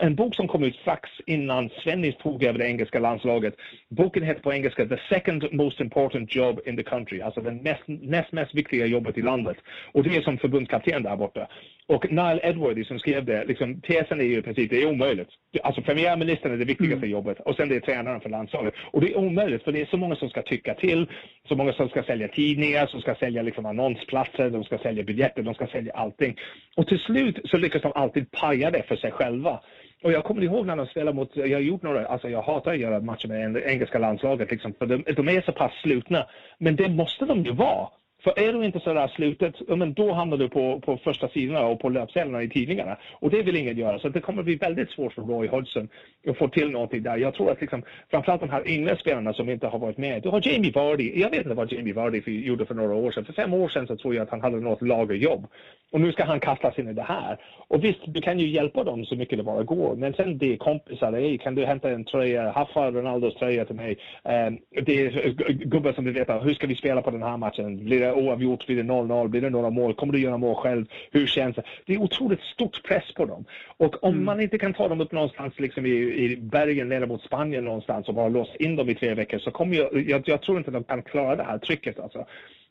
en 0.00 0.14
bok 0.14 0.34
som 0.34 0.48
kom 0.48 0.64
ut 0.64 0.76
strax 0.76 1.10
innan 1.26 1.70
Svennis 1.82 2.16
tog 2.16 2.44
över 2.44 2.58
det 2.58 2.66
engelska 2.66 2.98
landslaget. 2.98 3.54
Boken 3.88 4.22
heter 4.22 4.40
på 4.40 4.52
engelska 4.52 4.86
The 4.86 4.98
second 5.08 5.52
most 5.52 5.80
important 5.80 6.30
job 6.36 6.60
in 6.66 6.76
the 6.76 6.82
country, 6.82 7.20
alltså 7.20 7.40
det 7.40 7.50
näst, 7.50 7.82
näst 7.86 8.32
mest 8.32 8.54
viktiga 8.54 8.86
jobbet 8.86 9.18
i 9.18 9.22
landet. 9.22 9.56
Och 9.92 10.02
det 10.02 10.16
är 10.16 10.22
som 10.22 10.38
förbundskapten 10.38 11.02
där 11.02 11.16
borta. 11.16 11.48
Och 11.88 12.10
Nile 12.10 12.40
Edwardy 12.42 12.84
som 12.84 12.98
skrev 12.98 13.24
det, 13.24 13.44
liksom, 13.44 13.80
tesen 13.80 14.20
är 14.20 14.24
ju 14.24 14.38
i 14.38 14.42
princip 14.42 14.70
det 14.70 14.82
är 14.82 14.86
omöjligt. 14.86 15.28
Alltså 15.62 15.82
premiärministern 15.82 16.52
är 16.52 16.56
det 16.56 16.64
viktigaste 16.64 17.06
mm. 17.06 17.10
jobbet 17.10 17.40
och 17.40 17.56
sen 17.56 17.68
det 17.68 17.76
är 17.76 17.80
tränaren 17.80 18.20
för 18.20 18.30
landslaget. 18.30 18.74
Och 18.92 19.00
det 19.00 19.12
är 19.12 19.18
omöjligt 19.18 19.62
för 19.62 19.72
det 19.72 19.80
är 19.80 19.86
så 19.86 19.96
många 19.96 20.16
som 20.16 20.28
ska 20.28 20.42
tycka 20.42 20.74
till, 20.74 21.06
så 21.48 21.54
många 21.56 21.72
som 21.72 21.88
ska 21.88 22.02
sälja 22.02 22.28
tidningar, 22.28 22.86
som 22.86 23.00
ska 23.00 23.14
sälja 23.14 23.42
liksom 23.42 23.66
annonsplatser, 23.66 24.50
de 24.50 24.64
ska 24.64 24.78
sälja 24.78 25.02
biljetter, 25.04 25.42
de 25.42 25.54
ska 25.54 25.66
sälja 25.66 25.92
allting. 25.92 26.36
Och 26.76 26.86
till 26.86 26.98
slut 26.98 27.40
så 27.44 27.56
lyckas 27.56 27.82
de 27.82 27.92
alltid 27.94 28.30
paja 28.30 28.70
det 28.70 28.82
för 28.82 28.96
sig 28.96 29.10
själva. 29.10 29.60
Och 30.02 30.12
jag 30.12 30.24
kommer 30.24 30.42
ihåg 30.42 30.66
när 30.66 30.76
de 30.76 30.86
spelade 30.86 31.16
mot, 31.16 31.36
jag 31.36 31.56
har 31.56 31.62
gjort 31.62 31.82
några, 31.82 32.06
alltså 32.06 32.28
jag 32.28 32.42
hatar 32.42 32.72
att 32.72 32.78
göra 32.78 33.00
matcher 33.00 33.28
med 33.28 33.62
engelska 33.66 33.98
landslaget 33.98 34.50
liksom, 34.50 34.74
för 34.78 34.86
de, 34.86 35.04
de 35.16 35.28
är 35.28 35.40
så 35.40 35.52
pass 35.52 35.72
slutna. 35.82 36.26
Men 36.58 36.76
det 36.76 36.88
måste 36.88 37.24
de 37.24 37.44
ju 37.44 37.52
vara. 37.52 37.88
För 38.26 38.38
är 38.38 38.52
du 38.52 38.64
inte 38.64 38.80
sådär 38.80 39.08
slutet, 39.08 39.54
men 39.68 39.92
då 39.92 40.12
hamnar 40.12 40.36
du 40.36 40.48
på, 40.48 40.80
på 40.80 40.96
första 40.96 41.28
sidorna 41.28 41.66
och 41.66 41.80
på 41.80 41.88
löpsedlarna 41.88 42.42
i 42.42 42.48
tidningarna. 42.48 42.96
Och 43.20 43.30
det 43.30 43.42
vill 43.42 43.56
ingen 43.56 43.76
göra. 43.76 43.98
Så 43.98 44.08
det 44.08 44.20
kommer 44.20 44.42
bli 44.42 44.54
väldigt 44.54 44.90
svårt 44.90 45.12
för 45.12 45.22
Roy 45.22 45.48
Hodgson 45.48 45.88
att 46.28 46.38
få 46.38 46.48
till 46.48 46.70
någonting 46.70 47.02
där. 47.02 47.16
Jag 47.16 47.34
tror 47.34 47.50
att 47.50 47.60
liksom, 47.60 47.82
framförallt 48.10 48.40
de 48.40 48.50
här 48.50 48.68
yngre 48.68 48.96
spelarna 48.96 49.32
som 49.32 49.50
inte 49.50 49.66
har 49.66 49.78
varit 49.78 49.98
med. 49.98 50.22
Du 50.22 50.28
har 50.28 50.48
Jamie 50.48 50.72
Vardy. 50.72 51.20
Jag 51.20 51.30
vet 51.30 51.38
inte 51.38 51.54
vad 51.54 51.72
Jamie 51.72 51.94
Vardy 51.94 52.22
gjorde 52.26 52.66
för 52.66 52.74
några 52.74 52.94
år 52.94 53.10
sedan. 53.10 53.24
För 53.24 53.32
fem 53.32 53.54
år 53.54 53.68
sedan 53.68 53.86
så 53.86 53.96
tror 53.96 54.14
jag 54.14 54.22
att 54.22 54.30
han 54.30 54.40
hade 54.40 54.60
något 54.60 54.82
lagerjobb. 54.82 55.46
Och 55.92 56.00
nu 56.00 56.12
ska 56.12 56.24
han 56.24 56.40
kastas 56.40 56.78
in 56.78 56.88
i 56.88 56.92
det 56.92 57.02
här. 57.02 57.38
Och 57.68 57.84
visst, 57.84 58.00
du 58.06 58.20
kan 58.20 58.38
ju 58.38 58.48
hjälpa 58.48 58.84
dem 58.84 59.04
så 59.04 59.16
mycket 59.16 59.38
det 59.38 59.44
bara 59.44 59.62
går. 59.62 59.96
Men 59.96 60.14
sen 60.14 60.38
det 60.38 60.52
är 60.52 60.56
kompisar. 60.56 61.12
Hey, 61.12 61.38
kan 61.38 61.54
du 61.54 61.64
hämta 61.64 61.90
en 61.90 62.04
tröja? 62.04 62.50
Haffa 62.50 62.90
Ronaldos 62.90 63.34
tröja 63.34 63.64
till 63.64 63.76
mig. 63.76 63.98
Um, 64.24 64.58
det 64.84 65.06
är 65.06 65.32
gubbar 65.52 65.92
som 65.92 66.04
vill 66.04 66.14
veta, 66.14 66.38
hur 66.38 66.54
ska 66.54 66.66
vi 66.66 66.74
spela 66.74 67.02
på 67.02 67.10
den 67.10 67.22
här 67.22 67.36
matchen? 67.36 67.84
Blir 67.84 68.00
det 68.00 68.15
oavgjort? 68.16 68.66
Blir 68.66 68.76
det 68.76 68.82
0-0? 68.82 69.28
Blir 69.28 69.40
det 69.40 69.50
några 69.50 69.70
mål? 69.70 69.94
Kommer 69.94 70.12
du 70.12 70.20
göra 70.20 70.38
mål 70.38 70.54
själv? 70.54 70.86
Hur 71.10 71.26
känns 71.26 71.56
det? 71.56 71.62
Det 71.86 71.94
är 71.94 72.02
otroligt 72.02 72.40
stort 72.40 72.82
press 72.82 73.14
på 73.14 73.24
dem. 73.24 73.44
Och 73.76 74.04
om 74.04 74.12
mm. 74.12 74.24
man 74.24 74.40
inte 74.40 74.58
kan 74.58 74.74
ta 74.74 74.88
dem 74.88 75.00
upp 75.00 75.12
någonstans 75.12 75.58
liksom 75.58 75.86
i, 75.86 75.90
i 75.90 76.36
bergen 76.36 76.88
nere 76.88 77.06
mot 77.06 77.22
Spanien 77.22 77.64
någonstans 77.64 78.08
och 78.08 78.14
bara 78.14 78.28
låsa 78.28 78.56
in 78.56 78.76
dem 78.76 78.88
i 78.88 78.94
tre 78.94 79.14
veckor 79.14 79.38
så 79.38 79.50
kommer 79.50 79.76
jag, 79.76 80.08
jag, 80.08 80.22
jag 80.26 80.42
tror 80.42 80.58
inte 80.58 80.70
de 80.70 80.84
kan 80.84 81.02
klara 81.02 81.36
det 81.36 81.42
här 81.42 81.58
trycket 81.58 82.00
alltså. 82.00 82.26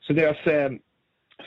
Så 0.07 0.13
deras 0.13 0.47
eh, 0.47 0.71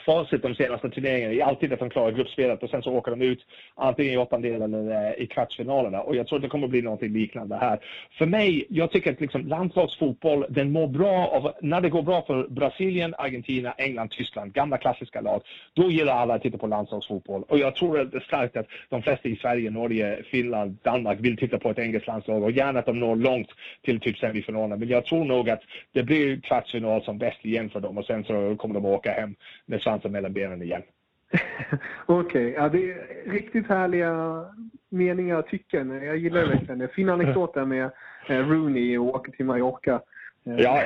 facit 0.08 0.42
de 0.42 0.54
senaste 0.54 0.90
turneringarna 0.90 1.34
är 1.34 1.42
alltid 1.42 1.72
att 1.72 1.78
de 1.78 1.90
klarar 1.90 2.12
gruppspelet 2.12 2.62
och 2.62 2.70
sen 2.70 2.82
så 2.82 2.92
åker 2.92 3.10
de 3.10 3.22
ut 3.22 3.46
antingen 3.74 4.12
i 4.14 4.16
åttondelen 4.16 4.74
eller 4.74 5.08
eh, 5.08 5.22
i 5.22 5.26
kvartsfinalerna. 5.26 6.00
Och 6.00 6.16
jag 6.16 6.26
tror 6.26 6.38
att 6.38 6.42
det 6.42 6.48
kommer 6.48 6.64
att 6.64 6.70
bli 6.70 6.82
något 6.82 7.02
liknande 7.02 7.56
här. 7.56 7.78
För 8.18 8.26
mig, 8.26 8.66
jag 8.68 8.90
tycker 8.90 9.12
att 9.12 9.20
liksom 9.20 9.46
landslagsfotboll, 9.46 10.46
den 10.48 10.72
mår 10.72 10.86
bra 10.86 11.26
av, 11.26 11.52
när 11.60 11.80
det 11.80 11.88
går 11.88 12.02
bra 12.02 12.22
för 12.26 12.48
Brasilien, 12.48 13.14
Argentina, 13.18 13.72
England, 13.72 14.10
Tyskland, 14.10 14.52
gamla 14.52 14.78
klassiska 14.78 15.20
lag, 15.20 15.42
då 15.74 15.90
gillar 15.90 16.14
alla 16.14 16.34
att 16.34 16.42
titta 16.42 16.58
på 16.58 16.66
landslagsfotboll. 16.66 17.42
Och 17.48 17.58
jag 17.58 17.74
tror 17.74 18.00
att 18.00 18.10
det 18.10 18.18
är 18.18 18.20
starkt 18.20 18.56
att 18.56 18.66
de 18.88 19.02
flesta 19.02 19.28
i 19.28 19.36
Sverige, 19.36 19.70
Norge, 19.70 20.22
Finland, 20.30 20.76
Danmark 20.82 21.18
vill 21.20 21.36
titta 21.36 21.58
på 21.58 21.70
ett 21.70 21.78
engelskt 21.78 22.06
landslag 22.06 22.42
och 22.42 22.50
gärna 22.50 22.78
att 22.78 22.86
de 22.86 23.00
når 23.00 23.16
långt 23.16 23.50
till 23.82 24.00
typ 24.00 24.18
semifinalerna. 24.18 24.76
Men 24.76 24.88
jag 24.88 25.04
tror 25.04 25.24
nog 25.24 25.50
att 25.50 25.62
det 25.92 26.02
blir 26.02 26.40
kvartsfinal 26.40 27.02
som 27.02 27.18
bäst 27.18 27.44
igen 27.44 27.70
för 27.70 27.80
dem 27.80 27.98
och 27.98 28.04
sen 28.04 28.24
så 28.24 28.56
kommer 28.56 28.74
de 28.74 28.84
att 28.86 28.98
åka 28.98 29.12
hem 29.12 29.34
med 29.66 29.80
svansen 29.80 29.97
mellan 30.04 30.32
benen 30.32 30.62
igen. 30.62 30.82
Okej, 32.06 32.46
okay. 32.46 32.52
ja, 32.52 32.68
det 32.68 32.92
är 32.92 33.30
riktigt 33.30 33.68
härliga 33.68 34.44
meningar 34.88 35.36
och 35.36 35.46
tycken. 35.46 36.02
Jag 36.02 36.16
gillar 36.16 36.40
det 36.40 36.46
verkligen. 36.46 36.78
Det 36.78 36.88
fin 36.88 37.08
anekdot 37.08 37.54
där 37.54 37.64
med 37.64 37.90
eh, 38.28 38.48
Rooney 38.48 38.98
och 38.98 39.06
åka 39.06 39.32
till 39.32 39.46
Mallorca. 39.46 40.00
Eh, 40.46 40.56
ja, 40.58 40.82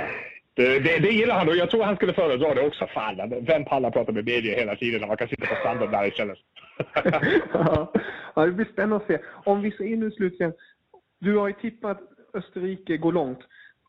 det, 0.54 0.78
det, 0.78 0.98
det, 0.98 1.08
gillar 1.08 1.34
han 1.34 1.48
och 1.48 1.56
jag 1.56 1.70
tror 1.70 1.84
han 1.84 1.96
skulle 1.96 2.12
föredra 2.12 2.54
det 2.54 2.66
också. 2.66 2.86
Fan, 2.86 3.44
vem 3.46 3.64
pallar 3.64 3.90
prata 3.90 4.12
med 4.12 4.24
media 4.24 4.56
hela 4.56 4.76
tiden 4.76 5.00
när 5.00 5.08
man 5.08 5.16
kan 5.16 5.28
sitta 5.28 5.46
på 5.46 5.54
stranden 5.54 5.90
där 5.90 6.08
istället? 6.08 6.38
ja, 8.34 8.46
det 8.46 8.52
blir 8.52 8.66
spännande 8.72 8.96
att 8.96 9.06
se. 9.06 9.18
Om 9.44 9.62
vi 9.62 9.70
säger 9.70 9.96
nu 9.96 10.10
slutligen, 10.10 10.52
du 11.18 11.36
har 11.36 11.48
ju 11.48 11.54
tippat 11.54 12.00
Österrike 12.34 12.96
går 12.96 13.12
långt. 13.12 13.38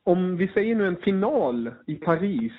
Om 0.03 0.37
vi 0.37 0.47
säger 0.47 0.75
nu 0.75 0.87
en 0.87 0.97
final 0.97 1.71
i 1.87 1.95
Paris 1.95 2.53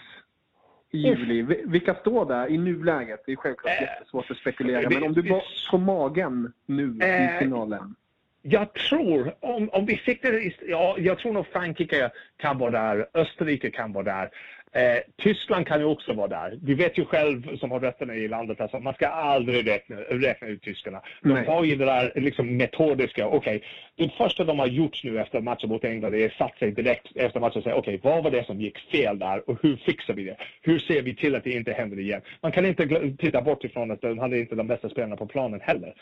i 0.94 0.98
juli. 0.98 1.42
Vilka 1.64 1.94
står 1.94 2.26
där 2.26 2.50
i 2.50 2.58
nuläget? 2.58 3.22
Det 3.26 3.32
är 3.32 3.36
självklart 3.36 3.80
äh, 3.80 3.82
jättesvårt 3.82 4.30
att 4.30 4.36
spekulera, 4.36 4.90
men 4.90 5.02
om 5.02 5.12
du 5.12 5.22
bara 5.22 5.42
på 5.70 5.78
magen 5.78 6.52
nu 6.66 6.98
äh, 7.00 7.22
i 7.22 7.34
eh, 7.34 7.38
finalen. 7.38 7.94
Jag 8.42 8.72
tror, 8.72 9.34
om, 9.40 9.70
om 9.72 9.86
vi 9.86 9.96
siktar, 9.96 10.40
ja, 10.68 10.96
jag 10.98 11.18
tror 11.18 11.32
nog 11.32 11.46
Frankrike 11.46 12.10
kan 12.36 12.58
vara 12.58 12.70
där, 12.70 13.06
Österrike 13.14 13.70
kan 13.70 13.92
vara 13.92 14.04
där. 14.04 14.30
Eh, 14.74 14.98
Tyskland 15.16 15.66
kan 15.66 15.80
ju 15.80 15.86
också 15.86 16.12
vara 16.12 16.28
där. 16.28 16.58
Du 16.62 16.74
vet 16.74 16.98
ju 16.98 17.04
själv 17.04 17.56
som 17.56 17.70
har 17.70 17.80
rötterna 17.80 18.14
i 18.14 18.28
landet, 18.28 18.60
alltså, 18.60 18.78
man 18.78 18.94
ska 18.94 19.06
aldrig 19.08 19.66
räkna, 19.66 19.96
räkna 19.96 20.48
ut 20.48 20.62
tyskarna. 20.62 21.02
De 21.22 21.28
Nej. 21.28 21.46
har 21.46 21.64
ju 21.64 21.76
det 21.76 21.84
där 21.84 22.12
liksom, 22.14 22.56
metodiska, 22.56 23.26
okej, 23.26 23.56
okay, 23.56 23.60
det 23.96 24.12
första 24.16 24.44
de 24.44 24.58
har 24.58 24.66
gjort 24.66 25.04
nu 25.04 25.20
efter 25.20 25.40
matchen 25.40 25.68
mot 25.68 25.84
England 25.84 26.14
är 26.14 26.34
satt 26.38 26.58
sig 26.58 26.72
direkt 26.72 27.16
efter 27.16 27.40
matchen 27.40 27.58
och 27.58 27.62
säga 27.62 27.76
okej, 27.76 27.94
okay, 27.94 28.10
vad 28.12 28.24
var 28.24 28.30
det 28.30 28.46
som 28.46 28.60
gick 28.60 28.78
fel 28.78 29.18
där 29.18 29.50
och 29.50 29.58
hur 29.62 29.76
fixar 29.76 30.14
vi 30.14 30.24
det? 30.24 30.36
Hur 30.62 30.78
ser 30.78 31.02
vi 31.02 31.16
till 31.16 31.34
att 31.34 31.44
det 31.44 31.52
inte 31.52 31.72
händer 31.72 31.98
igen? 31.98 32.20
Man 32.40 32.52
kan 32.52 32.66
inte 32.66 33.12
titta 33.18 33.42
bort 33.42 33.64
ifrån 33.64 33.90
att 33.90 34.00
de 34.00 34.18
hade 34.18 34.38
inte 34.38 34.54
de 34.54 34.66
bästa 34.66 34.88
spelarna 34.88 35.16
på 35.16 35.26
planen 35.26 35.60
heller. 35.60 35.94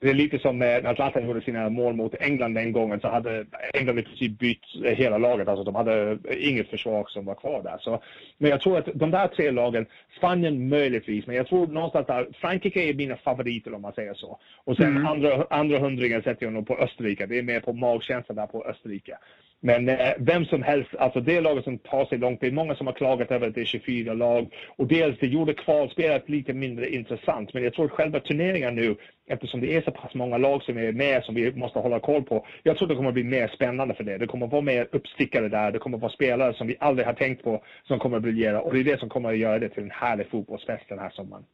Det 0.00 0.10
är 0.10 0.14
lite 0.14 0.38
som 0.38 0.58
när 0.58 0.94
Zlatan 0.94 1.26
gjorde 1.26 1.40
sina 1.40 1.68
mål 1.68 1.94
mot 1.94 2.14
England 2.20 2.54
den 2.54 2.72
gången 2.72 3.00
så 3.00 3.08
hade 3.08 3.46
England 3.74 3.98
i 3.98 4.02
princip 4.02 4.38
bytt 4.38 4.64
hela 4.82 5.18
laget, 5.18 5.48
alltså 5.48 5.64
de 5.64 5.74
hade 5.74 6.18
inget 6.38 6.70
försvar 6.70 7.06
som 7.08 7.24
var 7.24 7.34
kvar 7.34 7.62
där. 7.62 7.78
Så 7.80 8.02
men 8.38 8.50
jag 8.50 8.60
tror 8.60 8.78
att 8.78 8.88
de 8.94 9.10
där 9.10 9.28
tre 9.28 9.50
lagen, 9.50 9.86
Spanien 10.16 10.68
möjligtvis, 10.68 11.26
men 11.26 11.36
jag 11.36 11.46
tror 11.46 11.66
någonstans 11.66 12.06
där, 12.06 12.28
Frankrike 12.40 12.80
är 12.80 12.94
mina 12.94 13.16
favoriter 13.16 13.74
om 13.74 13.82
man 13.82 13.92
säger 13.92 14.14
så. 14.14 14.38
Och 14.64 14.76
sen 14.76 14.86
mm. 14.86 15.06
andra, 15.06 15.46
andra 15.50 15.78
hundringen 15.78 16.22
sätter 16.22 16.46
jag 16.46 16.52
nog 16.52 16.66
på 16.66 16.78
Österrike. 16.78 17.26
Det 17.26 17.38
är 17.38 17.42
mer 17.42 17.60
på 17.60 17.72
magkänslan 17.72 18.36
där 18.36 18.46
på 18.46 18.64
Österrike. 18.64 19.18
Men 19.62 19.88
eh, 19.88 20.12
vem 20.18 20.44
som 20.44 20.62
helst, 20.62 20.90
alltså 20.98 21.20
det 21.20 21.40
laget 21.40 21.64
som 21.64 21.78
tar 21.78 22.04
sig 22.04 22.18
långt, 22.18 22.40
det 22.40 22.46
är 22.46 22.52
många 22.52 22.74
som 22.74 22.86
har 22.86 22.94
klagat 22.94 23.30
över 23.30 23.48
att 23.48 23.54
det 23.54 23.60
är 23.60 23.64
24 23.64 24.14
lag. 24.14 24.54
Och 24.76 24.86
dels, 24.86 25.18
det 25.18 25.26
gjorde 25.26 25.54
kvalspelet 25.54 26.28
lite 26.28 26.52
mindre 26.52 26.88
intressant. 26.88 27.54
Men 27.54 27.62
jag 27.62 27.74
tror 27.74 27.84
att 27.84 27.90
själva 27.90 28.20
turneringen 28.20 28.74
nu, 28.74 28.96
eftersom 29.26 29.60
det 29.60 29.76
är 29.76 29.82
så 29.82 29.90
pass 29.90 30.14
många 30.14 30.38
lag 30.38 30.62
som 30.62 30.78
är 30.78 30.92
med 30.92 31.24
som 31.24 31.34
vi 31.34 31.52
måste 31.52 31.78
hålla 31.78 32.00
koll 32.00 32.22
på. 32.22 32.46
Jag 32.62 32.76
tror 32.76 32.88
det 32.88 32.94
kommer 32.94 33.12
bli 33.12 33.24
mer 33.24 33.48
spännande 33.48 33.94
för 33.94 34.04
det. 34.04 34.18
Det 34.18 34.26
kommer 34.26 34.46
vara 34.46 34.62
mer 34.62 34.88
uppstickare 34.92 35.48
där. 35.48 35.72
Det 35.72 35.78
kommer 35.78 35.98
vara 35.98 36.12
spelare 36.12 36.54
som 36.54 36.66
vi 36.66 36.76
aldrig 36.80 37.06
har 37.06 37.14
tänkt 37.14 37.44
på 37.44 37.64
som 37.84 37.98
kommer 37.98 38.16
att 38.16 38.22
briljera. 38.22 38.60
Och 38.60 38.74
det 38.74 38.80
är 38.80 38.84
det 38.84 39.00
som 39.00 39.08
kommer 39.08 39.28
att 39.28 39.38
göra 39.38 39.58
det 39.58 39.68
till 39.68 39.82
en 39.82 39.90
härlig 39.90 40.30
fotbollsfest 40.30 40.88
den 40.88 40.98
här 40.98 41.10
sommaren. 41.10 41.44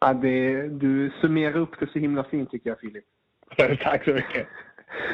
Ja, 0.00 0.12
det, 0.12 0.68
du 0.68 1.12
summerar 1.20 1.56
upp 1.56 1.80
det 1.80 1.86
så 1.92 1.98
himla 1.98 2.24
fint 2.24 2.50
tycker 2.50 2.70
jag, 2.70 2.80
Filip. 2.80 3.04
Tack 3.82 4.04
så 4.04 4.10
mycket. 4.10 4.46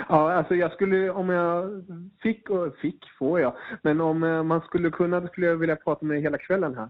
Ja, 0.09 0.33
alltså 0.33 0.55
jag 0.55 0.73
skulle, 0.73 1.11
om 1.11 1.29
jag 1.29 1.85
fick, 2.23 2.51
och 2.51 2.77
fick 2.77 3.05
får 3.19 3.41
jag, 3.41 3.53
men 3.83 4.01
om 4.01 4.23
eh, 4.23 4.43
man 4.43 4.61
skulle 4.61 4.91
kunna, 4.91 5.21
då 5.21 5.27
skulle 5.27 5.47
jag 5.47 5.57
vilja 5.57 5.77
prata 5.77 6.07
med 6.07 6.23
hela 6.23 6.39
kvällen 6.39 6.75
här. 6.75 6.89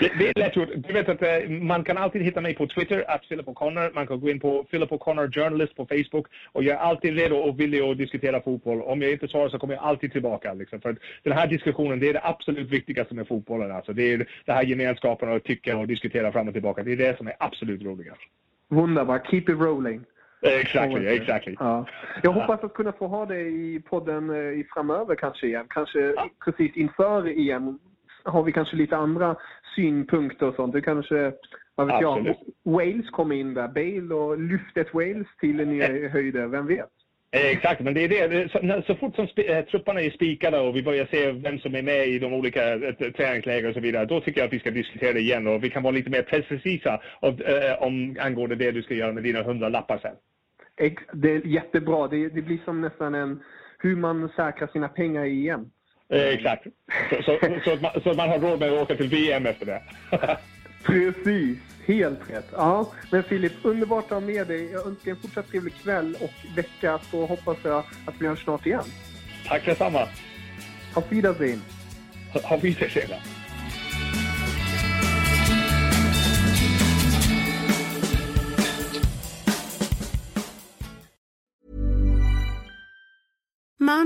det, 0.00 0.28
är 0.28 0.38
lätt 0.38 0.56
gjort. 0.56 0.68
Du 0.76 0.92
vet 0.92 1.08
att 1.08 1.22
eh, 1.22 1.50
man 1.50 1.84
kan 1.84 1.98
alltid 1.98 2.22
hitta 2.22 2.40
mig 2.40 2.54
på 2.54 2.66
Twitter, 2.66 3.04
att 3.08 3.28
Philip 3.28 3.46
O'Connor. 3.46 3.94
Man 3.94 4.06
kan 4.06 4.20
gå 4.20 4.30
in 4.30 4.40
på 4.40 4.64
Philip 4.64 4.90
O'Connor 4.90 5.32
Journalist 5.34 5.76
på 5.76 5.86
Facebook. 5.86 6.26
Och 6.52 6.62
jag 6.62 6.76
är 6.76 6.80
alltid 6.80 7.14
redo 7.14 7.36
och 7.36 7.60
villig 7.60 7.80
att 7.80 7.98
diskutera 7.98 8.40
fotboll. 8.40 8.82
Om 8.82 9.02
jag 9.02 9.12
inte 9.12 9.28
svarar 9.28 9.48
så 9.48 9.58
kommer 9.58 9.74
jag 9.74 9.84
alltid 9.84 10.12
tillbaka. 10.12 10.52
Liksom. 10.52 10.80
För 10.80 10.96
den 11.22 11.32
här 11.32 11.46
diskussionen, 11.46 12.00
det 12.00 12.08
är 12.08 12.12
det 12.12 12.24
absolut 12.24 12.70
viktigaste 12.70 13.14
med 13.14 13.28
fotbollen. 13.28 13.72
Alltså. 13.72 13.92
Det 13.92 14.12
är 14.12 14.26
det 14.44 14.52
här 14.52 14.62
gemenskapen 14.62 15.32
och 15.32 15.44
tycka 15.44 15.78
och 15.78 15.86
diskutera 15.86 16.32
fram 16.32 16.48
och 16.48 16.54
tillbaka. 16.54 16.82
Det 16.82 16.92
är 16.92 16.96
det 16.96 17.16
som 17.16 17.26
är 17.26 17.34
absolut 17.38 17.82
roligast. 17.82 18.20
Wunderbar. 18.68 19.18
Keep 19.30 19.40
it 19.48 19.60
rolling. 19.60 20.04
Exactly, 20.42 21.06
exactly. 21.06 21.56
Ja. 21.58 21.86
Jag 22.22 22.32
hoppas 22.32 22.64
att 22.64 22.74
kunna 22.74 22.92
få 22.92 23.06
ha 23.06 23.26
dig 23.26 23.74
i 23.74 23.80
podden 23.80 24.30
eh, 24.30 24.36
i 24.36 24.66
framöver 24.74 25.14
kanske 25.14 25.46
igen. 25.46 25.66
Kanske 25.68 26.00
ja. 26.00 26.28
precis 26.44 26.76
inför 26.76 27.50
EM 27.50 27.78
har 28.24 28.42
vi 28.42 28.52
kanske 28.52 28.76
lite 28.76 28.96
andra 28.96 29.36
synpunkter 29.74 30.46
och 30.48 30.54
sånt. 30.54 30.72
Du 30.72 30.80
kanske 30.80 31.32
Vad 31.74 31.86
vet 31.86 31.96
Absolut. 31.96 32.36
jag? 32.64 32.72
Wales 32.72 33.10
kom 33.10 33.32
in 33.32 33.54
där. 33.54 33.68
Bale 33.68 34.14
och 34.14 34.38
lyfte 34.38 34.80
ett 34.80 34.94
Wales 34.94 35.26
till 35.40 35.68
nya 35.68 36.08
höjder. 36.08 36.46
Vem 36.46 36.66
vet? 36.66 36.90
Eh, 37.36 37.46
Exakt, 37.46 37.80
men 37.80 37.94
det 37.94 38.04
är 38.04 38.28
det. 38.28 38.52
Så, 38.52 38.82
så 38.86 38.94
fort 38.94 39.16
som 39.16 39.28
eh, 39.36 39.64
trupperna 39.64 40.00
är 40.00 40.10
spikade 40.10 40.60
och 40.60 40.76
vi 40.76 40.82
börjar 40.82 41.06
se 41.10 41.32
vem 41.32 41.58
som 41.58 41.74
är 41.74 41.82
med 41.82 42.08
i 42.08 42.18
de 42.18 42.32
olika 42.32 42.74
eh, 42.74 42.94
träningsläger 43.16 43.68
och 43.68 43.74
så 43.74 43.80
vidare, 43.80 44.04
då 44.04 44.20
tycker 44.20 44.40
jag 44.40 44.46
att 44.46 44.52
vi 44.52 44.58
ska 44.58 44.70
diskutera 44.70 45.12
det 45.12 45.20
igen 45.20 45.46
och 45.46 45.64
vi 45.64 45.70
kan 45.70 45.82
vara 45.82 45.94
lite 45.94 46.10
mer 46.10 46.22
precisa 46.22 47.00
om, 47.20 47.38
eh, 47.40 47.82
om 47.82 48.16
angående 48.20 48.56
det 48.56 48.70
du 48.70 48.82
ska 48.82 48.94
göra 48.94 49.12
med 49.12 49.22
dina 49.22 49.42
hundra 49.42 49.68
lappar 49.68 49.98
sen. 49.98 50.14
Det 51.12 51.30
är 51.30 51.46
jättebra. 51.46 52.08
Det, 52.08 52.28
det 52.28 52.42
blir 52.42 52.58
som 52.64 52.80
nästan 52.80 53.14
en 53.14 53.42
hur 53.78 53.96
man 53.96 54.28
säkrar 54.36 54.68
sina 54.72 54.88
pengar 54.88 55.24
i 55.24 55.48
EM. 55.48 55.70
Eh, 56.08 56.20
exakt. 56.20 56.66
Så, 57.10 57.22
så, 57.22 57.38
så, 57.64 57.72
att 57.72 57.82
man, 57.82 57.90
så 58.02 58.10
att 58.10 58.16
man 58.16 58.28
har 58.28 58.38
råd 58.38 58.58
med 58.60 58.72
att 58.72 58.82
åka 58.82 58.94
till 58.94 59.08
VM 59.08 59.46
efter 59.46 59.66
det. 59.66 59.82
Precis, 60.82 61.58
helt 61.86 62.30
rätt. 62.30 62.48
Ja, 62.52 62.92
men 63.10 63.22
Filip, 63.22 63.52
underbart 63.62 64.04
att 64.04 64.10
ha 64.10 64.20
med 64.20 64.46
dig. 64.46 64.72
Jag 64.72 64.86
önskar 64.86 65.10
en 65.10 65.16
fortsatt 65.16 65.48
trevlig 65.48 65.74
kväll 65.74 66.16
och 66.20 66.56
vecka 66.56 66.98
så 67.10 67.26
hoppas 67.26 67.58
jag 67.64 67.84
att 68.06 68.14
vi 68.18 68.26
hörs 68.26 68.44
snart 68.44 68.66
igen. 68.66 68.84
Tack 69.46 69.64
detsamma. 69.64 70.08
Auf 70.94 71.12
Wiedersehen. 71.12 71.62
Ha 72.44 72.56
Wiedersehen. 72.56 73.10